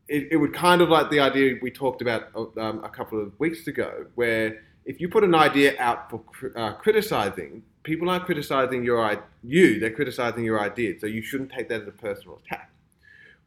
it, 0.07 0.29
it 0.31 0.37
would 0.37 0.53
kind 0.53 0.81
of 0.81 0.89
like 0.89 1.09
the 1.09 1.19
idea 1.19 1.55
we 1.61 1.71
talked 1.71 2.01
about 2.01 2.29
um, 2.35 2.83
a 2.83 2.89
couple 2.89 3.21
of 3.21 3.37
weeks 3.39 3.67
ago, 3.67 4.05
where 4.15 4.63
if 4.85 4.99
you 4.99 5.07
put 5.07 5.23
an 5.23 5.35
idea 5.35 5.75
out 5.79 6.09
for 6.09 6.23
uh, 6.55 6.73
criticizing, 6.73 7.63
people 7.83 8.09
aren't 8.09 8.25
criticizing 8.25 8.83
your 8.83 9.23
you; 9.43 9.79
they're 9.79 9.91
criticizing 9.91 10.43
your 10.43 10.59
idea. 10.59 10.99
So 10.99 11.07
you 11.07 11.21
shouldn't 11.21 11.51
take 11.51 11.69
that 11.69 11.81
as 11.81 11.87
a 11.87 11.91
personal 11.91 12.41
attack. 12.45 12.71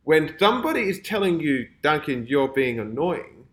When 0.04 0.34
somebody 0.38 0.82
is 0.82 1.00
telling 1.00 1.40
you, 1.40 1.68
Duncan, 1.82 2.26
you're 2.26 2.48
being 2.48 2.78
annoying, 2.78 3.46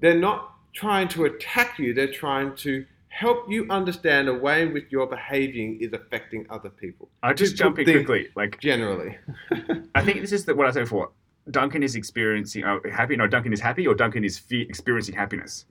they're 0.00 0.18
not 0.18 0.54
trying 0.72 1.08
to 1.08 1.24
attack 1.24 1.78
you. 1.78 1.92
They're 1.92 2.12
trying 2.12 2.56
to 2.56 2.86
help 3.08 3.50
you 3.50 3.66
understand 3.68 4.28
the 4.28 4.34
way 4.34 4.62
in 4.62 4.72
which 4.72 4.86
your 4.90 5.06
behaving 5.06 5.80
is 5.80 5.92
affecting 5.92 6.46
other 6.50 6.70
people. 6.70 7.08
I'll 7.22 7.34
just 7.34 7.56
jump 7.56 7.78
in 7.78 7.84
quickly, 7.84 8.28
like 8.36 8.60
generally. 8.60 9.18
I 9.94 10.02
think 10.02 10.20
this 10.20 10.32
is 10.32 10.44
the, 10.44 10.54
what 10.54 10.66
I 10.66 10.70
say 10.70 10.82
before. 10.82 11.10
Duncan 11.50 11.82
is 11.82 11.96
experiencing 11.96 12.64
uh, 12.64 12.78
happy. 12.92 13.16
No, 13.16 13.26
Duncan 13.26 13.52
is 13.52 13.60
happy, 13.60 13.86
or 13.86 13.94
Duncan 13.94 14.24
is 14.24 14.38
fe- 14.38 14.66
experiencing 14.68 15.14
happiness. 15.14 15.64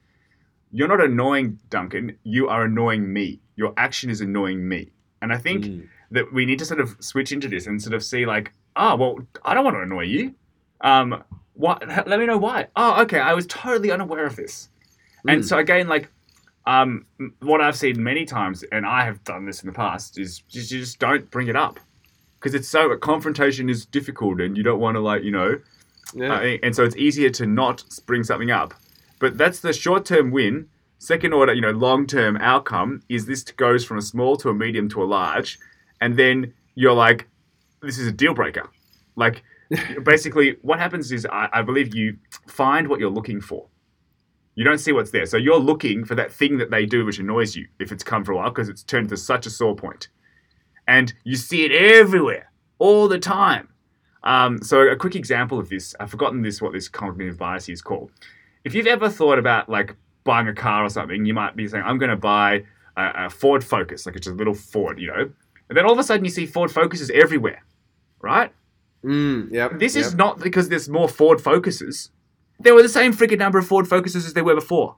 You're 0.72 0.88
not 0.88 1.02
annoying 1.02 1.60
Duncan. 1.70 2.18
You 2.24 2.50
are 2.50 2.64
annoying 2.64 3.12
me. 3.12 3.40
Your 3.58 3.74
action 3.76 4.10
is 4.10 4.22
annoying 4.22 4.68
me. 4.68 4.92
And 5.22 5.34
I 5.34 5.38
think 5.38 5.66
mm. 5.66 5.88
that 6.12 6.32
we 6.32 6.46
need 6.46 6.60
to 6.60 6.66
sort 6.66 6.80
of 6.80 6.96
switch 7.00 7.32
into 7.34 7.50
this 7.50 7.68
and 7.68 7.82
sort 7.82 7.94
of 7.94 8.04
see, 8.04 8.26
like, 8.26 8.54
oh, 8.78 8.96
well, 8.96 9.18
I 9.44 9.54
don't 9.54 9.66
want 9.66 9.76
to 9.76 9.82
annoy 9.82 10.04
you. 10.04 10.34
Um, 10.82 11.24
what? 11.54 11.86
Let 12.08 12.20
me 12.20 12.26
know 12.26 12.38
why. 12.38 12.68
Oh, 12.76 13.02
okay. 13.02 13.20
I 13.20 13.34
was 13.34 13.46
totally 13.48 13.92
unaware 13.92 14.26
of 14.26 14.36
this. 14.36 14.70
Mm. 15.28 15.34
And 15.34 15.46
so 15.46 15.58
again, 15.58 15.88
like 15.88 16.10
um, 16.68 17.06
what 17.42 17.62
I've 17.62 17.78
seen 17.78 18.02
many 18.02 18.26
times, 18.26 18.64
and 18.72 18.86
I 18.86 19.04
have 19.06 19.24
done 19.24 19.46
this 19.46 19.64
in 19.64 19.68
the 19.68 19.74
past, 19.74 20.20
is 20.20 20.40
just, 20.50 20.72
you 20.72 20.80
just 20.80 21.00
don't 21.00 21.30
bring 21.32 21.48
it 21.48 21.56
up 21.56 21.80
because 22.40 22.54
it's 22.54 22.68
so 22.68 22.92
a 22.92 22.98
confrontation 22.98 23.70
is 23.70 23.86
difficult, 23.86 24.42
and 24.42 24.58
you 24.58 24.64
don't 24.64 24.80
want 24.80 24.96
to 24.96 25.00
like 25.00 25.24
you 25.24 25.32
know, 25.32 25.60
yeah. 26.14 26.36
Uh, 26.36 26.58
and 26.64 26.76
so 26.76 26.84
it's 26.84 26.96
easier 26.96 27.30
to 27.32 27.46
not 27.46 27.84
bring 28.06 28.24
something 28.24 28.52
up. 28.52 28.74
But 29.20 29.38
that's 29.38 29.62
the 29.62 29.74
short 29.74 30.06
term 30.06 30.30
win. 30.32 30.68
Second 31.00 31.34
order, 31.34 31.54
you 31.54 31.62
know, 31.62 31.72
long 31.72 32.08
term 32.08 32.38
outcome 32.38 33.02
is 33.10 33.26
this 33.26 33.44
goes 33.44 33.86
from 33.86 33.98
a 33.98 34.02
small 34.02 34.36
to 34.38 34.50
a 34.50 34.54
medium 34.54 34.90
to 34.90 35.04
a 35.04 35.06
large, 35.06 35.60
and 36.02 36.18
then 36.18 36.54
you're 36.76 36.94
like, 36.94 37.28
this 37.82 37.98
is 37.98 38.08
a 38.08 38.12
deal 38.12 38.34
breaker. 38.34 38.70
Like, 39.16 39.44
basically, 40.04 40.58
what 40.62 40.80
happens 40.80 41.12
is 41.12 41.26
I, 41.26 41.50
I 41.54 41.62
believe 41.62 41.94
you 41.94 42.18
find 42.48 42.88
what 42.88 43.00
you're 43.00 43.10
looking 43.10 43.42
for 43.42 43.68
you 44.58 44.64
don't 44.64 44.80
see 44.80 44.92
what's 44.92 45.12
there. 45.12 45.28
So 45.28 45.38
you're 45.38 45.60
looking 45.60 46.04
for 46.04 46.16
that 46.16 46.32
thing 46.32 46.58
that 46.58 46.72
they 46.72 46.88
do 46.88 47.06
which 47.06 47.20
annoys 47.20 47.56
you 47.56 47.68
if 47.78 47.92
it's 47.92 48.04
come 48.04 48.26
for 48.26 48.32
a 48.32 48.38
while 48.38 48.50
because 48.50 48.70
it's 48.70 48.82
turned 48.82 49.08
to 49.10 49.18
such 49.18 49.46
a 49.46 49.52
sore. 49.52 49.78
And 50.88 51.14
you 51.24 51.36
see 51.36 51.64
it 51.64 51.72
everywhere, 51.72 52.52
all 52.80 53.08
the 53.08 53.20
time. 53.20 53.70
Um, 54.24 54.60
so 54.64 54.82
a 54.82 54.96
quick 54.96 55.16
example 55.16 55.60
of 55.60 55.70
this, 55.70 55.96
I've 56.00 56.10
forgotten 56.10 56.42
this 56.42 56.60
what 56.60 56.74
this 56.74 56.90
cognitive 56.90 57.38
bias 57.38 57.70
is 57.70 57.84
called. 57.84 58.12
If 58.64 58.74
you've 58.74 58.88
ever 58.88 59.10
thought 59.10 59.38
about 59.38 59.70
like 59.70 59.96
buying 60.28 60.48
a 60.48 60.54
car 60.54 60.86
or 60.86 60.90
something, 60.90 61.26
you 61.26 61.34
might 61.34 61.56
be 61.56 61.68
saying, 61.68 61.84
I'm 61.84 61.98
going 61.98 62.12
to 62.12 62.16
buy 62.16 62.64
a, 62.96 63.26
a 63.26 63.30
Ford 63.30 63.64
Focus, 63.64 64.06
like 64.06 64.16
it's 64.16 64.28
a 64.28 64.32
little 64.32 64.54
Ford, 64.54 65.00
you 65.00 65.08
know. 65.08 65.32
And 65.70 65.78
then 65.78 65.86
all 65.86 65.94
of 65.94 66.00
a 66.00 66.04
sudden 66.04 66.24
you 66.24 66.32
see 66.32 66.46
Ford 66.46 66.70
Focuses 66.70 67.10
everywhere, 67.10 67.64
right? 68.22 68.52
Mm, 69.04 69.52
yep, 69.52 69.80
this 69.80 69.96
yep. 69.96 70.06
is 70.06 70.16
not 70.16 70.40
because 70.40 70.70
there's 70.70 70.88
more 70.88 71.10
Ford 71.10 71.42
Focuses. 71.42 72.12
There 72.60 72.76
were 72.76 72.84
the 72.84 72.90
same 72.90 73.14
freaking 73.14 73.40
number 73.40 73.58
of 73.58 73.68
Ford 73.68 73.88
Focuses 73.88 74.26
as 74.26 74.34
there 74.34 74.44
were 74.44 74.56
before. 74.56 74.96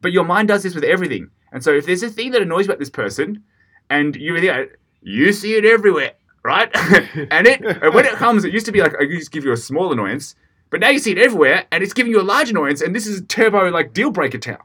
But 0.00 0.12
your 0.12 0.24
mind 0.24 0.48
does 0.48 0.62
this 0.62 0.74
with 0.74 0.84
everything. 0.84 1.30
And 1.52 1.62
so 1.62 1.72
if 1.72 1.86
there's 1.86 2.02
a 2.02 2.10
thing 2.10 2.30
that 2.32 2.42
annoys 2.42 2.66
you 2.66 2.72
about 2.72 2.78
this 2.78 2.90
person, 2.90 3.42
and 3.90 4.16
you 4.16 4.32
really 4.32 4.68
you 5.02 5.32
see 5.32 5.54
it 5.54 5.64
everywhere, 5.64 6.12
right? 6.44 6.70
and 7.30 7.46
it 7.46 7.60
and 7.60 7.94
when 7.94 8.06
it 8.06 8.12
comes, 8.12 8.44
it 8.44 8.52
used 8.52 8.66
to 8.66 8.72
be 8.72 8.80
like 8.80 8.94
I 8.98 9.02
used 9.02 9.32
to 9.32 9.36
give 9.36 9.44
you 9.44 9.52
a 9.52 9.56
small 9.56 9.92
annoyance, 9.92 10.36
but 10.70 10.80
now 10.80 10.88
you 10.88 10.98
see 10.98 11.12
it 11.12 11.18
everywhere, 11.18 11.66
and 11.70 11.82
it's 11.82 11.92
giving 11.92 12.12
you 12.12 12.20
a 12.20 12.22
large 12.22 12.50
annoyance, 12.50 12.80
and 12.80 12.94
this 12.94 13.06
is 13.06 13.20
a 13.20 13.24
turbo 13.24 13.70
like 13.70 13.92
deal 13.92 14.10
breaker 14.10 14.38
town. 14.38 14.62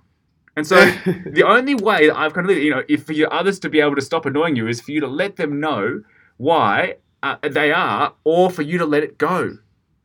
And 0.56 0.66
so 0.66 0.76
the 1.26 1.44
only 1.46 1.76
way 1.76 2.08
that 2.08 2.18
I've 2.18 2.34
kind 2.34 2.50
of 2.50 2.58
you 2.58 2.70
know, 2.72 2.84
if 2.88 3.04
for 3.04 3.14
your 3.14 3.34
others 3.34 3.60
to 3.60 3.70
be 3.70 3.82
able 3.82 3.96
to 3.96 4.02
stop 4.02 4.26
annoying 4.26 4.56
you 4.56 4.68
is 4.68 4.80
for 4.82 4.92
you 4.92 5.02
to 5.02 5.08
let 5.08 5.36
them 5.36 5.60
know 5.60 6.04
why 6.38 6.96
uh, 7.24 7.38
they 7.50 7.72
are, 7.72 8.14
or 8.24 8.52
for 8.52 8.62
you 8.62 8.78
to 8.78 8.86
let 8.86 9.04
it 9.04 9.18
go. 9.18 9.58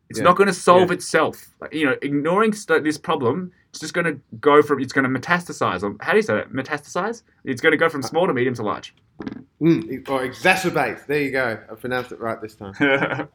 It's 0.08 0.18
yeah. 0.18 0.24
not 0.24 0.36
going 0.36 0.48
to 0.48 0.54
solve 0.54 0.88
yeah. 0.88 0.94
itself. 0.94 1.54
Like, 1.60 1.72
you 1.72 1.86
know, 1.86 1.94
ignoring 2.02 2.52
st- 2.52 2.82
this 2.82 2.98
problem, 2.98 3.52
it's 3.68 3.78
just 3.78 3.94
going 3.94 4.06
to 4.06 4.20
go 4.40 4.62
from, 4.62 4.80
it's 4.80 4.92
going 4.92 5.12
to 5.12 5.20
metastasize. 5.20 5.82
Or 5.82 5.94
how 6.00 6.12
do 6.12 6.18
you 6.18 6.22
say 6.22 6.34
that? 6.34 6.52
Metastasize? 6.52 7.22
It's 7.44 7.60
going 7.60 7.72
to 7.72 7.76
go 7.76 7.88
from 7.88 8.02
small 8.02 8.26
to 8.26 8.34
medium 8.34 8.54
to 8.54 8.62
large. 8.62 8.94
Mm, 9.60 10.08
or 10.08 10.26
exacerbate. 10.26 11.06
There 11.06 11.20
you 11.20 11.30
go. 11.30 11.58
I 11.70 11.74
pronounced 11.74 12.10
it 12.10 12.18
right 12.18 12.40
this 12.40 12.54
time. 12.56 12.74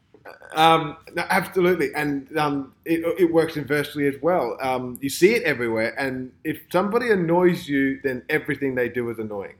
um, 0.54 0.96
no, 1.14 1.24
absolutely. 1.28 1.94
And 1.94 2.36
um, 2.36 2.74
it, 2.84 3.00
it 3.18 3.32
works 3.32 3.56
inversely 3.56 4.06
as 4.06 4.14
well. 4.22 4.56
Um, 4.60 4.98
you 5.00 5.10
see 5.10 5.34
it 5.34 5.42
everywhere. 5.42 5.98
And 5.98 6.32
if 6.44 6.60
somebody 6.70 7.10
annoys 7.10 7.68
you, 7.68 8.00
then 8.02 8.22
everything 8.28 8.74
they 8.74 8.88
do 8.88 9.08
is 9.10 9.18
annoying. 9.18 9.56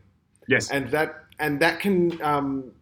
Yes. 0.48 0.70
And 0.70 0.90
that, 0.90 1.24
and 1.38 1.60
that 1.60 1.80
can 1.80 2.20
um, 2.22 2.72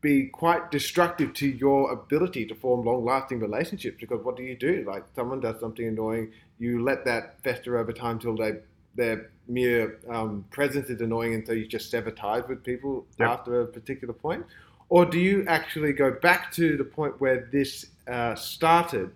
be 0.00 0.26
quite 0.26 0.70
destructive 0.70 1.32
to 1.34 1.48
your 1.48 1.90
ability 1.92 2.44
to 2.46 2.54
form 2.54 2.84
long 2.84 3.04
lasting 3.04 3.40
relationships 3.40 3.96
because 3.98 4.22
what 4.22 4.36
do 4.36 4.42
you 4.42 4.54
do? 4.54 4.84
Like 4.86 5.04
someone 5.16 5.40
does 5.40 5.58
something 5.60 5.86
annoying, 5.86 6.32
you 6.58 6.84
let 6.84 7.04
that 7.06 7.42
fester 7.42 7.78
over 7.78 7.92
time 7.92 8.18
till 8.18 8.36
they 8.36 8.56
their 8.96 9.30
mere 9.48 9.98
um, 10.08 10.44
presence 10.50 10.88
is 10.88 11.00
annoying 11.00 11.34
and 11.34 11.46
so 11.46 11.52
you 11.52 11.66
just 11.66 11.90
sever 11.90 12.10
ties 12.10 12.44
with 12.48 12.62
people 12.62 13.04
yep. 13.18 13.30
after 13.30 13.62
a 13.62 13.66
particular 13.66 14.14
point? 14.14 14.44
Or 14.88 15.04
do 15.04 15.18
you 15.18 15.44
actually 15.48 15.92
go 15.92 16.12
back 16.12 16.52
to 16.52 16.76
the 16.76 16.84
point 16.84 17.20
where 17.20 17.48
this 17.52 17.86
uh, 18.06 18.34
started 18.34 19.10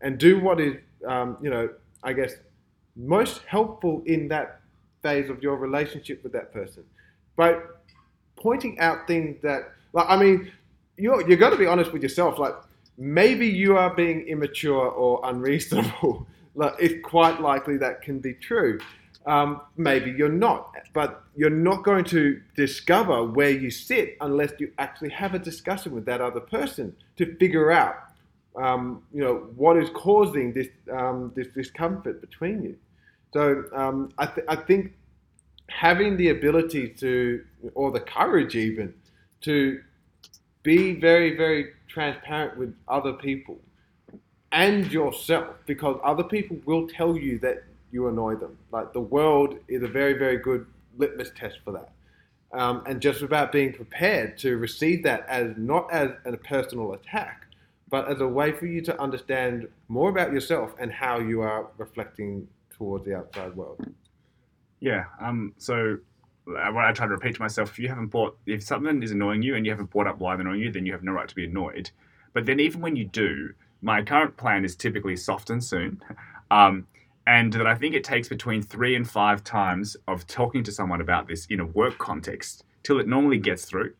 and 0.00 0.18
do 0.18 0.38
what 0.38 0.60
is, 0.60 0.76
um, 1.06 1.36
you 1.40 1.50
know, 1.50 1.68
I 2.02 2.12
guess, 2.12 2.34
most 2.94 3.42
helpful 3.46 4.02
in 4.06 4.28
that 4.28 4.60
phase 5.02 5.30
of 5.30 5.42
your 5.42 5.56
relationship 5.56 6.22
with 6.22 6.32
that 6.32 6.52
person? 6.52 6.84
By 7.36 7.60
pointing 8.36 8.78
out 8.78 9.06
things 9.06 9.40
that 9.42 9.72
like, 9.96 10.06
I 10.10 10.16
mean, 10.18 10.52
you're 10.98 11.26
you 11.28 11.36
got 11.36 11.50
to 11.50 11.56
be 11.56 11.66
honest 11.66 11.90
with 11.90 12.02
yourself. 12.02 12.38
Like, 12.38 12.54
maybe 12.98 13.46
you 13.46 13.78
are 13.78 13.94
being 13.94 14.28
immature 14.28 14.90
or 14.90 15.20
unreasonable. 15.24 16.26
like, 16.54 16.74
it's 16.78 17.02
quite 17.02 17.40
likely 17.40 17.78
that 17.78 18.02
can 18.02 18.18
be 18.18 18.34
true. 18.34 18.78
Um, 19.26 19.60
maybe 19.76 20.12
you're 20.12 20.28
not, 20.28 20.72
but 20.92 21.24
you're 21.34 21.50
not 21.50 21.82
going 21.82 22.04
to 22.04 22.40
discover 22.54 23.24
where 23.24 23.50
you 23.50 23.70
sit 23.70 24.16
unless 24.20 24.52
you 24.60 24.72
actually 24.78 25.10
have 25.10 25.34
a 25.34 25.38
discussion 25.38 25.92
with 25.92 26.06
that 26.06 26.20
other 26.20 26.38
person 26.40 26.94
to 27.16 27.34
figure 27.36 27.72
out, 27.72 27.96
um, 28.54 29.02
you 29.12 29.20
know, 29.20 29.48
what 29.56 29.76
is 29.76 29.90
causing 29.90 30.52
this 30.52 30.68
um, 30.92 31.32
this 31.34 31.48
discomfort 31.48 32.20
between 32.20 32.62
you. 32.62 32.76
So 33.32 33.64
um, 33.74 34.12
I, 34.16 34.26
th- 34.26 34.46
I 34.48 34.56
think 34.56 34.92
having 35.68 36.16
the 36.16 36.30
ability 36.30 36.88
to, 36.90 37.44
or 37.74 37.90
the 37.90 38.00
courage 38.00 38.54
even, 38.54 38.94
to 39.42 39.82
be 40.62 40.98
very, 40.98 41.36
very 41.36 41.72
transparent 41.88 42.56
with 42.56 42.74
other 42.88 43.12
people 43.12 43.58
and 44.52 44.90
yourself 44.90 45.56
because 45.66 46.00
other 46.02 46.24
people 46.24 46.56
will 46.64 46.88
tell 46.88 47.16
you 47.16 47.38
that 47.40 47.64
you 47.90 48.08
annoy 48.08 48.36
them. 48.36 48.56
Like 48.72 48.92
the 48.92 49.00
world 49.00 49.58
is 49.68 49.82
a 49.82 49.88
very, 49.88 50.14
very 50.14 50.38
good 50.38 50.66
litmus 50.96 51.30
test 51.34 51.58
for 51.64 51.72
that. 51.72 51.92
Um, 52.52 52.82
and 52.86 53.00
just 53.00 53.22
about 53.22 53.52
being 53.52 53.72
prepared 53.72 54.38
to 54.38 54.56
receive 54.56 55.02
that 55.02 55.26
as 55.28 55.52
not 55.56 55.92
as 55.92 56.10
a 56.24 56.36
personal 56.36 56.92
attack, 56.92 57.46
but 57.90 58.08
as 58.08 58.20
a 58.20 58.26
way 58.26 58.52
for 58.52 58.66
you 58.66 58.80
to 58.82 59.00
understand 59.00 59.68
more 59.88 60.10
about 60.10 60.32
yourself 60.32 60.74
and 60.78 60.90
how 60.92 61.18
you 61.18 61.42
are 61.42 61.68
reflecting 61.76 62.48
towards 62.70 63.04
the 63.04 63.16
outside 63.16 63.54
world. 63.56 63.84
Yeah. 64.80 65.04
Um. 65.20 65.54
So 65.58 65.98
uh, 66.48 66.70
what 66.72 66.84
I 66.84 66.92
try 66.92 67.06
to 67.06 67.12
repeat 67.12 67.34
to 67.34 67.40
myself: 67.40 67.70
if 67.70 67.78
you 67.78 67.88
haven't 67.88 68.08
bought, 68.08 68.36
if 68.46 68.62
something 68.62 69.02
is 69.02 69.10
annoying 69.10 69.42
you 69.42 69.54
and 69.54 69.66
you 69.66 69.72
haven't 69.72 69.90
brought 69.90 70.06
up 70.06 70.18
why 70.18 70.36
they're 70.36 70.46
annoying 70.46 70.60
you, 70.60 70.72
then 70.72 70.86
you 70.86 70.92
have 70.92 71.02
no 71.02 71.12
right 71.12 71.28
to 71.28 71.34
be 71.34 71.44
annoyed. 71.44 71.90
But 72.32 72.46
then 72.46 72.60
even 72.60 72.80
when 72.80 72.96
you 72.96 73.06
do, 73.06 73.54
my 73.82 74.02
current 74.02 74.36
plan 74.36 74.64
is 74.64 74.76
typically 74.76 75.16
soft 75.16 75.50
and 75.50 75.62
soon. 75.62 76.00
Um, 76.48 76.86
and 77.26 77.52
that 77.52 77.66
I 77.66 77.74
think 77.74 77.94
it 77.94 78.04
takes 78.04 78.28
between 78.28 78.62
three 78.62 78.94
and 78.94 79.08
five 79.08 79.42
times 79.42 79.96
of 80.06 80.26
talking 80.26 80.62
to 80.64 80.72
someone 80.72 81.00
about 81.00 81.26
this 81.26 81.46
in 81.46 81.60
a 81.60 81.66
work 81.66 81.98
context 81.98 82.64
till 82.82 83.00
it 83.00 83.08
normally 83.08 83.38
gets 83.38 83.64
through. 83.64 83.94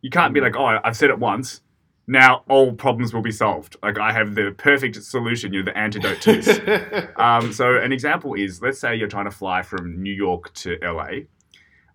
You 0.00 0.10
can't 0.10 0.34
be 0.34 0.40
like, 0.40 0.56
oh, 0.56 0.78
I've 0.82 0.96
said 0.96 1.10
it 1.10 1.18
once. 1.18 1.60
Now 2.08 2.42
all 2.48 2.72
problems 2.72 3.14
will 3.14 3.22
be 3.22 3.30
solved. 3.30 3.76
Like 3.82 3.98
I 3.98 4.12
have 4.12 4.34
the 4.34 4.52
perfect 4.58 5.00
solution. 5.02 5.52
You're 5.52 5.62
the 5.62 5.76
antidote 5.78 6.20
to 6.22 6.40
this. 6.40 7.08
um, 7.16 7.52
so 7.52 7.76
an 7.76 7.92
example 7.92 8.34
is, 8.34 8.60
let's 8.60 8.80
say 8.80 8.96
you're 8.96 9.08
trying 9.08 9.26
to 9.26 9.30
fly 9.30 9.62
from 9.62 10.02
New 10.02 10.12
York 10.12 10.52
to 10.54 10.76
LA, 10.82 11.26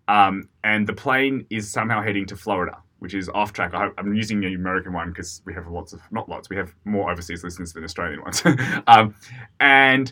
um, 0.08 0.48
and 0.64 0.86
the 0.86 0.94
plane 0.94 1.44
is 1.50 1.70
somehow 1.70 2.02
heading 2.02 2.24
to 2.26 2.36
Florida, 2.36 2.78
which 3.00 3.12
is 3.12 3.28
off 3.28 3.52
track. 3.52 3.74
I, 3.74 3.90
am 3.98 4.14
using 4.14 4.40
the 4.40 4.54
American 4.54 4.94
one 4.94 5.10
because 5.10 5.42
we 5.44 5.52
have 5.52 5.66
lots 5.66 5.92
of 5.92 6.00
not 6.10 6.30
lots. 6.30 6.48
We 6.48 6.56
have 6.56 6.74
more 6.86 7.10
overseas 7.10 7.44
listeners 7.44 7.74
than 7.74 7.84
Australian 7.84 8.22
ones. 8.22 8.42
um, 8.86 9.14
and 9.60 10.10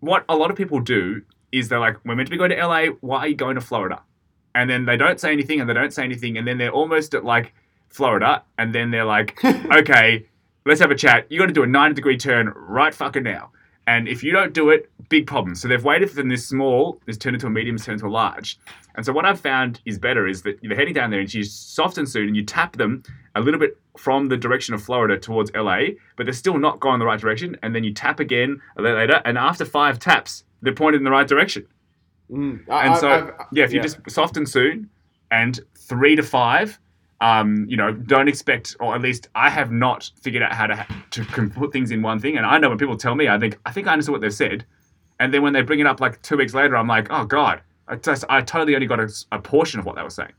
what 0.00 0.24
a 0.28 0.36
lot 0.36 0.50
of 0.50 0.56
people 0.56 0.80
do 0.80 1.22
is 1.52 1.68
they're 1.68 1.80
like, 1.80 1.96
"We're 2.04 2.14
meant 2.14 2.28
to 2.28 2.30
be 2.30 2.36
going 2.36 2.50
to 2.50 2.56
LA. 2.56 2.86
Why 3.00 3.20
are 3.20 3.28
you 3.28 3.34
going 3.34 3.54
to 3.54 3.60
Florida?" 3.60 4.02
And 4.54 4.68
then 4.68 4.86
they 4.86 4.96
don't 4.96 5.20
say 5.20 5.32
anything, 5.32 5.60
and 5.60 5.68
they 5.68 5.74
don't 5.74 5.92
say 5.92 6.04
anything, 6.04 6.36
and 6.36 6.46
then 6.46 6.58
they're 6.58 6.70
almost 6.70 7.14
at 7.14 7.24
like 7.24 7.54
Florida, 7.88 8.42
and 8.58 8.74
then 8.74 8.90
they're 8.90 9.04
like, 9.04 9.42
"Okay, 9.44 10.26
let's 10.66 10.80
have 10.80 10.90
a 10.90 10.96
chat. 10.96 11.30
You 11.30 11.38
got 11.38 11.46
to 11.46 11.52
do 11.52 11.62
a 11.62 11.66
90 11.66 11.94
degree 11.94 12.16
turn 12.16 12.52
right 12.54 12.94
fucking 12.94 13.22
now." 13.22 13.50
And 13.88 14.06
if 14.06 14.22
you 14.22 14.32
don't 14.32 14.52
do 14.52 14.68
it, 14.68 14.90
big 15.08 15.26
problem. 15.26 15.54
So 15.54 15.66
they've 15.66 15.82
waited 15.82 16.10
for 16.10 16.16
them 16.16 16.28
this 16.28 16.46
small, 16.46 17.00
this 17.06 17.16
turned 17.16 17.36
into 17.36 17.46
a 17.46 17.50
medium, 17.50 17.78
turned 17.78 17.94
into 17.94 18.06
a 18.06 18.12
large. 18.12 18.58
And 18.96 19.06
so 19.06 19.14
what 19.14 19.24
I've 19.24 19.40
found 19.40 19.80
is 19.86 19.98
better 19.98 20.28
is 20.28 20.42
that 20.42 20.62
you're 20.62 20.76
heading 20.76 20.92
down 20.92 21.10
there 21.10 21.20
and 21.20 21.30
she's 21.30 21.54
soft 21.54 21.96
and 21.96 22.06
soon 22.06 22.28
and 22.28 22.36
you 22.36 22.44
tap 22.44 22.76
them 22.76 23.02
a 23.34 23.40
little 23.40 23.58
bit 23.58 23.78
from 23.96 24.28
the 24.28 24.36
direction 24.36 24.74
of 24.74 24.82
Florida 24.82 25.18
towards 25.18 25.50
LA, 25.54 25.92
but 26.16 26.26
they're 26.26 26.34
still 26.34 26.58
not 26.58 26.80
going 26.80 26.98
the 26.98 27.06
right 27.06 27.18
direction. 27.18 27.56
And 27.62 27.74
then 27.74 27.82
you 27.82 27.94
tap 27.94 28.20
again 28.20 28.60
a 28.76 28.82
little 28.82 28.98
later, 28.98 29.22
and 29.24 29.38
after 29.38 29.64
five 29.64 29.98
taps, 29.98 30.44
they're 30.60 30.74
pointed 30.74 30.98
in 30.98 31.04
the 31.04 31.10
right 31.10 31.26
direction. 31.26 31.66
Mm, 32.30 32.60
and 32.68 32.94
I, 32.94 32.98
so, 32.98 33.08
I've, 33.08 33.32
yeah, 33.52 33.64
if 33.64 33.72
you 33.72 33.78
yeah. 33.78 33.84
just 33.84 34.10
soft 34.10 34.36
and 34.36 34.46
soon 34.46 34.90
and 35.30 35.60
three 35.78 36.14
to 36.14 36.22
five, 36.22 36.78
um, 37.20 37.66
you 37.68 37.76
know, 37.76 37.92
don't 37.92 38.28
expect, 38.28 38.76
or 38.80 38.94
at 38.94 39.00
least 39.00 39.28
I 39.34 39.50
have 39.50 39.72
not 39.72 40.10
figured 40.20 40.42
out 40.42 40.52
how 40.52 40.66
to 40.68 40.86
to 41.10 41.24
put 41.50 41.72
things 41.72 41.90
in 41.90 42.02
one 42.02 42.20
thing. 42.20 42.36
And 42.36 42.46
I 42.46 42.58
know 42.58 42.68
when 42.68 42.78
people 42.78 42.96
tell 42.96 43.14
me, 43.14 43.28
I 43.28 43.38
think 43.38 43.58
I 43.66 43.72
think 43.72 43.86
I 43.86 43.92
understand 43.92 44.12
what 44.12 44.20
they've 44.20 44.32
said, 44.32 44.64
and 45.18 45.34
then 45.34 45.42
when 45.42 45.52
they 45.52 45.62
bring 45.62 45.80
it 45.80 45.86
up 45.86 46.00
like 46.00 46.22
two 46.22 46.36
weeks 46.36 46.54
later, 46.54 46.76
I'm 46.76 46.86
like, 46.86 47.08
oh 47.10 47.24
god, 47.24 47.60
I, 47.88 47.96
just, 47.96 48.24
I 48.28 48.40
totally 48.42 48.74
only 48.74 48.86
got 48.86 49.00
a, 49.00 49.10
a, 49.32 49.38
portion 49.40 49.80
of 49.80 49.86
what 49.86 49.96
they 49.96 50.02
were 50.02 50.10
saying. 50.10 50.32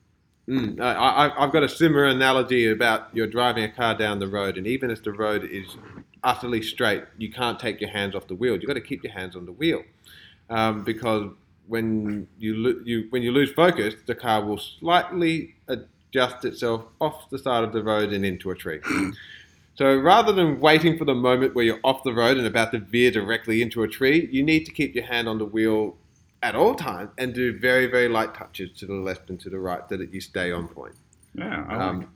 Mm, 0.47 0.79
I, 0.79 1.31
I've 1.37 1.51
got 1.51 1.63
a 1.63 1.69
similar 1.69 2.05
analogy 2.05 2.71
about 2.71 3.09
you're 3.13 3.27
driving 3.27 3.63
a 3.63 3.69
car 3.69 3.95
down 3.95 4.19
the 4.19 4.27
road, 4.27 4.57
and 4.57 4.65
even 4.65 4.89
if 4.89 5.03
the 5.03 5.11
road 5.11 5.43
is 5.43 5.77
utterly 6.23 6.61
straight, 6.61 7.03
you 7.17 7.31
can't 7.31 7.59
take 7.59 7.81
your 7.81 7.89
hands 7.89 8.15
off 8.15 8.27
the 8.27 8.35
wheel. 8.35 8.55
You've 8.55 8.67
got 8.67 8.73
to 8.73 8.81
keep 8.81 9.03
your 9.03 9.13
hands 9.13 9.35
on 9.35 9.45
the 9.45 9.51
wheel 9.51 9.83
um, 10.49 10.83
because 10.83 11.31
when 11.67 12.27
you, 12.39 12.55
lo- 12.55 12.81
you 12.83 13.07
when 13.09 13.21
you 13.21 13.31
lose 13.31 13.51
focus, 13.51 13.95
the 14.05 14.15
car 14.15 14.43
will 14.43 14.57
slightly 14.57 15.55
adjust 16.09 16.45
itself 16.45 16.85
off 16.99 17.29
the 17.29 17.39
side 17.39 17.63
of 17.63 17.73
the 17.73 17.83
road 17.83 18.11
and 18.11 18.25
into 18.25 18.51
a 18.51 18.55
tree. 18.55 18.79
so 19.75 19.95
rather 19.95 20.31
than 20.31 20.59
waiting 20.59 20.97
for 20.97 21.05
the 21.05 21.15
moment 21.15 21.55
where 21.55 21.65
you're 21.65 21.79
off 21.83 22.03
the 22.03 22.13
road 22.13 22.37
and 22.37 22.47
about 22.47 22.71
to 22.71 22.79
veer 22.79 23.11
directly 23.11 23.61
into 23.61 23.83
a 23.83 23.87
tree, 23.87 24.27
you 24.31 24.43
need 24.43 24.65
to 24.65 24.71
keep 24.71 24.95
your 24.95 25.05
hand 25.05 25.27
on 25.27 25.37
the 25.37 25.45
wheel 25.45 25.95
at 26.41 26.55
all 26.55 26.73
times 26.73 27.11
and 27.17 27.33
do 27.33 27.57
very, 27.57 27.85
very 27.85 28.07
light 28.07 28.33
touches 28.33 28.71
to 28.79 28.85
the 28.85 28.93
left 28.93 29.29
and 29.29 29.39
to 29.39 29.49
the 29.49 29.59
right 29.59 29.81
so 29.89 29.97
that 29.97 30.13
you 30.13 30.21
stay 30.21 30.51
on 30.51 30.67
point. 30.67 30.95
Yeah. 31.35 31.65
Um, 31.69 32.13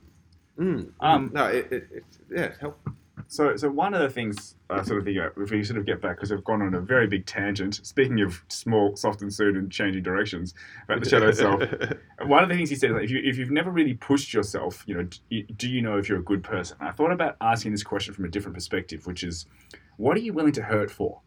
mm, 0.58 0.90
um, 1.00 1.30
no, 1.32 1.46
it, 1.46 1.68
it, 1.70 1.88
it's, 1.92 2.18
yeah, 2.30 2.42
it's 2.44 2.58
helpful. 2.58 2.93
So, 3.28 3.56
so 3.56 3.70
one 3.70 3.94
of 3.94 4.00
the 4.00 4.08
things 4.08 4.56
I 4.70 4.82
sort 4.82 4.98
of 4.98 5.04
think 5.04 5.18
if 5.36 5.50
we 5.50 5.62
sort 5.64 5.78
of 5.78 5.86
get 5.86 6.00
back 6.00 6.16
because 6.16 6.30
we've 6.30 6.44
gone 6.44 6.62
on 6.62 6.74
a 6.74 6.80
very 6.80 7.06
big 7.06 7.26
tangent. 7.26 7.80
Speaking 7.86 8.20
of 8.20 8.42
small, 8.48 8.96
soft 8.96 9.22
and 9.22 9.32
soon 9.32 9.56
and 9.56 9.70
changing 9.70 10.02
directions 10.02 10.54
about 10.84 11.02
the 11.02 11.08
shadow 11.08 11.30
self, 11.30 11.60
one 12.26 12.42
of 12.42 12.48
the 12.48 12.54
things 12.54 12.70
he 12.70 12.76
said 12.76 12.90
is 12.90 12.94
like, 12.94 13.04
if 13.04 13.10
you 13.10 13.20
if 13.24 13.36
you've 13.36 13.50
never 13.50 13.70
really 13.70 13.94
pushed 13.94 14.32
yourself, 14.32 14.84
you 14.86 14.94
know, 14.94 15.08
do 15.56 15.68
you 15.68 15.82
know 15.82 15.98
if 15.98 16.08
you're 16.08 16.18
a 16.18 16.24
good 16.24 16.42
person? 16.42 16.76
I 16.80 16.92
thought 16.92 17.12
about 17.12 17.36
asking 17.40 17.72
this 17.72 17.82
question 17.82 18.14
from 18.14 18.24
a 18.24 18.28
different 18.28 18.54
perspective, 18.54 19.06
which 19.06 19.22
is, 19.22 19.46
what 19.96 20.16
are 20.16 20.20
you 20.20 20.32
willing 20.32 20.52
to 20.52 20.62
hurt 20.62 20.90
for? 20.90 21.20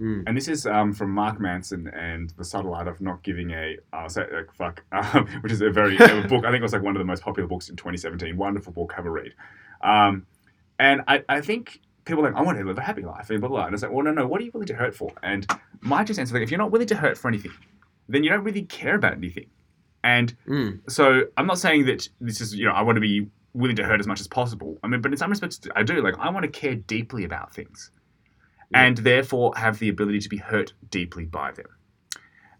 Mm. 0.00 0.24
And 0.26 0.36
this 0.36 0.48
is 0.48 0.66
um, 0.66 0.94
from 0.94 1.10
Mark 1.10 1.38
Manson 1.38 1.88
and 1.88 2.30
The 2.30 2.44
Subtle 2.44 2.74
Art 2.74 2.88
of 2.88 3.02
Not 3.02 3.22
Giving 3.22 3.50
a 3.50 3.76
uh, 3.92 4.08
say, 4.08 4.22
uh, 4.22 4.42
Fuck, 4.56 4.82
um, 4.92 5.26
which 5.42 5.52
is 5.52 5.60
a 5.60 5.70
very 5.70 5.96
a 5.96 6.26
book. 6.26 6.44
I 6.44 6.50
think 6.50 6.60
it 6.60 6.62
was 6.62 6.72
like 6.72 6.82
one 6.82 6.96
of 6.96 7.00
the 7.00 7.04
most 7.04 7.22
popular 7.22 7.46
books 7.46 7.68
in 7.68 7.76
2017. 7.76 8.36
Wonderful 8.36 8.72
book, 8.72 8.94
have 8.96 9.04
a 9.04 9.10
read. 9.10 9.34
Um, 9.82 10.26
and 10.80 11.02
I, 11.06 11.22
I 11.28 11.40
think 11.42 11.80
people 12.04 12.24
are 12.24 12.30
like, 12.30 12.40
I 12.40 12.42
want 12.42 12.58
to 12.58 12.64
live 12.64 12.78
a 12.78 12.82
happy 12.82 13.02
life, 13.02 13.30
and 13.30 13.38
blah, 13.40 13.48
blah, 13.48 13.58
blah. 13.58 13.66
And 13.66 13.74
it's 13.74 13.82
like, 13.82 13.92
well, 13.92 14.02
no, 14.02 14.12
no, 14.12 14.26
what 14.26 14.40
are 14.40 14.44
you 14.44 14.50
willing 14.52 14.66
to 14.68 14.74
hurt 14.74 14.94
for? 14.94 15.12
And 15.22 15.46
my 15.80 16.02
two 16.02 16.14
cents 16.14 16.30
is 16.30 16.34
like, 16.34 16.42
if 16.42 16.50
you're 16.50 16.58
not 16.58 16.70
willing 16.70 16.88
to 16.88 16.96
hurt 16.96 17.18
for 17.18 17.28
anything, 17.28 17.52
then 18.08 18.24
you 18.24 18.30
don't 18.30 18.42
really 18.42 18.62
care 18.62 18.94
about 18.94 19.12
anything. 19.12 19.46
And 20.02 20.34
mm. 20.48 20.80
so 20.90 21.24
I'm 21.36 21.46
not 21.46 21.58
saying 21.58 21.84
that 21.86 22.08
this 22.20 22.40
is, 22.40 22.54
you 22.54 22.64
know, 22.64 22.72
I 22.72 22.80
want 22.82 22.96
to 22.96 23.00
be 23.00 23.28
willing 23.52 23.76
to 23.76 23.84
hurt 23.84 24.00
as 24.00 24.06
much 24.06 24.20
as 24.20 24.26
possible. 24.26 24.78
I 24.82 24.88
mean, 24.88 25.02
but 25.02 25.12
in 25.12 25.18
some 25.18 25.30
respects, 25.30 25.60
I 25.76 25.82
do. 25.82 26.02
Like, 26.02 26.18
I 26.18 26.30
want 26.30 26.44
to 26.44 26.50
care 26.50 26.74
deeply 26.74 27.24
about 27.24 27.54
things 27.54 27.90
and 28.72 28.96
therefore 28.98 29.52
have 29.56 29.78
the 29.80 29.88
ability 29.88 30.20
to 30.20 30.28
be 30.28 30.38
hurt 30.38 30.72
deeply 30.90 31.26
by 31.26 31.52
them. 31.52 31.66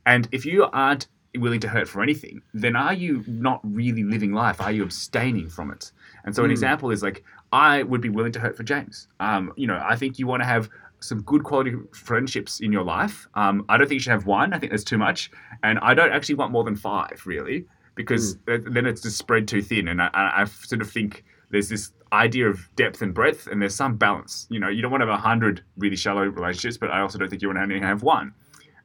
And 0.05 0.29
if 0.33 0.45
you 0.45 0.65
aren't 0.65 1.07
willing 1.37 1.61
to 1.61 1.69
hurt 1.69 1.89
for 1.89 2.03
anything, 2.03 2.43
then 2.53 2.77
are 2.77 2.93
you 2.93 3.25
not 3.27 3.61
really 3.63 4.03
living 4.03 4.33
life? 4.33 4.61
Are 4.61 4.73
you 4.73 4.83
abstaining 4.83 5.49
from 5.49 5.71
it? 5.71 5.93
And 6.25 6.35
so 6.35 6.43
an 6.43 6.51
mm. 6.51 6.53
example 6.53 6.91
is 6.91 7.03
like, 7.03 7.25
I 7.53 7.83
would 7.83 8.01
be 8.01 8.09
willing 8.09 8.33
to 8.33 8.41
hurt 8.41 8.57
for 8.57 8.63
James. 8.63 9.09
Um, 9.19 9.53
you 9.57 9.67
know, 9.67 9.83
I 9.85 9.97
think 9.97 10.19
you 10.19 10.27
want 10.27 10.43
to 10.43 10.47
have 10.47 10.69
some 11.01 11.23
good 11.23 11.45
quality 11.45 11.75
friendships 11.93 12.61
in 12.61 12.73
your 12.73 12.85
life. 12.85 13.27
Um, 13.35 13.65
I 13.69 13.77
don't 13.77 13.87
think 13.87 13.97
you 13.97 14.01
should 14.01 14.13
have 14.13 14.27
one. 14.27 14.53
I 14.53 14.59
think 14.59 14.71
that's 14.71 14.85
too 14.85 14.99
much. 14.99 15.31
And 15.63 15.79
I 15.81 15.95
don't 15.95 16.13
actually 16.13 16.37
want 16.37 16.53
more 16.53 16.63
than 16.63 16.77
five, 16.77 17.23
really, 17.25 17.67
because 17.95 18.37
mm. 18.37 18.73
then 18.73 18.87
it's 18.87 19.01
just 19.01 19.17
spread 19.17 19.49
too 19.49 19.63
thin. 19.63 19.89
And 19.89 20.03
I, 20.03 20.11
I 20.15 20.45
sort 20.45 20.83
of 20.83 20.91
think 20.91 21.25
there's 21.51 21.69
this 21.69 21.93
idea 22.13 22.49
of 22.49 22.69
depth 22.77 23.03
and 23.03 23.15
breadth, 23.15 23.47
and 23.47 23.61
there's 23.61 23.75
some 23.75 23.97
balance. 23.97 24.47
You 24.51 24.61
know, 24.61 24.69
you 24.69 24.83
don't 24.83 24.91
want 24.91 25.03
to 25.03 25.07
have 25.07 25.19
a 25.19 25.21
hundred 25.21 25.65
really 25.79 25.97
shallow 25.97 26.23
relationships, 26.23 26.77
but 26.77 26.91
I 26.91 27.01
also 27.01 27.19
don't 27.19 27.29
think 27.29 27.43
you 27.43 27.49
want 27.49 27.59
to 27.59 27.63
only 27.63 27.81
have 27.81 28.03
one. 28.03 28.33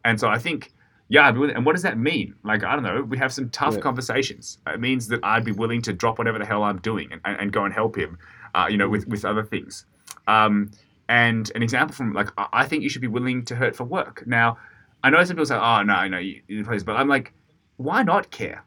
And 0.05 0.19
so 0.19 0.27
I 0.29 0.37
think, 0.37 0.71
yeah, 1.09 1.29
and 1.29 1.65
what 1.65 1.73
does 1.73 1.83
that 1.83 1.97
mean? 1.97 2.33
Like, 2.43 2.63
I 2.63 2.73
don't 2.73 2.83
know. 2.83 3.03
We 3.03 3.17
have 3.17 3.33
some 3.33 3.49
tough 3.49 3.75
yeah. 3.75 3.79
conversations. 3.81 4.59
It 4.67 4.79
means 4.79 5.07
that 5.09 5.19
I'd 5.23 5.43
be 5.43 5.51
willing 5.51 5.81
to 5.83 5.93
drop 5.93 6.17
whatever 6.17 6.39
the 6.39 6.45
hell 6.45 6.63
I'm 6.63 6.79
doing 6.79 7.11
and, 7.11 7.21
and 7.25 7.51
go 7.51 7.65
and 7.65 7.73
help 7.73 7.95
him. 7.97 8.17
Uh, 8.55 8.67
you 8.67 8.77
know, 8.77 8.89
with 8.89 9.07
with 9.07 9.25
other 9.25 9.43
things. 9.43 9.85
Um, 10.27 10.71
and 11.07 11.51
an 11.53 11.61
example 11.61 11.95
from 11.95 12.13
like, 12.13 12.29
I 12.37 12.65
think 12.65 12.81
you 12.81 12.89
should 12.89 13.01
be 13.01 13.07
willing 13.07 13.45
to 13.45 13.55
hurt 13.55 13.75
for 13.75 13.83
work. 13.83 14.23
Now, 14.25 14.57
I 15.03 15.09
know 15.11 15.23
some 15.23 15.35
people 15.35 15.45
say, 15.45 15.55
oh 15.55 15.83
no, 15.83 16.07
no, 16.07 16.17
you, 16.17 16.41
you 16.47 16.63
please, 16.63 16.83
but 16.83 16.95
I'm 16.95 17.07
like, 17.07 17.33
why 17.77 18.01
not 18.01 18.31
care? 18.31 18.63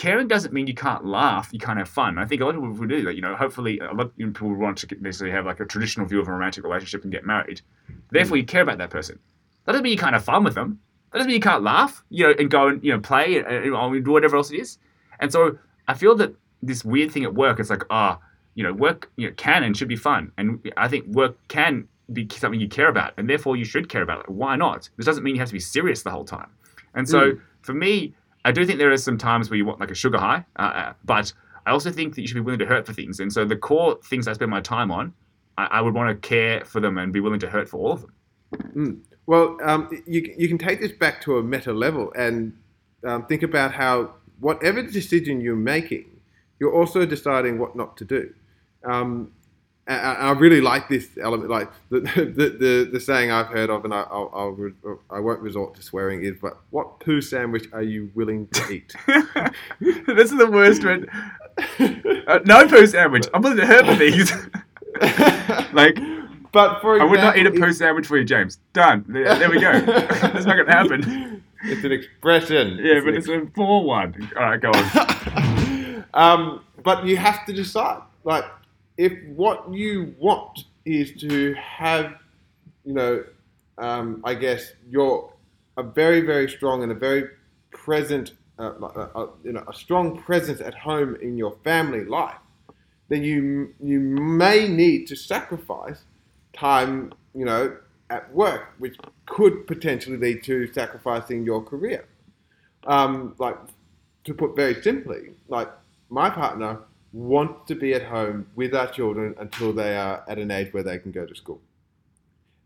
caring 0.00 0.28
doesn't 0.28 0.54
mean 0.54 0.66
you 0.66 0.74
can't 0.74 1.04
laugh, 1.04 1.50
you 1.52 1.58
can't 1.58 1.78
have 1.78 1.88
fun. 1.88 2.18
I 2.18 2.24
think 2.24 2.40
a 2.40 2.44
lot 2.46 2.54
of 2.54 2.62
people 2.62 2.86
do 2.86 3.02
that. 3.04 3.14
You 3.14 3.20
know, 3.20 3.36
hopefully, 3.36 3.78
a 3.80 3.92
lot 3.92 4.06
of 4.06 4.16
people 4.16 4.54
want 4.54 4.78
to 4.78 4.96
necessarily 5.00 5.34
have 5.34 5.44
like 5.46 5.60
a 5.60 5.66
traditional 5.66 6.06
view 6.06 6.20
of 6.20 6.28
a 6.28 6.32
romantic 6.32 6.64
relationship 6.64 7.02
and 7.02 7.12
get 7.12 7.26
married. 7.26 7.60
Therefore, 8.10 8.38
you 8.38 8.44
care 8.44 8.62
about 8.62 8.78
that 8.78 8.90
person. 8.90 9.18
That 9.64 9.72
doesn't 9.72 9.84
mean 9.84 9.92
you 9.92 9.98
can't 9.98 10.14
have 10.14 10.24
fun 10.24 10.42
with 10.42 10.54
them. 10.54 10.80
That 11.12 11.18
doesn't 11.18 11.28
mean 11.28 11.36
you 11.36 11.42
can't 11.42 11.62
laugh, 11.62 12.02
you 12.08 12.26
know, 12.26 12.34
and 12.38 12.50
go 12.50 12.68
and 12.68 12.82
you 12.82 12.92
know 12.92 13.00
play 13.00 13.36
and, 13.38 13.46
and 13.46 14.04
do 14.04 14.10
whatever 14.10 14.36
else 14.36 14.50
it 14.50 14.60
is. 14.60 14.78
And 15.18 15.30
so 15.30 15.58
I 15.86 15.94
feel 15.94 16.14
that 16.16 16.34
this 16.62 16.84
weird 16.84 17.10
thing 17.10 17.24
at 17.24 17.34
work, 17.34 17.60
it's 17.60 17.70
like, 17.70 17.84
ah, 17.90 18.18
oh, 18.18 18.24
you 18.54 18.64
know, 18.64 18.72
work 18.72 19.10
you 19.16 19.28
know, 19.28 19.34
can 19.36 19.62
and 19.62 19.76
should 19.76 19.88
be 19.88 19.96
fun, 19.96 20.32
and 20.36 20.60
I 20.76 20.88
think 20.88 21.06
work 21.06 21.36
can 21.48 21.88
be 22.12 22.28
something 22.30 22.60
you 22.60 22.68
care 22.68 22.88
about, 22.88 23.14
and 23.16 23.28
therefore 23.28 23.56
you 23.56 23.64
should 23.64 23.88
care 23.88 24.02
about 24.02 24.20
it. 24.20 24.28
Why 24.28 24.56
not? 24.56 24.88
This 24.96 25.06
doesn't 25.06 25.22
mean 25.22 25.34
you 25.36 25.40
have 25.40 25.48
to 25.48 25.54
be 25.54 25.60
serious 25.60 26.02
the 26.02 26.10
whole 26.10 26.24
time. 26.24 26.50
And 26.94 27.08
so 27.08 27.32
mm. 27.32 27.40
for 27.62 27.72
me, 27.72 28.14
I 28.44 28.52
do 28.52 28.64
think 28.66 28.78
there 28.78 28.90
are 28.90 28.96
some 28.96 29.18
times 29.18 29.50
where 29.50 29.56
you 29.56 29.64
want 29.64 29.80
like 29.80 29.90
a 29.90 29.94
sugar 29.94 30.18
high, 30.18 30.44
uh, 30.56 30.62
uh, 30.62 30.92
but 31.04 31.32
I 31.66 31.70
also 31.70 31.90
think 31.92 32.14
that 32.14 32.22
you 32.22 32.26
should 32.26 32.34
be 32.34 32.40
willing 32.40 32.58
to 32.60 32.66
hurt 32.66 32.86
for 32.86 32.92
things. 32.92 33.20
And 33.20 33.32
so 33.32 33.44
the 33.44 33.56
core 33.56 33.98
things 34.04 34.26
I 34.26 34.32
spend 34.32 34.50
my 34.50 34.60
time 34.60 34.90
on, 34.90 35.12
I, 35.56 35.66
I 35.66 35.80
would 35.82 35.94
want 35.94 36.08
to 36.10 36.28
care 36.28 36.64
for 36.64 36.80
them 36.80 36.98
and 36.98 37.12
be 37.12 37.20
willing 37.20 37.40
to 37.40 37.50
hurt 37.50 37.68
for 37.68 37.78
all 37.78 37.92
of 37.92 38.00
them. 38.02 38.12
Mm. 38.74 39.00
Well, 39.26 39.58
um, 39.62 39.88
you, 40.06 40.34
you 40.36 40.48
can 40.48 40.58
take 40.58 40.80
this 40.80 40.92
back 40.92 41.20
to 41.22 41.38
a 41.38 41.42
meta 41.42 41.72
level 41.72 42.12
and 42.16 42.56
um, 43.06 43.26
think 43.26 43.42
about 43.42 43.72
how 43.72 44.14
whatever 44.40 44.82
decision 44.82 45.40
you're 45.40 45.54
making, 45.54 46.20
you're 46.58 46.74
also 46.74 47.06
deciding 47.06 47.58
what 47.58 47.76
not 47.76 47.96
to 47.98 48.04
do. 48.04 48.34
Um, 48.84 49.32
I 49.90 50.30
really 50.32 50.60
like 50.60 50.88
this 50.88 51.08
element, 51.20 51.50
like 51.50 51.68
the, 51.88 52.00
the, 52.36 52.50
the, 52.50 52.88
the, 52.92 53.00
saying 53.00 53.32
I've 53.32 53.48
heard 53.48 53.70
of, 53.70 53.84
and 53.84 53.92
I, 53.92 54.02
I'll, 54.02 54.30
I'll, 54.32 54.98
I 55.10 55.18
won't 55.18 55.40
resort 55.40 55.74
to 55.74 55.82
swearing, 55.82 56.22
is, 56.22 56.36
but 56.40 56.58
what 56.70 57.00
poo 57.00 57.20
sandwich 57.20 57.66
are 57.72 57.82
you 57.82 58.10
willing 58.14 58.46
to 58.48 58.70
eat? 58.70 58.94
this 59.80 60.30
is 60.30 60.38
the 60.38 60.48
worst 60.50 60.84
one. 60.84 61.08
Uh, 62.28 62.38
no 62.44 62.68
poo 62.68 62.86
sandwich. 62.86 63.26
I'm 63.34 63.42
willing 63.42 63.58
to 63.58 63.66
hurt 63.66 63.84
for 63.86 63.96
these. 63.96 64.32
like, 65.72 65.98
but 66.52 66.80
for 66.80 66.94
example, 66.96 67.00
I 67.00 67.04
would 67.10 67.20
not 67.20 67.36
eat 67.36 67.46
a 67.46 67.50
poo 67.50 67.72
sandwich 67.72 68.06
for 68.06 68.16
you, 68.16 68.24
James. 68.24 68.58
Done. 68.72 69.04
There, 69.08 69.34
there 69.40 69.50
we 69.50 69.60
go. 69.60 69.72
That's 69.80 70.46
not 70.46 70.54
going 70.54 70.66
to 70.66 70.72
happen. 70.72 71.42
it's 71.64 71.84
an 71.84 71.90
expression. 71.90 72.78
Yeah, 72.78 72.94
It's 72.94 73.04
but 73.04 73.14
an 73.14 73.18
it's 73.18 73.28
a 73.28 73.50
poor 73.52 73.82
one. 73.82 74.30
All 74.36 74.42
right, 74.42 74.60
go 74.60 74.70
on. 74.70 76.04
um, 76.14 76.64
but 76.84 77.04
you 77.06 77.16
have 77.16 77.44
to 77.46 77.52
decide. 77.52 78.02
Like, 78.22 78.44
if 79.00 79.14
what 79.34 79.72
you 79.72 80.14
want 80.18 80.64
is 80.84 81.12
to 81.22 81.54
have, 81.54 82.16
you 82.84 82.92
know, 82.92 83.24
um, 83.78 84.20
I 84.24 84.34
guess 84.34 84.74
you're 84.90 85.32
a 85.78 85.82
very, 85.82 86.20
very 86.20 86.50
strong 86.50 86.82
and 86.82 86.92
a 86.92 86.94
very 86.94 87.24
present, 87.70 88.32
uh, 88.58 88.72
uh, 88.82 89.08
uh, 89.14 89.26
you 89.42 89.52
know, 89.52 89.64
a 89.66 89.72
strong 89.72 90.20
presence 90.20 90.60
at 90.60 90.74
home 90.74 91.16
in 91.22 91.38
your 91.38 91.56
family 91.64 92.04
life, 92.04 92.42
then 93.08 93.24
you 93.24 93.72
you 93.82 94.00
may 94.00 94.68
need 94.68 95.06
to 95.06 95.16
sacrifice 95.16 96.00
time, 96.52 97.10
you 97.34 97.46
know, 97.46 97.74
at 98.10 98.30
work, 98.34 98.74
which 98.80 98.96
could 99.24 99.66
potentially 99.66 100.18
lead 100.18 100.42
to 100.42 100.70
sacrificing 100.74 101.42
your 101.42 101.62
career. 101.62 102.04
Um, 102.84 103.34
like 103.38 103.56
to 104.24 104.34
put 104.34 104.54
very 104.54 104.74
simply, 104.82 105.30
like 105.48 105.70
my 106.10 106.28
partner 106.28 106.80
wants 107.12 107.66
to 107.68 107.74
be 107.74 107.92
at 107.94 108.04
home 108.04 108.46
with 108.54 108.74
our 108.74 108.86
children 108.86 109.34
until 109.38 109.72
they 109.72 109.96
are 109.96 110.24
at 110.28 110.38
an 110.38 110.50
age 110.50 110.72
where 110.72 110.82
they 110.82 110.98
can 110.98 111.10
go 111.10 111.26
to 111.26 111.34
school. 111.34 111.60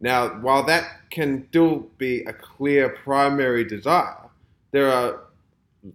Now, 0.00 0.28
while 0.40 0.62
that 0.64 1.08
can 1.10 1.46
still 1.48 1.86
be 1.96 2.22
a 2.24 2.32
clear 2.32 2.90
primary 2.90 3.64
desire, 3.64 4.28
there 4.70 4.90
are 4.92 5.20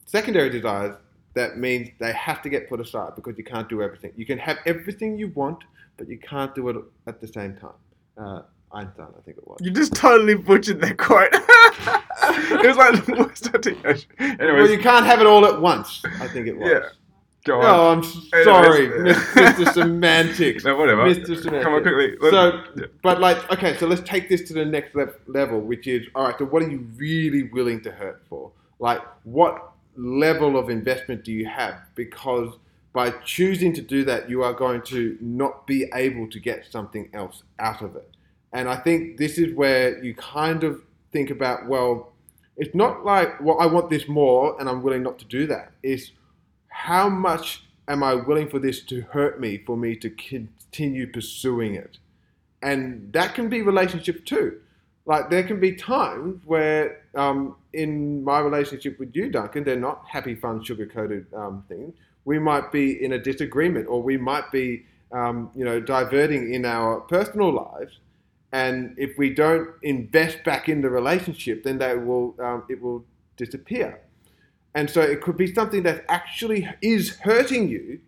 secondary 0.06 0.50
desires 0.50 0.96
that 1.36 1.58
means 1.58 1.90
they 2.00 2.14
have 2.14 2.42
to 2.42 2.50
get 2.50 2.68
put 2.68 2.80
aside 2.80 3.16
because 3.16 3.38
you 3.38 3.44
can't 3.44 3.70
do 3.70 3.84
everything. 3.84 4.12
You 4.16 4.26
can 4.26 4.40
have 4.40 4.58
everything 4.66 5.18
you 5.18 5.28
want, 5.30 5.64
but 5.98 6.10
you 6.10 6.18
can't 6.18 6.54
do 6.56 6.70
it 6.70 6.78
at 7.06 7.22
the 7.22 7.28
same 7.28 7.56
time. 7.56 7.80
Uh, 8.18 8.42
Einstein, 8.72 9.08
I 9.18 9.22
think 9.22 9.38
it 9.38 9.48
was. 9.48 9.60
You 9.62 9.72
just 9.72 9.96
totally 9.96 10.36
butchered 10.36 10.82
that 10.82 10.98
quote. 10.98 11.30
it 11.34 12.68
was 12.68 12.78
like 12.78 13.06
the 13.06 13.16
worst 13.24 13.48
articulation. 13.54 14.10
Well, 14.20 14.70
you 14.70 14.80
can't 14.80 15.06
have 15.06 15.22
it 15.22 15.28
all 15.28 15.46
at 15.46 15.60
once. 15.60 16.04
I 16.20 16.28
think 16.28 16.48
it 16.48 16.58
was. 16.58 16.70
Yeah. 16.70 16.90
Go 17.46 17.62
oh, 17.62 17.66
on. 17.66 18.04
Oh, 18.04 18.30
I'm 18.34 18.44
sorry, 18.44 18.88
Mr. 18.88 19.74
Semantics. 19.74 20.64
No, 20.70 20.76
whatever. 20.76 21.04
Mr. 21.04 21.42
Semantics. 21.42 21.64
Come 21.64 21.74
on, 21.74 21.82
quickly. 21.82 22.18
Let- 22.20 22.32
So, 22.32 22.64
yeah. 22.78 22.86
but 23.02 23.20
like, 23.20 23.52
okay, 23.52 23.78
so 23.78 23.88
let's 23.88 24.08
take 24.08 24.30
this 24.30 24.42
to 24.50 24.54
the 24.54 24.66
next 24.66 24.96
le- 24.96 25.14
level, 25.28 25.60
which 25.60 25.88
is 25.88 26.08
all 26.16 26.26
right. 26.26 26.36
So, 26.38 26.46
what 26.46 26.64
are 26.64 26.70
you 26.70 26.88
really 26.96 27.44
willing 27.44 27.82
to 27.82 27.92
hurt 27.92 28.22
for? 28.30 28.52
Like, 28.80 29.02
what 29.24 29.72
level 29.96 30.58
of 30.58 30.70
investment 30.70 31.24
do 31.24 31.32
you 31.32 31.46
have? 31.48 31.76
Because 31.96 32.54
by 32.94 33.12
choosing 33.24 33.74
to 33.74 33.82
do 33.82 34.04
that, 34.06 34.30
you 34.30 34.44
are 34.44 34.54
going 34.54 34.82
to 34.84 35.18
not 35.22 35.68
be 35.68 35.90
able 35.94 36.30
to 36.30 36.40
get 36.40 36.66
something 36.70 37.10
else 37.14 37.44
out 37.60 37.82
of 37.82 37.96
it. 37.96 38.10
And 38.52 38.68
I 38.68 38.78
think 38.78 39.18
this 39.18 39.38
is 39.38 39.54
where 39.54 40.04
you 40.04 40.16
kind 40.16 40.64
of 40.64 40.82
think 41.12 41.30
about, 41.30 41.68
well, 41.68 42.14
it's 42.58 42.74
not 42.76 43.06
like, 43.06 43.40
well, 43.42 43.60
I 43.60 43.68
want 43.68 43.90
this 43.90 44.08
more 44.08 44.60
and 44.60 44.68
I'm 44.68 44.82
willing 44.82 45.04
not 45.04 45.20
to 45.20 45.26
do 45.26 45.48
that. 45.48 45.72
It's 45.84 46.12
how 46.80 47.10
much 47.10 47.64
am 47.90 48.04
I 48.04 48.14
willing 48.14 48.48
for 48.48 48.58
this 48.58 48.80
to 48.84 49.02
hurt 49.02 49.38
me 49.38 49.62
for 49.66 49.76
me 49.76 49.98
to 49.98 50.10
continue 50.10 51.12
pursuing 51.12 51.76
it? 51.76 51.98
And 52.62 53.12
that 53.12 53.36
can 53.36 53.50
be 53.50 53.62
relationship 53.62 54.26
too. 54.26 54.62
Like 55.06 55.30
there 55.30 55.44
can 55.44 55.60
be 55.60 55.74
times 55.74 56.42
where, 56.46 57.02
um, 57.16 57.58
in 57.74 58.24
my 58.24 58.40
relationship 58.40 58.98
with 58.98 59.14
you, 59.14 59.30
Duncan, 59.30 59.66
they're 59.66 59.76
not 59.76 60.06
happy, 60.08 60.36
fun, 60.36 60.64
sugar-coated 60.64 61.26
um, 61.34 61.66
things. 61.68 61.96
We 62.24 62.40
might 62.40 62.72
be 62.72 63.04
in 63.04 63.12
a 63.12 63.20
disagreement, 63.20 63.88
or 63.88 64.02
we 64.02 64.16
might 64.16 64.50
be, 64.50 64.86
um, 65.12 65.52
you 65.56 65.66
know, 65.66 65.82
diverting 65.82 66.54
in 66.54 66.64
our 66.64 67.02
personal 67.02 67.52
lives. 67.52 68.00
And 68.54 68.96
if 68.98 69.18
we 69.18 69.34
don't 69.34 69.70
invest 69.84 70.46
back 70.46 70.70
in 70.70 70.82
the 70.82 70.90
relationship, 70.90 71.64
then 71.64 71.78
they 71.78 71.98
will, 71.98 72.36
um, 72.40 72.64
it 72.70 72.82
will 72.82 73.04
disappear. 73.36 74.00
And 74.76 74.90
so 74.90 75.02
it 75.02 75.22
could 75.22 75.38
be 75.38 75.54
something 75.54 75.84
that 75.84 76.06
actually 76.10 76.68
is 76.82 77.18
hurting 77.18 77.70
you, 77.70 78.00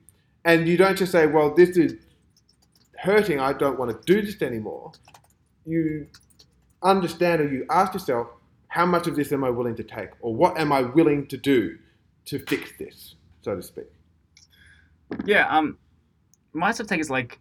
and 0.46 0.68
you 0.68 0.78
don't 0.78 0.98
just 0.98 1.12
say, 1.12 1.26
"Well, 1.26 1.54
this 1.54 1.78
is 1.78 1.96
hurting. 3.00 3.40
I 3.40 3.54
don't 3.54 3.80
want 3.80 3.92
to 3.92 4.14
do 4.14 4.22
this 4.22 4.42
anymore." 4.42 4.92
You 5.66 6.08
understand, 6.84 7.42
or 7.42 7.48
you 7.48 7.66
ask 7.70 7.94
yourself, 7.94 8.28
"How 8.68 8.86
much 8.86 9.08
of 9.08 9.16
this 9.16 9.32
am 9.32 9.44
I 9.44 9.50
willing 9.50 9.76
to 9.76 9.84
take, 9.84 10.10
or 10.22 10.36
what 10.36 10.58
am 10.58 10.72
I 10.72 10.82
willing 10.82 11.28
to 11.28 11.38
do 11.38 11.78
to 12.26 12.40
fix 12.40 12.72
this, 12.78 13.16
so 13.42 13.56
to 13.56 13.62
speak?" 13.64 13.88
Yeah, 15.26 15.48
um, 15.50 15.78
my 16.54 16.72
sort 16.72 16.86
of 16.86 16.88
take 16.88 17.00
is 17.00 17.10
like, 17.10 17.40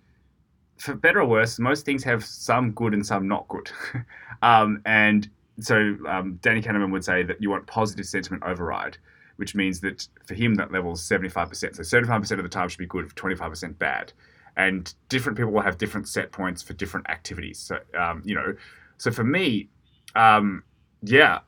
for 0.78 0.94
better 0.94 1.20
or 1.20 1.26
worse, 1.26 1.58
most 1.58 1.84
things 1.84 2.02
have 2.04 2.24
some 2.24 2.72
good 2.72 2.94
and 2.94 3.06
some 3.06 3.28
not 3.28 3.46
good. 3.48 3.70
um, 4.42 4.80
and 4.86 5.28
so 5.60 5.96
um, 6.08 6.38
Danny 6.42 6.62
Kahneman 6.62 6.90
would 6.90 7.04
say 7.04 7.22
that 7.22 7.40
you 7.42 7.50
want 7.50 7.66
positive 7.66 8.06
sentiment 8.06 8.42
override, 8.44 8.96
which 9.40 9.54
means 9.54 9.80
that 9.80 10.06
for 10.26 10.34
him 10.34 10.54
that 10.56 10.70
level 10.70 10.92
is 10.92 11.00
75%. 11.00 11.74
So 11.74 11.82
75% 11.82 12.30
of 12.32 12.42
the 12.42 12.48
time 12.48 12.68
should 12.68 12.78
be 12.78 12.86
good, 12.86 13.08
25% 13.16 13.78
bad. 13.78 14.12
And 14.56 14.92
different 15.08 15.38
people 15.38 15.50
will 15.52 15.62
have 15.62 15.78
different 15.78 16.06
set 16.08 16.30
points 16.30 16.60
for 16.62 16.74
different 16.74 17.08
activities. 17.08 17.58
So, 17.58 17.78
um, 17.98 18.20
you 18.24 18.34
know, 18.34 18.54
so 18.98 19.10
for 19.10 19.24
me, 19.24 19.70
um, 20.14 20.62
yeah, 21.02 21.38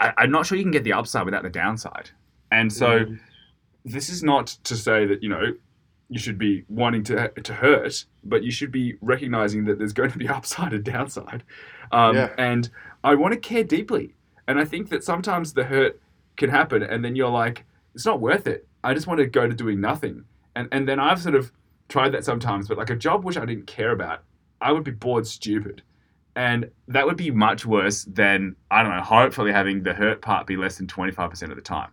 I, 0.00 0.12
I'm 0.18 0.30
not 0.30 0.46
sure 0.46 0.56
you 0.56 0.62
can 0.64 0.70
get 0.70 0.84
the 0.84 0.92
upside 0.92 1.24
without 1.24 1.42
the 1.42 1.50
downside. 1.50 2.10
And 2.52 2.72
so 2.72 3.00
Mm. 3.00 3.18
this 3.84 4.08
is 4.08 4.22
not 4.22 4.46
to 4.64 4.76
say 4.76 5.06
that, 5.06 5.22
you 5.24 5.28
know, 5.28 5.46
you 6.08 6.18
should 6.20 6.38
be 6.38 6.64
wanting 6.68 7.02
to 7.04 7.28
to 7.30 7.54
hurt, 7.54 8.04
but 8.22 8.42
you 8.44 8.50
should 8.52 8.70
be 8.70 8.94
recognizing 9.00 9.64
that 9.64 9.78
there's 9.78 9.92
going 10.00 10.12
to 10.12 10.18
be 10.18 10.28
upside 10.28 10.72
and 10.72 10.84
downside. 10.84 11.42
Um, 11.90 12.14
Yeah. 12.16 12.28
And 12.38 12.68
I 13.02 13.14
want 13.16 13.32
to 13.34 13.40
care 13.40 13.64
deeply, 13.64 14.14
and 14.46 14.60
I 14.60 14.64
think 14.64 14.88
that 14.90 15.02
sometimes 15.02 15.52
the 15.54 15.64
hurt 15.64 16.00
can 16.40 16.50
happen, 16.50 16.82
and 16.82 17.04
then 17.04 17.14
you're 17.14 17.30
like, 17.30 17.64
it's 17.94 18.06
not 18.06 18.20
worth 18.20 18.48
it. 18.48 18.66
I 18.82 18.94
just 18.94 19.06
want 19.06 19.18
to 19.18 19.26
go 19.26 19.46
to 19.46 19.54
doing 19.54 19.80
nothing, 19.80 20.24
and 20.56 20.68
and 20.72 20.88
then 20.88 20.98
I've 20.98 21.22
sort 21.22 21.36
of 21.36 21.52
tried 21.88 22.10
that 22.10 22.24
sometimes, 22.24 22.66
but 22.68 22.78
like 22.78 22.90
a 22.90 22.96
job 22.96 23.24
which 23.24 23.36
I 23.36 23.44
didn't 23.44 23.66
care 23.66 23.92
about, 23.92 24.22
I 24.60 24.72
would 24.72 24.84
be 24.84 24.92
bored 24.92 25.26
stupid. 25.26 25.82
And 26.36 26.70
that 26.88 27.04
would 27.04 27.16
be 27.16 27.30
much 27.32 27.66
worse 27.66 28.04
than, 28.04 28.54
I 28.70 28.82
don't 28.82 28.94
know, 28.94 29.02
hopefully 29.02 29.52
having 29.52 29.82
the 29.82 29.92
hurt 29.92 30.22
part 30.22 30.46
be 30.46 30.56
less 30.56 30.78
than 30.78 30.86
25% 30.86 31.50
of 31.50 31.56
the 31.56 31.60
time. 31.60 31.90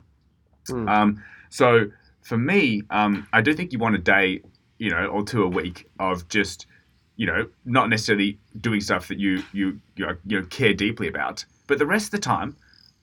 Hmm. 0.69 0.87
Um, 0.87 1.23
so 1.49 1.87
for 2.21 2.37
me, 2.37 2.83
um, 2.91 3.27
I 3.33 3.41
do 3.41 3.53
think 3.53 3.73
you 3.73 3.79
want 3.79 3.95
a 3.95 3.99
day, 3.99 4.41
you 4.77 4.91
know, 4.91 5.07
or 5.07 5.23
two 5.23 5.43
a 5.43 5.47
week 5.47 5.89
of 5.99 6.27
just, 6.29 6.67
you 7.15 7.25
know, 7.25 7.47
not 7.65 7.89
necessarily 7.89 8.37
doing 8.61 8.79
stuff 8.79 9.07
that 9.07 9.17
you 9.17 9.41
you 9.51 9.81
you 9.95 10.05
know, 10.05 10.15
you 10.27 10.39
know 10.39 10.45
care 10.47 10.73
deeply 10.73 11.07
about, 11.07 11.43
but 11.65 11.79
the 11.79 11.85
rest 11.85 12.05
of 12.05 12.11
the 12.11 12.19
time, 12.19 12.55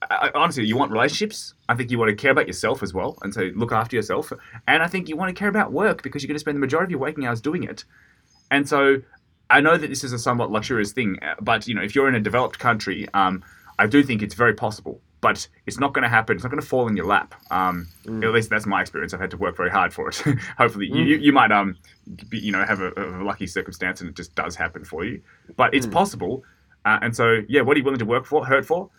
I, 0.09 0.31
honestly, 0.33 0.65
you 0.65 0.77
want 0.77 0.91
relationships. 0.91 1.53
I 1.69 1.75
think 1.75 1.91
you 1.91 1.99
want 1.99 2.09
to 2.09 2.15
care 2.15 2.31
about 2.31 2.47
yourself 2.47 2.83
as 2.83 2.93
well, 2.93 3.17
and 3.21 3.33
so 3.33 3.51
look 3.55 3.71
after 3.71 3.95
yourself. 3.95 4.31
And 4.67 4.83
I 4.83 4.87
think 4.87 5.09
you 5.09 5.15
want 5.15 5.35
to 5.35 5.39
care 5.39 5.49
about 5.49 5.71
work 5.71 6.03
because 6.03 6.23
you're 6.23 6.27
going 6.27 6.35
to 6.35 6.39
spend 6.39 6.55
the 6.55 6.61
majority 6.61 6.87
of 6.87 6.91
your 6.91 6.99
waking 6.99 7.25
hours 7.25 7.41
doing 7.41 7.63
it. 7.63 7.83
And 8.51 8.67
so, 8.67 9.01
I 9.49 9.61
know 9.61 9.77
that 9.77 9.87
this 9.87 10.03
is 10.03 10.13
a 10.13 10.19
somewhat 10.19 10.51
luxurious 10.51 10.91
thing, 10.91 11.19
uh, 11.21 11.35
but 11.41 11.67
you 11.67 11.75
know, 11.75 11.81
if 11.81 11.95
you're 11.95 12.07
in 12.07 12.15
a 12.15 12.19
developed 12.19 12.59
country, 12.59 13.07
um, 13.13 13.43
I 13.77 13.87
do 13.87 14.03
think 14.03 14.21
it's 14.21 14.35
very 14.35 14.53
possible. 14.53 15.01
But 15.21 15.47
it's 15.65 15.79
not 15.79 15.93
going 15.93 16.03
to 16.03 16.09
happen. 16.09 16.35
It's 16.35 16.43
not 16.43 16.51
going 16.51 16.61
to 16.61 16.67
fall 16.67 16.87
in 16.87 16.95
your 16.95 17.07
lap. 17.07 17.33
Um, 17.49 17.87
At 18.05 18.31
least 18.31 18.51
that's 18.51 18.67
my 18.67 18.81
experience. 18.81 19.11
I've 19.11 19.19
had 19.19 19.31
to 19.31 19.37
work 19.37 19.57
very 19.57 19.71
hard 19.71 19.91
for 19.91 20.09
it. 20.09 20.17
Hopefully, 20.59 20.85
you, 20.85 21.01
you, 21.01 21.17
you 21.17 21.33
might 21.33 21.51
um, 21.51 21.77
be, 22.29 22.37
you 22.37 22.51
know, 22.51 22.63
have 22.63 22.79
a, 22.79 22.91
a 22.95 23.23
lucky 23.23 23.47
circumstance 23.47 24.01
and 24.01 24.09
it 24.11 24.15
just 24.15 24.35
does 24.35 24.55
happen 24.55 24.85
for 24.85 25.03
you. 25.03 25.21
But 25.55 25.73
it's 25.73 25.87
possible. 25.87 26.43
Uh, 26.83 26.99
and 27.01 27.15
so, 27.15 27.41
yeah, 27.49 27.61
what 27.61 27.75
are 27.75 27.79
you 27.79 27.83
willing 27.83 27.99
to 27.99 28.05
work 28.05 28.25
for? 28.25 28.45
Hurt 28.45 28.67
for? 28.67 28.91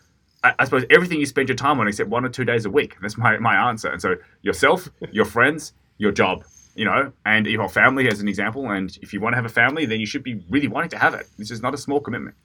I, 0.43 0.53
I 0.59 0.65
suppose 0.65 0.85
everything 0.89 1.19
you 1.19 1.25
spend 1.25 1.49
your 1.49 1.55
time 1.55 1.79
on 1.79 1.87
except 1.87 2.09
one 2.09 2.25
or 2.25 2.29
two 2.29 2.45
days 2.45 2.65
a 2.65 2.69
week. 2.69 2.95
That's 3.01 3.17
my, 3.17 3.37
my 3.39 3.69
answer. 3.69 3.89
And 3.89 4.01
so 4.01 4.15
yourself, 4.41 4.89
your 5.11 5.25
friends, 5.25 5.73
your 5.97 6.11
job, 6.11 6.43
you 6.75 6.85
know, 6.85 7.11
and 7.25 7.45
your 7.47 7.69
family 7.69 8.07
as 8.07 8.21
an 8.21 8.27
example. 8.27 8.69
And 8.69 8.95
if 9.01 9.13
you 9.13 9.19
want 9.19 9.33
to 9.33 9.37
have 9.37 9.45
a 9.45 9.49
family, 9.49 9.85
then 9.85 9.99
you 9.99 10.05
should 10.05 10.23
be 10.23 10.43
really 10.49 10.67
wanting 10.67 10.91
to 10.91 10.97
have 10.97 11.13
it. 11.13 11.27
This 11.37 11.51
is 11.51 11.61
not 11.61 11.73
a 11.73 11.77
small 11.77 11.99
commitment. 11.99 12.35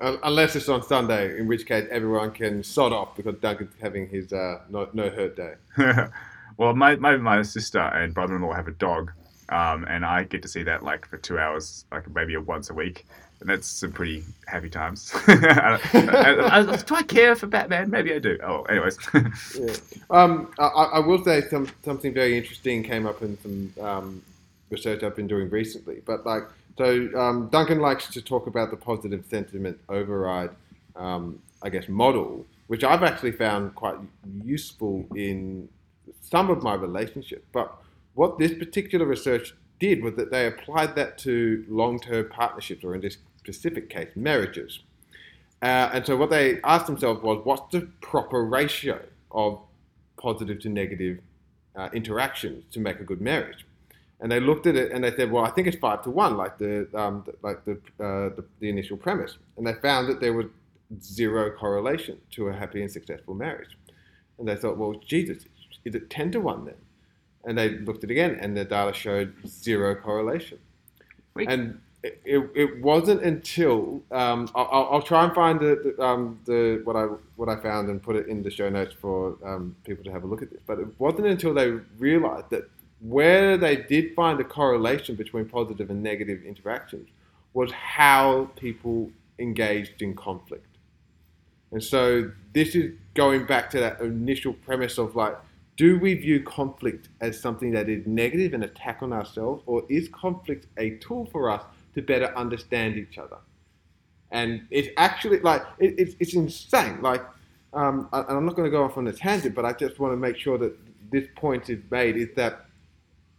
Un- 0.00 0.18
Unless 0.22 0.56
it's 0.56 0.68
on 0.68 0.82
Sunday, 0.82 1.38
in 1.38 1.46
which 1.46 1.66
case 1.66 1.86
everyone 1.90 2.30
can 2.30 2.62
sod 2.62 2.92
off 2.92 3.16
because 3.16 3.34
Duncan's 3.40 3.74
having 3.80 4.08
his 4.08 4.32
uh, 4.32 4.60
no, 4.70 4.88
no 4.92 5.10
hurt 5.10 5.36
day. 5.36 5.54
well, 6.56 6.74
my, 6.74 6.96
my, 6.96 7.16
my 7.16 7.42
sister 7.42 7.80
and 7.80 8.14
brother 8.14 8.36
in 8.36 8.42
law 8.42 8.54
have 8.54 8.68
a 8.68 8.72
dog. 8.72 9.12
Um, 9.50 9.84
and 9.88 10.06
I 10.06 10.22
get 10.24 10.42
to 10.42 10.48
see 10.48 10.62
that 10.62 10.84
like 10.84 11.06
for 11.06 11.18
two 11.18 11.38
hours, 11.38 11.84
like 11.90 12.08
maybe 12.14 12.36
once 12.36 12.70
a 12.70 12.74
week. 12.74 13.04
And 13.40 13.48
that's 13.48 13.66
some 13.66 13.90
pretty 13.92 14.22
happy 14.46 14.68
times. 14.68 15.10
I, 15.26 15.80
I- 15.94 16.60
I- 16.72 16.76
do 16.76 16.94
I 16.94 17.02
care 17.02 17.34
for 17.34 17.46
Batman? 17.46 17.88
Maybe 17.90 18.12
I 18.12 18.18
do. 18.18 18.38
Oh, 18.42 18.62
anyways. 18.64 18.98
Yeah. 19.58 19.74
Um, 20.10 20.52
I, 20.58 20.66
I 20.66 20.98
will 20.98 21.24
say 21.24 21.40
some, 21.48 21.68
something 21.84 22.12
very 22.12 22.36
interesting 22.36 22.82
came 22.82 23.06
up 23.06 23.22
in 23.22 23.38
some 23.40 23.72
um, 23.84 24.22
research 24.68 25.02
I've 25.02 25.16
been 25.16 25.26
doing 25.26 25.48
recently. 25.48 26.02
But 26.04 26.26
like, 26.26 26.42
so 26.76 27.08
um, 27.18 27.48
Duncan 27.48 27.80
likes 27.80 28.08
to 28.08 28.20
talk 28.20 28.46
about 28.46 28.70
the 28.70 28.76
positive 28.76 29.24
sentiment 29.30 29.78
override, 29.88 30.50
um, 30.96 31.40
I 31.62 31.70
guess, 31.70 31.88
model, 31.88 32.44
which 32.66 32.84
I've 32.84 33.02
actually 33.02 33.32
found 33.32 33.74
quite 33.74 33.96
useful 34.44 35.06
in 35.16 35.68
some 36.20 36.50
of 36.50 36.62
my 36.62 36.74
relationships. 36.74 37.46
But 37.52 37.74
what 38.14 38.38
this 38.38 38.52
particular 38.52 39.06
research 39.06 39.54
did 39.78 40.02
was 40.02 40.14
that 40.16 40.30
they 40.30 40.46
applied 40.46 40.94
that 40.96 41.16
to 41.18 41.64
long-term 41.68 42.28
partnerships, 42.28 42.84
or 42.84 42.94
in 42.94 43.00
this 43.00 43.16
specific 43.42 43.84
case, 43.96 44.10
marriages. 44.14 44.72
Uh, 45.62 45.94
and 45.94 46.02
so 46.06 46.12
what 46.20 46.30
they 46.36 46.46
asked 46.74 46.86
themselves 46.86 47.20
was, 47.22 47.36
what's 47.48 47.68
the 47.74 47.82
proper 48.12 48.40
ratio 48.60 48.96
of 49.30 49.50
positive 50.26 50.58
to 50.64 50.68
negative 50.82 51.16
uh, 51.78 51.88
interactions 52.00 52.64
to 52.74 52.78
make 52.86 52.98
a 53.04 53.06
good 53.10 53.22
marriage? 53.32 53.62
And 54.20 54.30
they 54.32 54.40
looked 54.40 54.66
at 54.66 54.76
it 54.82 54.92
and 54.92 55.02
they 55.04 55.14
said, 55.18 55.28
well, 55.32 55.44
I 55.48 55.50
think 55.54 55.66
it's 55.68 55.80
five 55.88 56.00
to 56.06 56.10
one, 56.24 56.34
like 56.42 56.54
the 56.64 56.72
um, 57.02 57.14
like 57.42 57.60
the, 57.68 57.76
uh, 58.06 58.28
the, 58.36 58.44
the 58.60 58.68
initial 58.74 58.98
premise. 59.06 59.32
And 59.56 59.66
they 59.66 59.74
found 59.88 60.08
that 60.10 60.20
there 60.20 60.34
was 60.40 60.46
zero 61.00 61.44
correlation 61.62 62.16
to 62.34 62.48
a 62.48 62.52
happy 62.52 62.80
and 62.84 62.90
successful 62.98 63.34
marriage. 63.34 63.72
And 64.38 64.46
they 64.48 64.56
thought, 64.56 64.76
well, 64.80 64.94
Jesus, 65.12 65.38
is 65.86 65.94
it 65.94 66.10
ten 66.16 66.30
to 66.32 66.40
one 66.52 66.60
then? 66.68 66.80
And 67.46 67.56
they 67.56 67.68
looked 67.86 68.04
at 68.04 68.10
it 68.10 68.14
again, 68.18 68.36
and 68.42 68.54
the 68.54 68.64
data 68.64 68.92
showed 68.92 69.28
zero 69.46 69.94
correlation. 69.94 70.58
Wait. 71.34 71.48
And 71.48 71.80
it, 72.02 72.50
it, 72.54 72.80
wasn't 72.80 73.22
until 73.22 74.02
um, 74.10 74.50
I'll, 74.54 74.88
I'll, 74.90 75.02
try 75.02 75.24
and 75.24 75.34
find 75.34 75.60
the, 75.60 75.94
the, 75.96 76.02
um, 76.02 76.40
the, 76.46 76.80
what 76.84 76.96
I 76.96 77.04
what 77.36 77.48
I 77.48 77.56
found 77.56 77.90
and 77.90 78.02
put 78.02 78.16
it 78.16 78.26
in 78.26 78.42
the 78.42 78.50
show 78.50 78.70
notes 78.70 78.94
for 78.98 79.36
um, 79.44 79.76
people 79.84 80.02
to 80.04 80.10
have 80.10 80.24
a 80.24 80.26
look 80.26 80.40
at 80.40 80.50
this. 80.50 80.60
But 80.66 80.78
it 80.78 80.88
wasn't 80.98 81.26
until 81.26 81.52
they 81.52 81.72
realised 81.98 82.50
that 82.50 82.70
where 83.00 83.58
they 83.58 83.76
did 83.76 84.14
find 84.14 84.40
a 84.40 84.44
correlation 84.44 85.14
between 85.14 85.44
positive 85.46 85.90
and 85.90 86.02
negative 86.02 86.42
interactions 86.42 87.08
was 87.52 87.70
how 87.72 88.50
people 88.56 89.10
engaged 89.38 90.00
in 90.00 90.14
conflict. 90.14 90.66
And 91.72 91.82
so 91.82 92.30
this 92.52 92.74
is 92.74 92.94
going 93.14 93.46
back 93.46 93.70
to 93.70 93.80
that 93.80 94.00
initial 94.00 94.52
premise 94.52 94.98
of 94.98 95.16
like, 95.16 95.36
do 95.76 95.98
we 95.98 96.14
view 96.14 96.42
conflict 96.42 97.08
as 97.20 97.40
something 97.40 97.70
that 97.72 97.88
is 97.88 98.06
negative, 98.06 98.54
an 98.54 98.62
attack 98.64 99.02
on 99.02 99.12
ourselves, 99.12 99.62
or 99.66 99.84
is 99.88 100.08
conflict 100.08 100.66
a 100.76 100.90
tool 100.96 101.26
for 101.32 101.50
us 101.50 101.62
to 101.94 102.02
better 102.02 102.36
understand 102.36 102.96
each 102.96 103.18
other? 103.18 103.38
And 104.30 104.66
it's 104.70 104.88
actually 104.96 105.40
like 105.40 105.62
it, 105.78 105.94
it's, 105.98 106.14
it's 106.20 106.34
insane. 106.34 107.02
Like, 107.02 107.22
um, 107.72 108.08
and 108.12 108.26
I'm 108.28 108.46
not 108.46 108.56
going 108.56 108.66
to 108.66 108.70
go 108.70 108.84
off 108.84 108.96
on 108.96 109.06
a 109.08 109.12
tangent, 109.12 109.54
but 109.54 109.64
I 109.64 109.72
just 109.72 109.98
want 109.98 110.12
to 110.12 110.16
make 110.16 110.36
sure 110.36 110.58
that 110.58 110.76
this 111.10 111.28
point 111.36 111.68
is 111.68 111.80
made: 111.90 112.16
is 112.16 112.28
that 112.36 112.66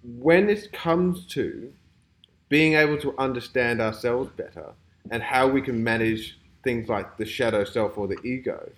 when 0.04 0.50
it 0.50 0.72
comes 0.74 1.26
to 1.28 1.72
being 2.50 2.74
able 2.74 2.98
to 2.98 3.18
understand 3.18 3.82
ourselves 3.82 4.30
better 4.36 4.74
and 5.10 5.24
how 5.24 5.48
we 5.48 5.62
can 5.62 5.82
manage 5.84 6.38
things 6.64 6.90
like 6.90 7.18
the 7.18 7.26
shadow 7.26 7.64
self 7.64 7.98
or 7.98 8.08
the 8.08 8.20
ego, 8.24 8.70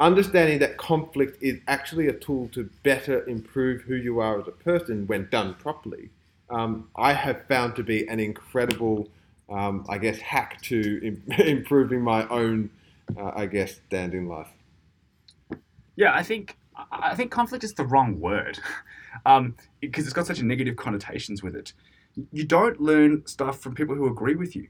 understanding 0.00 0.58
that 0.58 0.76
conflict 0.76 1.40
is 1.42 1.60
actually 1.68 2.08
a 2.08 2.12
tool 2.12 2.48
to 2.52 2.68
better 2.82 3.26
improve 3.28 3.82
who 3.82 3.94
you 3.94 4.20
are 4.20 4.40
as 4.40 4.48
a 4.48 4.52
person 4.52 5.06
when 5.06 5.28
done 5.30 5.54
properly, 5.54 6.10
um, 6.50 6.88
I 6.96 7.12
have 7.12 7.46
found 7.46 7.76
to 7.76 7.82
be 7.82 8.06
an 8.08 8.20
incredible, 8.20 9.08
um, 9.48 9.84
I 9.88 9.98
guess, 9.98 10.18
hack 10.18 10.60
to 10.62 11.00
Im- 11.02 11.32
improving 11.38 12.02
my 12.02 12.26
own, 12.28 12.70
uh, 13.16 13.32
I 13.34 13.46
guess, 13.46 13.80
stand 13.86 14.14
in 14.14 14.28
life. 14.28 14.50
Yeah, 15.96 16.14
I 16.14 16.22
think 16.22 16.56
I 16.90 17.14
think 17.14 17.30
conflict 17.30 17.62
is 17.62 17.74
the 17.74 17.84
wrong 17.84 18.20
word 18.20 18.58
um, 19.26 19.54
because 19.80 20.04
it's 20.04 20.12
got 20.12 20.26
such 20.26 20.40
a 20.40 20.44
negative 20.44 20.76
connotations 20.76 21.42
with 21.42 21.54
it. 21.54 21.72
You 22.32 22.44
don't 22.44 22.80
learn 22.80 23.26
stuff 23.26 23.60
from 23.60 23.74
people 23.74 23.94
who 23.94 24.06
agree 24.06 24.34
with 24.34 24.54
you. 24.54 24.68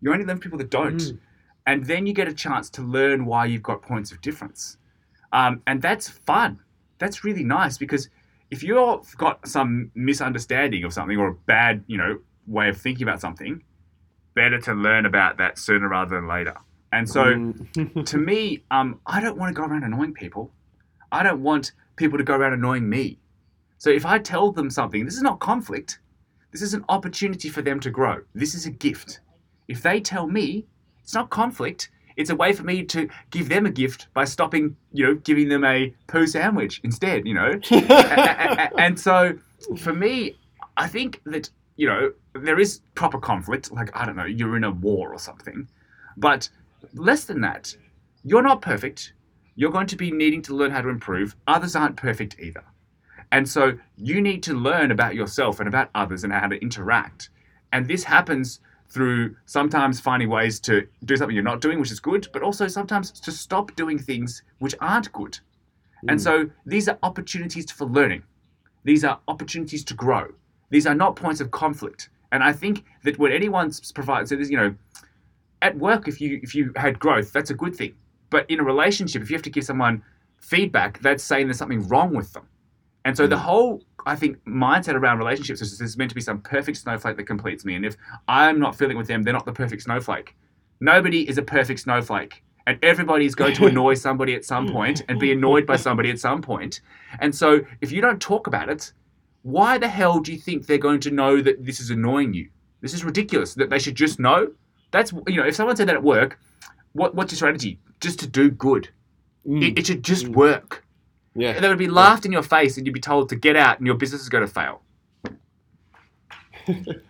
You 0.00 0.12
only 0.12 0.24
learn 0.24 0.36
from 0.36 0.42
people 0.42 0.58
that 0.58 0.70
don't. 0.70 0.96
Mm 0.96 1.18
and 1.66 1.84
then 1.84 2.06
you 2.06 2.12
get 2.12 2.28
a 2.28 2.34
chance 2.34 2.68
to 2.70 2.82
learn 2.82 3.24
why 3.24 3.46
you've 3.46 3.62
got 3.62 3.82
points 3.82 4.12
of 4.12 4.20
difference. 4.20 4.76
Um, 5.32 5.62
and 5.66 5.80
that's 5.80 6.08
fun. 6.08 6.60
That's 6.98 7.24
really 7.24 7.42
nice 7.42 7.78
because 7.78 8.08
if 8.54 8.62
you've 8.62 9.16
got 9.16 9.46
some 9.48 9.90
misunderstanding 9.96 10.84
of 10.84 10.92
something 10.92 11.18
or 11.18 11.28
a 11.28 11.34
bad, 11.34 11.82
you 11.88 11.98
know, 11.98 12.18
way 12.46 12.68
of 12.68 12.80
thinking 12.80 13.02
about 13.02 13.20
something, 13.20 13.62
better 14.34 14.60
to 14.60 14.74
learn 14.74 15.06
about 15.06 15.38
that 15.38 15.58
sooner 15.58 15.88
rather 15.88 16.14
than 16.14 16.28
later. 16.28 16.54
And 16.92 17.08
so, 17.08 17.24
mm. 17.24 18.06
to 18.06 18.16
me, 18.16 18.62
um, 18.70 19.00
I 19.06 19.20
don't 19.20 19.36
want 19.36 19.54
to 19.54 19.60
go 19.60 19.66
around 19.66 19.82
annoying 19.82 20.14
people. 20.14 20.52
I 21.10 21.24
don't 21.24 21.42
want 21.42 21.72
people 21.96 22.16
to 22.16 22.22
go 22.22 22.36
around 22.36 22.52
annoying 22.52 22.88
me. 22.88 23.18
So 23.78 23.90
if 23.90 24.06
I 24.06 24.20
tell 24.20 24.52
them 24.52 24.70
something, 24.70 25.04
this 25.04 25.16
is 25.16 25.22
not 25.22 25.40
conflict. 25.40 25.98
This 26.52 26.62
is 26.62 26.74
an 26.74 26.84
opportunity 26.88 27.48
for 27.48 27.60
them 27.60 27.80
to 27.80 27.90
grow. 27.90 28.22
This 28.36 28.54
is 28.54 28.66
a 28.66 28.70
gift. 28.70 29.20
If 29.66 29.82
they 29.82 30.00
tell 30.00 30.28
me 30.28 30.66
it's 31.02 31.14
not 31.14 31.28
conflict. 31.28 31.90
It's 32.16 32.30
a 32.30 32.36
way 32.36 32.52
for 32.52 32.62
me 32.62 32.84
to 32.84 33.08
give 33.30 33.48
them 33.48 33.66
a 33.66 33.70
gift 33.70 34.08
by 34.14 34.24
stopping, 34.24 34.76
you 34.92 35.04
know, 35.04 35.14
giving 35.14 35.48
them 35.48 35.64
a 35.64 35.94
poo 36.06 36.26
sandwich 36.26 36.80
instead, 36.84 37.26
you 37.26 37.34
know. 37.34 37.58
and 38.78 38.98
so, 38.98 39.36
for 39.78 39.92
me, 39.92 40.36
I 40.76 40.86
think 40.86 41.20
that 41.26 41.50
you 41.76 41.88
know 41.88 42.12
there 42.34 42.60
is 42.60 42.80
proper 42.94 43.18
conflict. 43.18 43.72
Like 43.72 43.90
I 43.96 44.06
don't 44.06 44.16
know, 44.16 44.24
you're 44.24 44.56
in 44.56 44.64
a 44.64 44.70
war 44.70 45.12
or 45.12 45.18
something, 45.18 45.68
but 46.16 46.48
less 46.94 47.24
than 47.24 47.40
that, 47.40 47.74
you're 48.22 48.42
not 48.42 48.62
perfect. 48.62 49.12
You're 49.56 49.70
going 49.70 49.86
to 49.88 49.96
be 49.96 50.10
needing 50.10 50.42
to 50.42 50.54
learn 50.54 50.72
how 50.72 50.82
to 50.82 50.88
improve. 50.88 51.36
Others 51.46 51.76
aren't 51.76 51.96
perfect 51.96 52.36
either. 52.40 52.64
And 53.30 53.48
so 53.48 53.78
you 53.96 54.20
need 54.20 54.42
to 54.44 54.54
learn 54.54 54.90
about 54.90 55.14
yourself 55.14 55.58
and 55.60 55.68
about 55.68 55.90
others 55.94 56.24
and 56.24 56.32
how 56.32 56.48
to 56.48 56.60
interact. 56.60 57.30
And 57.72 57.86
this 57.86 58.04
happens 58.04 58.60
through 58.88 59.34
sometimes 59.46 60.00
finding 60.00 60.28
ways 60.28 60.60
to 60.60 60.86
do 61.04 61.16
something 61.16 61.34
you're 61.34 61.44
not 61.44 61.60
doing, 61.60 61.80
which 61.80 61.90
is 61.90 62.00
good, 62.00 62.28
but 62.32 62.42
also 62.42 62.68
sometimes 62.68 63.10
to 63.10 63.32
stop 63.32 63.74
doing 63.76 63.98
things 63.98 64.42
which 64.58 64.74
aren't 64.80 65.10
good. 65.12 65.38
Mm. 66.04 66.12
And 66.12 66.22
so 66.22 66.50
these 66.64 66.88
are 66.88 66.98
opportunities 67.02 67.70
for 67.70 67.86
learning. 67.86 68.22
These 68.84 69.04
are 69.04 69.18
opportunities 69.26 69.84
to 69.84 69.94
grow. 69.94 70.28
These 70.70 70.86
are 70.86 70.94
not 70.94 71.16
points 71.16 71.40
of 71.40 71.50
conflict. 71.50 72.10
And 72.32 72.42
I 72.42 72.52
think 72.52 72.84
that 73.04 73.18
when 73.18 73.32
anyone 73.32 73.72
provides, 73.94 74.30
so 74.30 74.36
there's, 74.36 74.50
you 74.50 74.56
know, 74.56 74.74
at 75.62 75.76
work, 75.78 76.08
if 76.08 76.20
you 76.20 76.40
if 76.42 76.54
you 76.54 76.72
had 76.76 76.98
growth, 76.98 77.32
that's 77.32 77.50
a 77.50 77.54
good 77.54 77.74
thing. 77.74 77.94
But 78.30 78.48
in 78.50 78.60
a 78.60 78.64
relationship, 78.64 79.22
if 79.22 79.30
you 79.30 79.36
have 79.36 79.42
to 79.42 79.50
give 79.50 79.64
someone 79.64 80.02
feedback, 80.38 81.00
that's 81.00 81.24
saying 81.24 81.46
there's 81.46 81.58
something 81.58 81.88
wrong 81.88 82.14
with 82.14 82.32
them. 82.32 82.46
And 83.04 83.16
so 83.16 83.26
the 83.26 83.36
mm. 83.36 83.40
whole, 83.40 83.82
I 84.06 84.16
think, 84.16 84.42
mindset 84.44 84.94
around 84.94 85.18
relationships 85.18 85.60
is 85.60 85.78
there's 85.78 85.96
meant 85.96 86.10
to 86.10 86.14
be 86.14 86.20
some 86.20 86.40
perfect 86.40 86.78
snowflake 86.78 87.16
that 87.16 87.24
completes 87.24 87.64
me. 87.64 87.74
And 87.74 87.84
if 87.84 87.96
I'm 88.28 88.58
not 88.58 88.76
feeling 88.76 88.96
with 88.96 89.06
them, 89.06 89.22
they're 89.22 89.34
not 89.34 89.44
the 89.44 89.52
perfect 89.52 89.82
snowflake. 89.82 90.34
Nobody 90.80 91.28
is 91.28 91.38
a 91.38 91.42
perfect 91.42 91.80
snowflake. 91.80 92.42
And 92.66 92.78
everybody's 92.82 93.34
going 93.34 93.54
to 93.56 93.66
annoy 93.70 93.94
somebody 93.94 94.34
at 94.34 94.44
some 94.44 94.68
point 94.68 95.02
and 95.08 95.20
be 95.20 95.32
annoyed 95.32 95.66
by 95.66 95.76
somebody 95.76 96.10
at 96.10 96.18
some 96.18 96.40
point. 96.40 96.80
And 97.20 97.34
so 97.34 97.60
if 97.82 97.92
you 97.92 98.00
don't 98.00 98.20
talk 98.20 98.46
about 98.46 98.70
it, 98.70 98.92
why 99.42 99.76
the 99.76 99.88
hell 99.88 100.20
do 100.20 100.32
you 100.32 100.38
think 100.38 100.66
they're 100.66 100.78
going 100.78 101.00
to 101.00 101.10
know 101.10 101.42
that 101.42 101.64
this 101.64 101.78
is 101.78 101.90
annoying 101.90 102.32
you? 102.32 102.48
This 102.80 102.94
is 102.94 103.04
ridiculous. 103.04 103.54
That 103.54 103.68
they 103.68 103.78
should 103.78 103.94
just 103.94 104.18
know. 104.18 104.52
That's 104.90 105.12
you 105.26 105.36
know, 105.36 105.46
if 105.46 105.54
someone 105.54 105.76
said 105.76 105.88
that 105.88 105.96
at 105.96 106.02
work, 106.02 106.38
what 106.92 107.14
what's 107.14 107.32
your 107.32 107.36
strategy? 107.36 107.78
Just 108.00 108.18
to 108.20 108.26
do 108.26 108.50
good. 108.50 108.88
Mm. 109.46 109.62
It, 109.62 109.78
it, 109.78 109.86
should 109.86 110.02
just 110.02 110.26
mm. 110.26 110.34
work. 110.34 110.83
Yeah. 111.34 111.50
And 111.50 111.64
they 111.64 111.68
would 111.68 111.78
be 111.78 111.88
laughed 111.88 112.24
in 112.24 112.32
your 112.32 112.42
face 112.42 112.76
and 112.76 112.86
you'd 112.86 112.92
be 112.92 113.00
told 113.00 113.28
to 113.30 113.36
get 113.36 113.56
out 113.56 113.78
and 113.78 113.86
your 113.86 113.96
business 113.96 114.22
is 114.22 114.28
going 114.28 114.46
to 114.46 114.52
fail. 114.52 114.82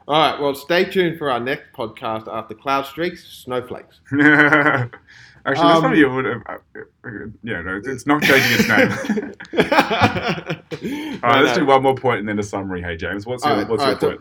All 0.09 0.19
right. 0.19 0.41
Well, 0.41 0.55
stay 0.55 0.85
tuned 0.85 1.19
for 1.19 1.31
our 1.31 1.41
next 1.41 1.73
podcast 1.75 2.27
after 2.33 2.55
Cloud 2.55 2.87
Streaks, 2.87 3.25
Snowflakes. 3.25 4.01
Actually, 5.47 5.69
that's 5.69 5.77
um, 5.77 5.83
probably 5.83 6.03
a, 6.03 6.09
uh, 6.09 6.59
uh, 7.05 7.11
yeah, 7.43 7.61
no, 7.61 7.79
it's 7.85 8.07
not 8.07 8.23
changing 8.23 8.61
its 8.61 8.67
name. 8.67 8.91
all 11.23 11.31
right, 11.31 11.45
let's 11.45 11.59
do 11.59 11.67
one 11.67 11.83
more 11.83 11.95
point 11.95 12.21
and 12.21 12.29
then 12.29 12.39
a 12.39 12.43
summary. 12.43 12.81
Hey, 12.81 12.97
James, 12.97 13.27
what's 13.27 13.45
your, 13.45 13.57
right, 13.57 13.69
what's 13.69 13.83
your 13.83 13.93
right, 13.93 14.01
point? 14.01 14.21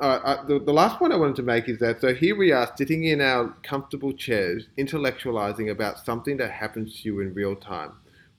So, 0.00 0.06
uh, 0.06 0.44
the, 0.46 0.60
the 0.60 0.72
last 0.72 1.00
point 1.00 1.12
I 1.12 1.16
wanted 1.16 1.34
to 1.36 1.42
make 1.42 1.68
is 1.68 1.80
that 1.80 2.00
so 2.00 2.14
here 2.14 2.36
we 2.36 2.52
are 2.52 2.72
sitting 2.76 3.04
in 3.04 3.20
our 3.20 3.48
comfortable 3.64 4.12
chairs, 4.12 4.68
intellectualizing 4.78 5.70
about 5.70 5.98
something 5.98 6.36
that 6.36 6.52
happens 6.52 7.02
to 7.02 7.08
you 7.08 7.20
in 7.20 7.34
real 7.34 7.56
time, 7.56 7.94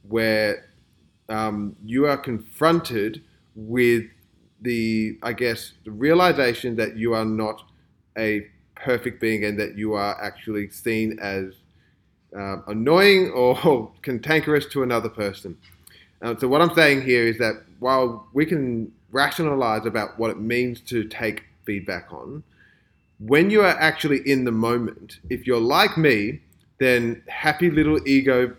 where 0.07 0.65
um, 1.29 1.75
you 1.83 2.05
are 2.05 2.17
confronted 2.17 3.23
with 3.55 4.05
the, 4.61 5.17
I 5.21 5.33
guess, 5.33 5.73
the 5.85 5.91
realization 5.91 6.75
that 6.77 6.97
you 6.97 7.13
are 7.13 7.25
not 7.25 7.61
a 8.17 8.47
perfect 8.75 9.21
being 9.21 9.43
and 9.43 9.59
that 9.59 9.77
you 9.77 9.93
are 9.93 10.21
actually 10.21 10.69
seen 10.69 11.19
as 11.19 11.53
uh, 12.37 12.57
annoying 12.67 13.29
or 13.35 13.91
cantankerous 14.01 14.65
to 14.67 14.83
another 14.83 15.09
person. 15.09 15.57
Uh, 16.21 16.35
so, 16.37 16.47
what 16.47 16.61
I'm 16.61 16.73
saying 16.73 17.01
here 17.01 17.27
is 17.27 17.37
that 17.39 17.63
while 17.79 18.27
we 18.33 18.45
can 18.45 18.91
rationalize 19.11 19.85
about 19.85 20.17
what 20.17 20.31
it 20.31 20.39
means 20.39 20.79
to 20.81 21.03
take 21.03 21.43
feedback 21.65 22.11
on, 22.13 22.43
when 23.19 23.49
you 23.49 23.61
are 23.61 23.77
actually 23.79 24.19
in 24.29 24.45
the 24.45 24.51
moment, 24.51 25.19
if 25.29 25.45
you're 25.45 25.59
like 25.59 25.97
me, 25.97 26.41
then 26.79 27.21
happy 27.27 27.69
little 27.69 27.99
ego 28.07 28.55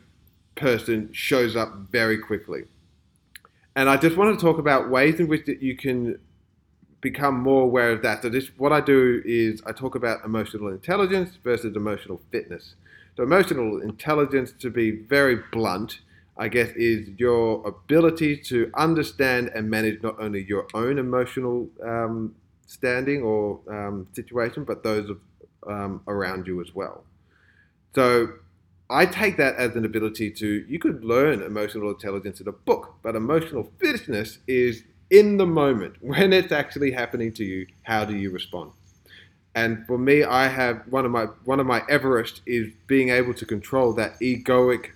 person 0.57 1.13
shows 1.13 1.57
up 1.57 1.75
very 1.91 2.19
quickly. 2.19 2.65
And 3.77 3.89
I 3.89 3.97
just 3.97 4.17
want 4.17 4.39
to 4.39 4.45
talk 4.45 4.59
about 4.59 4.91
ways 4.91 5.19
in 5.19 5.27
which 5.27 5.47
that 5.47 5.63
you 5.63 5.77
can 5.77 6.19
become 7.01 7.39
more 7.39 7.63
aware 7.63 7.91
of 7.91 8.03
that. 8.03 8.23
So 8.23 8.29
this, 8.29 8.51
what 8.57 8.73
I 8.73 8.81
do 8.81 9.23
is 9.25 9.63
I 9.67 9.73
talk 9.73 9.95
about 9.95 10.25
emotional 10.25 10.69
intelligence 10.69 11.37
versus 11.43 11.77
emotional 11.77 12.21
fitness. 12.31 12.75
So 13.17 13.23
emotional 13.23 13.81
intelligence, 13.81 14.53
to 14.61 14.71
be 14.71 14.91
very 14.91 15.37
blunt, 15.53 16.01
I 16.37 16.49
guess, 16.49 16.71
is 16.71 17.09
your 17.19 17.67
ability 17.67 18.39
to 18.49 18.71
understand 18.75 19.51
and 19.55 19.71
manage 19.71 20.03
not 20.03 20.19
only 20.19 20.45
your 20.45 20.67
own 20.75 20.99
emotional 20.99 21.69
um, 21.83 22.35
standing 22.67 23.23
or 23.23 23.61
um, 23.69 24.07
situation, 24.13 24.65
but 24.65 24.83
those 24.83 25.11
of, 25.11 25.21
um, 25.67 26.01
around 26.09 26.47
you 26.47 26.61
as 26.61 26.75
well. 26.75 27.05
So 27.95 28.33
I 28.91 29.07
take 29.07 29.37
that 29.39 29.57
as 29.57 29.76
an 29.76 29.85
ability 29.85 30.30
to, 30.32 30.64
you 30.68 30.78
could 30.78 31.05
learn 31.05 31.43
emotional 31.43 31.91
intelligence 31.91 32.41
in 32.41 32.49
a 32.49 32.53
book, 32.53 32.97
but 33.03 33.16
emotional 33.16 33.70
fitness 33.78 34.39
is 34.47 34.85
in 35.11 35.39
the 35.39 35.47
moment 35.47 35.97
when 36.01 36.32
it's 36.32 36.53
actually 36.53 36.93
happening 36.93 37.32
to 37.35 37.45
you. 37.45 37.66
How 37.82 38.05
do 38.05 38.16
you 38.16 38.30
respond? 38.30 38.72
And 39.55 39.87
for 39.87 39.97
me, 39.97 40.24
I 40.24 40.49
have 40.49 40.82
one 40.89 41.05
of 41.05 41.12
my 41.12 41.26
one 41.45 41.61
of 41.61 41.66
my 41.66 41.82
Everest 41.89 42.43
is 42.45 42.72
being 42.89 43.11
able 43.11 43.35
to 43.35 43.47
control 43.47 43.93
that 43.95 44.18
egoic, 44.20 44.91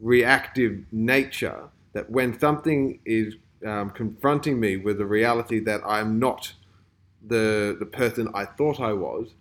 reactive 0.00 0.84
nature. 0.92 1.70
That 1.94 2.10
when 2.10 2.38
something 2.38 3.00
is 3.06 3.36
um, 3.66 3.90
confronting 3.90 4.60
me 4.60 4.76
with 4.76 4.98
the 4.98 5.06
reality 5.06 5.60
that 5.60 5.80
I'm 5.86 6.18
not 6.18 6.52
the 7.26 7.76
the 7.78 7.86
person 7.86 8.28
I 8.34 8.44
thought 8.44 8.80
I 8.80 8.92
was, 8.92 9.34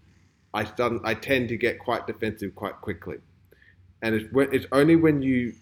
I 0.54 0.64
start, 0.64 0.94
I 1.04 1.16
tend 1.16 1.50
to 1.50 1.58
get 1.58 1.80
quite 1.80 2.08
defensive 2.08 2.56
quite 2.56 2.80
quickly. 2.80 3.18
And 4.02 4.16
it's 4.16 4.32
when, 4.34 4.54
it's 4.54 4.66
only 4.72 4.96
when 4.96 5.22
you 5.22 5.54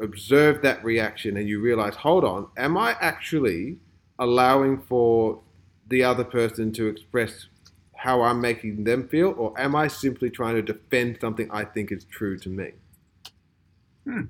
observe 0.00 0.62
that 0.62 0.82
reaction 0.84 1.36
and 1.36 1.48
you 1.48 1.60
realize, 1.60 1.94
hold 1.94 2.24
on, 2.24 2.48
am 2.56 2.76
I 2.76 2.96
actually 3.00 3.78
allowing 4.18 4.80
for 4.80 5.40
the 5.88 6.02
other 6.04 6.24
person 6.24 6.72
to 6.72 6.86
express 6.86 7.46
how 7.96 8.22
I'm 8.22 8.40
making 8.40 8.82
them 8.82 9.06
feel, 9.06 9.32
or 9.36 9.58
am 9.60 9.76
I 9.76 9.86
simply 9.86 10.28
trying 10.28 10.56
to 10.56 10.62
defend 10.62 11.18
something 11.20 11.48
I 11.52 11.64
think 11.64 11.92
is 11.92 12.04
true 12.04 12.36
to 12.38 12.48
me? 12.48 12.72
Hmm. 14.04 14.22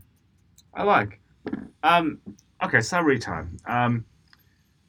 I 0.74 0.82
like. 0.82 1.20
Um, 1.82 2.20
okay, 2.62 2.80
summary 2.80 3.18
time. 3.18 3.56
Um, 3.66 4.04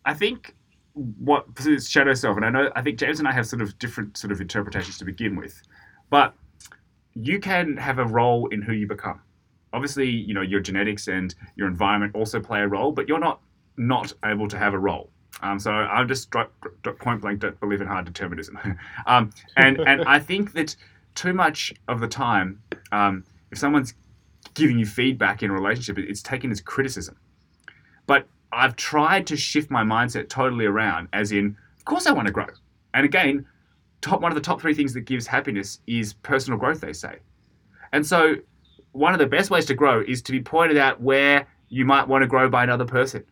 I 0.06 0.14
think 0.14 0.54
what 0.94 1.46
shadow 1.82 2.14
self, 2.14 2.36
and 2.36 2.46
I 2.46 2.50
know 2.50 2.72
I 2.76 2.82
think 2.82 3.00
James 3.00 3.20
and 3.20 3.28
I 3.28 3.32
have 3.32 3.48
sort 3.48 3.62
of 3.62 3.78
different 3.80 4.18
sort 4.18 4.32
of 4.32 4.42
interpretations 4.42 4.98
to 4.98 5.06
begin 5.06 5.36
with, 5.36 5.62
but 6.10 6.34
you 7.16 7.40
can 7.40 7.78
have 7.78 8.00
a 8.00 8.06
role 8.06 8.48
in 8.48 8.62
who 8.62 8.74
you 8.74 8.88
become. 8.88 9.22
Obviously, 9.72 10.10
you 10.10 10.34
know 10.34 10.42
your 10.42 10.60
genetics 10.60 11.08
and 11.08 11.34
your 11.56 11.68
environment 11.68 12.16
also 12.16 12.40
play 12.40 12.62
a 12.62 12.68
role, 12.68 12.92
but 12.92 13.08
you're 13.08 13.20
not 13.20 13.42
not 13.78 14.14
able 14.24 14.48
to 14.48 14.58
have 14.58 14.74
a 14.74 14.80
role. 14.80 15.10
Um, 15.42 15.60
so 15.60 15.72
I'm 15.72 16.08
just 16.08 16.32
point 16.32 17.22
blank 17.22 17.40
don't 17.40 17.60
believe 17.60 17.82
in 17.82 17.88
hard 17.88 18.06
determinism, 18.06 18.58
um, 19.08 19.32
and 19.58 19.80
and 19.80 20.04
I 20.04 20.20
think 20.20 20.54
that 20.54 20.76
too 21.16 21.34
much 21.34 21.74
of 21.88 22.00
the 22.00 22.08
time, 22.08 22.62
um, 22.92 23.24
if 23.52 23.58
someone's 23.58 23.94
giving 24.54 24.78
you 24.78 24.86
feedback 24.86 25.42
in 25.42 25.50
a 25.50 25.54
relationship, 25.54 25.98
it's 25.98 26.22
taken 26.22 26.52
as 26.52 26.62
criticism. 26.62 27.18
But 28.06 28.28
I've 28.52 28.76
tried 28.76 29.26
to 29.28 29.38
shift 29.38 29.72
my 29.72 29.84
mindset 29.84 30.30
totally 30.30 30.66
around, 30.66 31.08
as 31.14 31.32
in, 31.32 31.58
of 31.78 31.86
course 31.86 32.06
I 32.06 32.12
want 32.12 32.28
to 32.28 32.34
grow. 32.34 32.48
And 32.94 33.06
again, 33.06 33.46
top 34.04 34.22
one 34.22 34.32
of 34.32 34.36
the 34.36 34.42
top 34.42 34.62
three 34.62 34.74
things 34.74 34.94
that 34.94 35.02
gives 35.02 35.26
happiness 35.26 35.80
is 35.88 36.14
personal 36.14 36.60
growth, 36.60 36.82
they 36.82 36.94
say. 36.94 37.20
And 37.94 38.06
so 38.06 38.36
one 38.92 39.14
of 39.14 39.20
the 39.20 39.26
best 39.26 39.50
ways 39.50 39.66
to 39.66 39.74
grow 39.74 40.04
is 40.08 40.22
to 40.24 40.32
be 40.32 40.42
pointed 40.42 40.78
out 40.78 41.02
where 41.02 41.48
you 41.70 41.86
might 41.86 42.08
want 42.08 42.22
to 42.22 42.28
grow 42.28 42.50
by 42.50 42.64
another 42.64 42.86
person. 42.86 43.24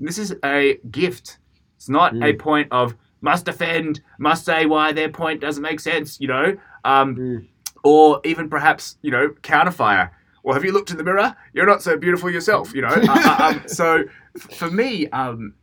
This 0.00 0.18
is 0.18 0.34
a 0.44 0.78
gift. 0.90 1.38
It's 1.76 1.88
not 1.88 2.12
mm. 2.12 2.24
a 2.24 2.34
point 2.34 2.68
of 2.70 2.94
must 3.20 3.44
defend, 3.44 4.00
must 4.18 4.44
say 4.44 4.66
why 4.66 4.92
their 4.92 5.08
point 5.08 5.40
doesn't 5.40 5.62
make 5.62 5.80
sense, 5.80 6.20
you 6.20 6.28
know, 6.28 6.56
um, 6.84 7.16
mm. 7.16 7.46
or 7.84 8.20
even 8.24 8.48
perhaps, 8.48 8.96
you 9.02 9.10
know, 9.10 9.30
counterfire. 9.42 10.10
Well, 10.42 10.54
have 10.54 10.64
you 10.64 10.72
looked 10.72 10.90
in 10.90 10.96
the 10.96 11.04
mirror? 11.04 11.36
You're 11.52 11.66
not 11.66 11.82
so 11.82 11.96
beautiful 11.96 12.30
yourself, 12.30 12.74
you 12.74 12.82
know. 12.82 12.88
uh, 12.88 13.04
uh 13.08 13.36
um, 13.40 13.62
so 13.66 14.04
for 14.36 14.70
me, 14.70 15.08
um, 15.08 15.54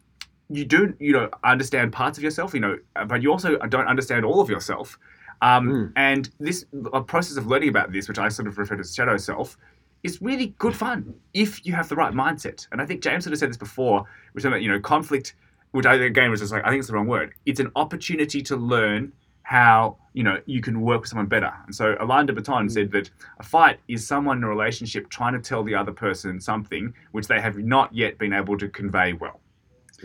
you 0.50 0.66
do, 0.66 0.94
you 1.00 1.14
know, 1.14 1.30
understand 1.44 1.92
parts 1.92 2.18
of 2.18 2.24
yourself, 2.24 2.54
you 2.54 2.60
know, 2.60 2.78
but 3.08 3.22
you 3.22 3.32
also 3.32 3.58
don't 3.58 3.88
understand 3.88 4.26
all 4.26 4.42
of 4.42 4.50
yourself. 4.50 4.98
Um, 5.42 5.70
mm. 5.70 5.94
And 5.96 6.30
this 6.40 6.66
a 6.94 7.02
process 7.02 7.38
of 7.38 7.48
learning 7.48 7.70
about 7.70 7.92
this, 7.92 8.08
which 8.08 8.20
I 8.20 8.30
sort 8.30 8.48
of 8.48 8.58
refer 8.58 8.76
to 8.76 8.82
as 8.82 8.94
shadow 8.94 9.18
self, 9.18 9.58
is 10.04 10.22
really 10.22 10.48
good 10.60 10.76
fun 10.76 11.14
if 11.34 11.66
you 11.66 11.74
have 11.74 11.90
the 11.90 11.96
right 11.96 12.14
mindset. 12.14 12.68
And 12.72 12.82
I 12.82 12.86
think 12.86 13.02
James 13.02 13.24
sort 13.24 13.34
of 13.34 13.40
said 13.40 13.50
this 13.50 13.58
before, 13.58 14.06
which 14.34 14.46
about 14.46 14.62
you 14.62 14.70
know 14.70 14.80
conflict, 14.80 15.36
which 15.72 15.86
I 15.86 15.96
again 15.96 16.30
was 16.30 16.40
just 16.40 16.52
like 16.52 16.64
I 16.64 16.70
think 16.70 16.80
it's 16.80 16.88
the 16.88 16.94
wrong 16.94 17.08
word. 17.08 17.34
It's 17.46 17.60
an 17.60 17.72
opportunity 17.76 18.42
to 18.44 18.56
learn 18.56 19.12
how 19.44 19.98
you 20.14 20.24
know 20.24 20.40
you 20.46 20.62
can 20.62 20.82
work 20.82 21.02
with 21.02 21.10
someone 21.10 21.28
better. 21.28 21.52
And 21.66 21.76
so 21.76 21.96
Alain 22.00 22.28
de 22.28 22.34
Botton 22.34 22.68
mm. 22.68 22.72
said 22.72 22.92
that 22.92 23.10
a 23.40 23.44
fight 23.44 23.80
is 23.88 24.08
someone 24.08 24.38
in 24.38 24.44
a 24.44 24.50
relationship 24.50 25.10
trying 25.10 25.34
to 25.34 25.40
tell 25.40 25.64
the 25.64 25.76
other 25.76 25.92
person 25.92 26.40
something 26.40 26.94
which 27.12 27.28
they 27.28 27.42
have 27.42 27.58
not 27.58 27.94
yet 27.94 28.18
been 28.18 28.34
able 28.34 28.58
to 28.60 28.70
convey 28.70 29.14
well. 29.14 29.42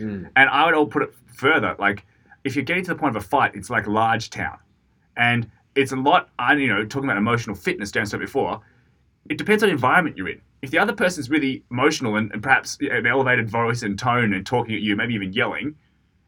Mm. 0.01 0.29
And 0.35 0.49
I 0.49 0.65
would 0.65 0.73
all 0.73 0.87
put 0.87 1.03
it 1.03 1.13
further, 1.35 1.75
like 1.79 2.05
if 2.43 2.55
you're 2.55 2.65
getting 2.65 2.83
to 2.85 2.93
the 2.93 2.99
point 2.99 3.15
of 3.15 3.23
a 3.23 3.25
fight, 3.25 3.55
it's 3.55 3.69
like 3.69 3.87
large 3.87 4.29
town, 4.29 4.57
and 5.17 5.49
it's 5.75 5.91
a 5.91 5.95
lot. 5.95 6.29
I 6.39 6.53
you 6.53 6.67
know 6.67 6.85
talking 6.85 7.09
about 7.09 7.17
emotional 7.17 7.55
fitness, 7.55 7.91
Dan 7.91 8.05
said 8.05 8.19
before. 8.19 8.61
It 9.29 9.37
depends 9.37 9.61
on 9.61 9.69
the 9.69 9.73
environment 9.73 10.17
you're 10.17 10.29
in. 10.29 10.41
If 10.63 10.71
the 10.71 10.79
other 10.79 10.93
person's 10.93 11.29
really 11.29 11.63
emotional 11.69 12.15
and, 12.15 12.31
and 12.33 12.41
perhaps 12.41 12.77
an 12.81 13.05
elevated 13.05 13.49
voice 13.49 13.83
and 13.83 13.97
tone 13.97 14.33
and 14.33 14.45
talking 14.45 14.75
at 14.75 14.81
you, 14.81 14.95
maybe 14.95 15.13
even 15.13 15.31
yelling, 15.31 15.75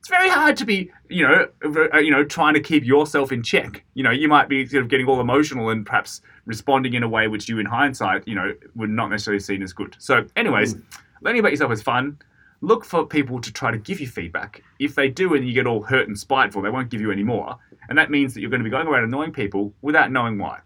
it's 0.03 0.09
very 0.09 0.29
hard 0.29 0.57
to 0.57 0.65
be, 0.65 0.91
you 1.07 1.25
know, 1.25 1.47
uh, 1.93 1.97
you 1.97 2.11
know, 2.11 2.25
trying 2.25 2.53
to 2.55 2.59
keep 2.59 2.83
yourself 2.83 3.31
in 3.31 3.41
check. 3.41 3.85
You 3.93 4.03
know, 4.03 4.11
you 4.11 4.27
might 4.27 4.49
be 4.49 4.65
sort 4.65 4.83
of 4.83 4.89
getting 4.89 5.07
all 5.07 5.21
emotional 5.21 5.69
and 5.69 5.85
perhaps 5.85 6.19
responding 6.45 6.93
in 6.93 7.03
a 7.03 7.07
way 7.07 7.29
which 7.29 7.47
you, 7.47 7.57
in 7.57 7.65
hindsight, 7.65 8.27
you 8.27 8.35
know, 8.35 8.53
would 8.75 8.89
not 8.89 9.09
necessarily 9.09 9.39
seen 9.39 9.63
as 9.63 9.71
good. 9.71 9.95
So, 9.99 10.25
anyways, 10.35 10.75
mm. 10.75 10.83
learning 11.21 11.39
about 11.39 11.51
yourself 11.51 11.71
is 11.71 11.81
fun. 11.81 12.17
Look 12.63 12.85
for 12.85 13.05
people 13.05 13.41
to 13.41 13.51
try 13.51 13.71
to 13.71 13.77
give 13.77 13.99
you 13.99 14.07
feedback. 14.07 14.63
If 14.79 14.95
they 14.95 15.09
do 15.09 15.33
and 15.35 15.45
you 15.45 15.53
get 15.53 15.67
all 15.67 15.83
hurt 15.83 16.07
and 16.07 16.17
spiteful, 16.17 16.61
they 16.61 16.69
won't 16.69 16.89
give 16.89 17.01
you 17.01 17.11
any 17.11 17.23
more. 17.23 17.57
And 17.89 17.97
that 17.97 18.09
means 18.09 18.33
that 18.33 18.41
you're 18.41 18.49
going 18.49 18.61
to 18.61 18.63
be 18.63 18.69
going 18.69 18.87
around 18.87 19.03
annoying 19.03 19.33
people 19.33 19.73
without 19.81 20.11
knowing 20.11 20.37
why. 20.37 20.59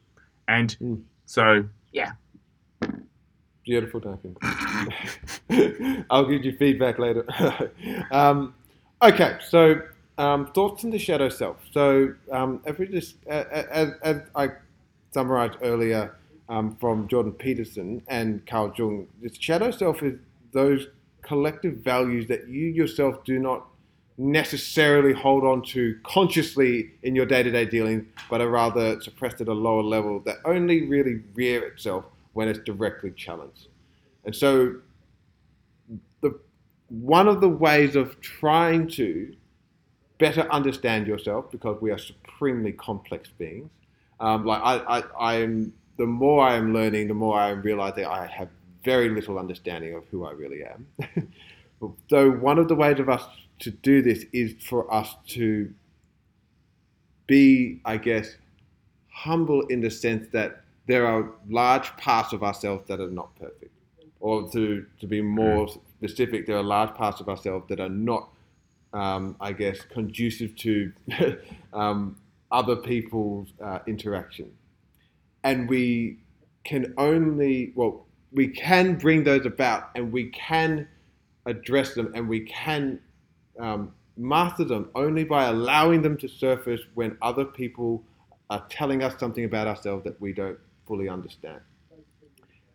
And 0.48 0.78
mm. 0.80 1.02
so, 1.26 1.68
yeah. 1.91 2.12
Beautiful, 3.66 4.00
Duncan. 4.00 4.38
I'll 6.10 6.26
give 6.26 6.45
you 6.45 6.56
feedback 6.56 7.00
later. 7.00 7.26
um, 8.12 8.54
Okay, 9.02 9.38
so 9.48 9.80
um, 10.18 10.48
thoughts 10.54 10.84
in 10.84 10.89
the 10.89 10.98
shadow 10.98 11.30
self. 11.30 11.58
So, 11.72 12.16
um, 12.32 12.62
if 12.66 12.80
we 12.80 12.88
just, 12.88 13.18
uh, 13.30 13.43
as, 13.52 13.91
as, 14.02 14.22
I 14.36 14.50
summarized 15.12 15.58
earlier 15.62 16.16
um, 16.50 16.76
from 16.78 17.08
Jordan 17.08 17.34
Peterson 17.34 18.02
and 18.08 18.45
Carl 18.48 18.74
Jung, 18.76 19.08
the 19.22 19.32
shadow 19.39 19.70
self 19.70 20.02
is 20.02 20.18
those 20.52 20.88
collective 21.28 21.75
values 21.78 22.28
that 22.28 22.47
you 22.47 22.67
yourself 22.67 23.23
do 23.25 23.38
not 23.39 23.67
necessarily 24.17 25.13
hold 25.13 25.43
on 25.43 25.61
to 25.61 25.99
consciously 26.03 26.91
in 27.03 27.15
your 27.15 27.25
day 27.25 27.43
to 27.43 27.51
day 27.51 27.65
dealings, 27.65 28.05
but 28.30 28.41
are 28.41 28.49
rather 28.49 28.99
suppressed 29.01 29.41
at 29.41 29.47
a 29.47 29.53
lower 29.53 29.84
level 29.84 30.19
that 30.21 30.38
only 30.45 30.88
really 30.88 31.21
rear 31.36 31.67
itself 31.67 32.05
when 32.34 32.47
it's 32.47 32.59
directly 32.59 33.11
challenged. 33.11 33.67
And 34.25 34.36
so, 34.36 34.78
the, 36.21 36.39
one 36.89 37.28
of 37.28 37.41
the 37.41 37.49
ways 37.49 37.95
of 37.95 38.19
trying 38.21 38.88
to 38.91 39.36
better 40.17 40.51
understand 40.51 41.05
yourself 41.05 41.51
because 41.51 41.80
we 41.80 41.91
are 41.91 41.97
supremely 41.97 42.71
complex 42.71 43.30
beings. 43.38 43.69
Um, 44.19 44.45
like 44.45 44.61
I, 44.63 44.78
I, 44.97 45.03
I 45.19 45.34
am, 45.36 45.73
the 45.97 46.07
more 46.07 46.43
I 46.43 46.55
am 46.55 46.73
learning, 46.73 47.07
the 47.07 47.13
more 47.13 47.38
I 47.38 47.51
am 47.51 47.61
realizing 47.61 48.05
I 48.05 48.25
have 48.25 48.49
very 48.84 49.09
little 49.09 49.38
understanding 49.38 49.95
of 49.95 50.05
who 50.09 50.25
I 50.25 50.32
really 50.32 50.63
am. 50.63 51.32
so 52.09 52.32
one 52.32 52.59
of 52.59 52.67
the 52.67 52.75
ways 52.75 52.99
of 52.99 53.09
us 53.09 53.23
to 53.59 53.71
do 53.71 54.01
this 54.01 54.25
is 54.34 54.55
for 54.61 54.91
us 54.93 55.15
to 55.30 55.73
be, 57.25 57.82
I 57.86 57.97
guess, 57.97 58.36
humble 59.11 59.61
in 59.67 59.82
the 59.82 59.89
sense 59.89 60.28
that 60.32 60.63
there 60.88 61.05
are 61.05 61.32
large 61.49 61.95
parts 61.97 62.34
of 62.34 62.43
ourselves 62.43 62.88
that 62.88 63.01
are 63.01 63.09
not 63.09 63.36
perfect, 63.36 63.73
or 64.19 64.49
to 64.51 64.86
to 64.99 65.07
be 65.07 65.21
more 65.21 65.67
specific, 65.97 66.45
there 66.45 66.57
are 66.57 66.63
large 66.63 66.93
parts 66.95 67.19
of 67.19 67.28
ourselves 67.28 67.65
that 67.69 67.80
are 67.80 67.89
not, 67.89 68.30
um, 68.93 69.36
I 69.41 69.51
guess, 69.51 69.82
conducive 69.82 70.55
to 70.57 70.93
um, 71.73 72.17
other 72.51 72.75
people's 72.75 73.49
uh, 73.63 73.80
interaction. 73.88 74.51
And 75.43 75.69
we 75.69 76.19
can 76.63 76.93
only, 76.97 77.73
well, 77.75 78.07
we 78.32 78.47
can 78.47 78.95
bring 78.95 79.23
those 79.23 79.45
about 79.45 79.89
and 79.95 80.11
we 80.11 80.30
can 80.30 80.88
address 81.45 81.93
them 81.93 82.11
and 82.13 82.28
we 82.28 82.41
can 82.41 82.99
um, 83.59 83.93
master 84.17 84.63
them 84.63 84.89
only 84.95 85.23
by 85.23 85.45
allowing 85.45 86.01
them 86.01 86.17
to 86.17 86.28
surface 86.28 86.82
when 86.95 87.17
other 87.21 87.45
people 87.45 88.03
are 88.49 88.65
telling 88.69 89.03
us 89.03 89.17
something 89.19 89.45
about 89.45 89.67
ourselves 89.67 90.03
that 90.03 90.19
we 90.21 90.34
don't 90.34 90.57
fully 90.86 91.09
understand. 91.09 91.59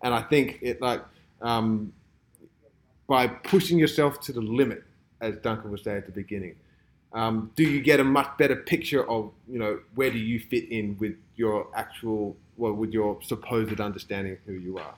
And 0.03 0.15
I 0.15 0.23
think 0.23 0.59
it 0.63 0.81
like 0.81 1.03
um, 1.41 1.93
by 3.07 3.27
pushing 3.27 3.79
yourself 3.79 4.21
to 4.21 4.33
the 4.33 4.41
limit, 4.41 4.85
as 5.21 5.37
Duncan 5.37 5.71
was 5.71 5.83
saying 5.83 5.99
at 5.99 6.07
the 6.07 6.13
beginning. 6.13 6.57
Um, 7.13 7.51
do 7.57 7.63
you 7.63 7.81
get 7.83 8.01
a 8.01 8.05
much 8.05 8.39
better 8.39 8.57
picture 8.57 9.09
of 9.09 9.31
you 9.47 9.59
know 9.59 9.81
where 9.95 10.11
do 10.11 10.19
you 10.19 10.41
fit 10.41 10.71
in 10.71 10.97
with 10.99 11.15
your 11.37 11.69
actual 11.75 12.37
well 12.57 12.73
with 12.73 12.93
your 12.93 13.19
supposed 13.23 13.81
understanding 13.81 14.33
of 14.33 14.39
who 14.47 14.55
you 14.55 14.79
are 14.79 14.95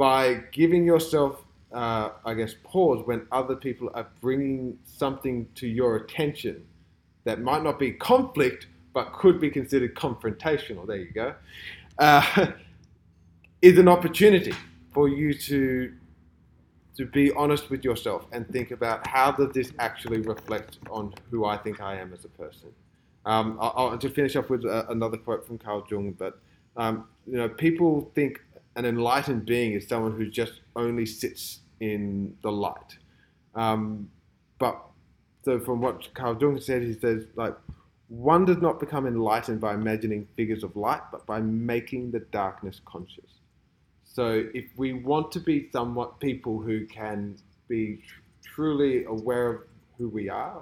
by 0.00 0.42
giving 0.50 0.82
yourself 0.86 1.44
uh, 1.72 2.12
I 2.24 2.32
guess 2.32 2.54
pause 2.64 3.06
when 3.06 3.26
other 3.30 3.54
people 3.54 3.90
are 3.92 4.06
bringing 4.22 4.78
something 4.86 5.46
to 5.56 5.66
your 5.68 5.96
attention 5.96 6.64
that 7.24 7.42
might 7.42 7.62
not 7.62 7.78
be 7.78 7.92
conflict 7.92 8.66
but 8.94 9.12
could 9.12 9.38
be 9.38 9.50
considered 9.50 9.94
confrontational. 9.94 10.86
There 10.86 10.96
you 10.96 11.12
go. 11.12 11.34
Uh, 11.98 12.52
is 13.62 13.76
an 13.78 13.88
opportunity 13.88 14.54
for 14.94 15.06
you 15.06 15.34
to 15.34 15.92
to 16.96 17.04
be 17.04 17.30
honest 17.32 17.68
with 17.68 17.84
yourself 17.84 18.24
and 18.32 18.48
think 18.48 18.70
about 18.70 19.06
how 19.06 19.30
does 19.30 19.52
this 19.52 19.70
actually 19.78 20.22
reflect 20.22 20.78
on 20.90 21.14
who 21.30 21.44
I 21.44 21.58
think 21.58 21.82
I 21.82 21.96
am 21.96 22.14
as 22.14 22.24
a 22.24 22.28
person. 22.28 22.70
Um, 23.26 23.58
I'll, 23.60 23.74
I'll 23.76 23.98
just 23.98 24.14
finish 24.14 24.34
up 24.34 24.48
with 24.48 24.64
uh, 24.64 24.86
another 24.88 25.18
quote 25.18 25.46
from 25.46 25.58
Carl 25.58 25.86
Jung, 25.90 26.12
but 26.12 26.40
um, 26.78 27.06
you 27.26 27.36
know, 27.36 27.50
people 27.50 28.10
think 28.14 28.40
an 28.76 28.84
enlightened 28.84 29.46
being 29.46 29.72
is 29.72 29.86
someone 29.86 30.16
who 30.16 30.28
just 30.30 30.60
only 30.76 31.06
sits 31.06 31.60
in 31.80 32.36
the 32.42 32.52
light. 32.52 32.98
Um, 33.54 34.08
but 34.58 34.80
so 35.44 35.58
from 35.58 35.80
what 35.80 36.12
Carl 36.14 36.36
Jung 36.40 36.60
said, 36.60 36.82
he 36.82 36.94
says 36.98 37.24
like 37.34 37.56
one 38.08 38.44
does 38.44 38.58
not 38.58 38.80
become 38.80 39.06
enlightened 39.06 39.60
by 39.60 39.74
imagining 39.74 40.26
figures 40.36 40.64
of 40.64 40.74
light, 40.76 41.02
but 41.12 41.24
by 41.26 41.40
making 41.40 42.10
the 42.10 42.18
darkness 42.18 42.80
conscious. 42.84 43.30
So 44.04 44.44
if 44.52 44.64
we 44.76 44.92
want 44.92 45.30
to 45.32 45.40
be 45.40 45.70
somewhat 45.70 46.18
people 46.18 46.60
who 46.60 46.86
can 46.86 47.36
be 47.68 48.02
truly 48.42 49.04
aware 49.04 49.48
of 49.50 49.62
who 49.96 50.08
we 50.08 50.28
are, 50.28 50.60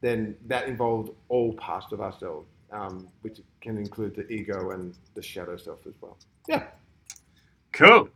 then 0.00 0.34
that 0.46 0.68
involves 0.68 1.10
all 1.28 1.52
parts 1.54 1.92
of 1.92 2.00
ourselves, 2.00 2.48
um, 2.72 3.08
which 3.20 3.40
can 3.60 3.76
include 3.76 4.16
the 4.16 4.26
ego 4.32 4.70
and 4.70 4.94
the 5.14 5.22
shadow 5.22 5.58
self 5.58 5.80
as 5.86 5.92
well. 6.00 6.16
Yeah. 6.48 6.68
Cool. 7.72 8.08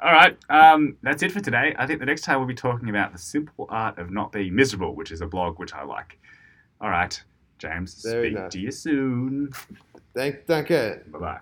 All 0.00 0.12
right. 0.12 0.36
Um, 0.48 0.96
that's 1.02 1.22
it 1.22 1.32
for 1.32 1.40
today. 1.40 1.74
I 1.78 1.86
think 1.86 1.98
the 2.00 2.06
next 2.06 2.22
time 2.22 2.38
we'll 2.38 2.46
be 2.46 2.54
talking 2.54 2.88
about 2.88 3.12
the 3.12 3.18
simple 3.18 3.66
art 3.68 3.98
of 3.98 4.10
not 4.10 4.30
being 4.32 4.54
miserable, 4.54 4.94
which 4.94 5.10
is 5.10 5.20
a 5.20 5.26
blog 5.26 5.58
which 5.58 5.74
I 5.74 5.82
like. 5.82 6.18
All 6.80 6.90
right. 6.90 7.20
James, 7.58 8.02
Very 8.02 8.28
speak 8.28 8.38
nice. 8.38 8.52
to 8.52 8.60
you 8.60 8.70
soon. 8.70 9.50
Thank, 10.14 10.46
thank 10.46 10.70
you. 10.70 11.00
Bye 11.12 11.18
bye. 11.18 11.38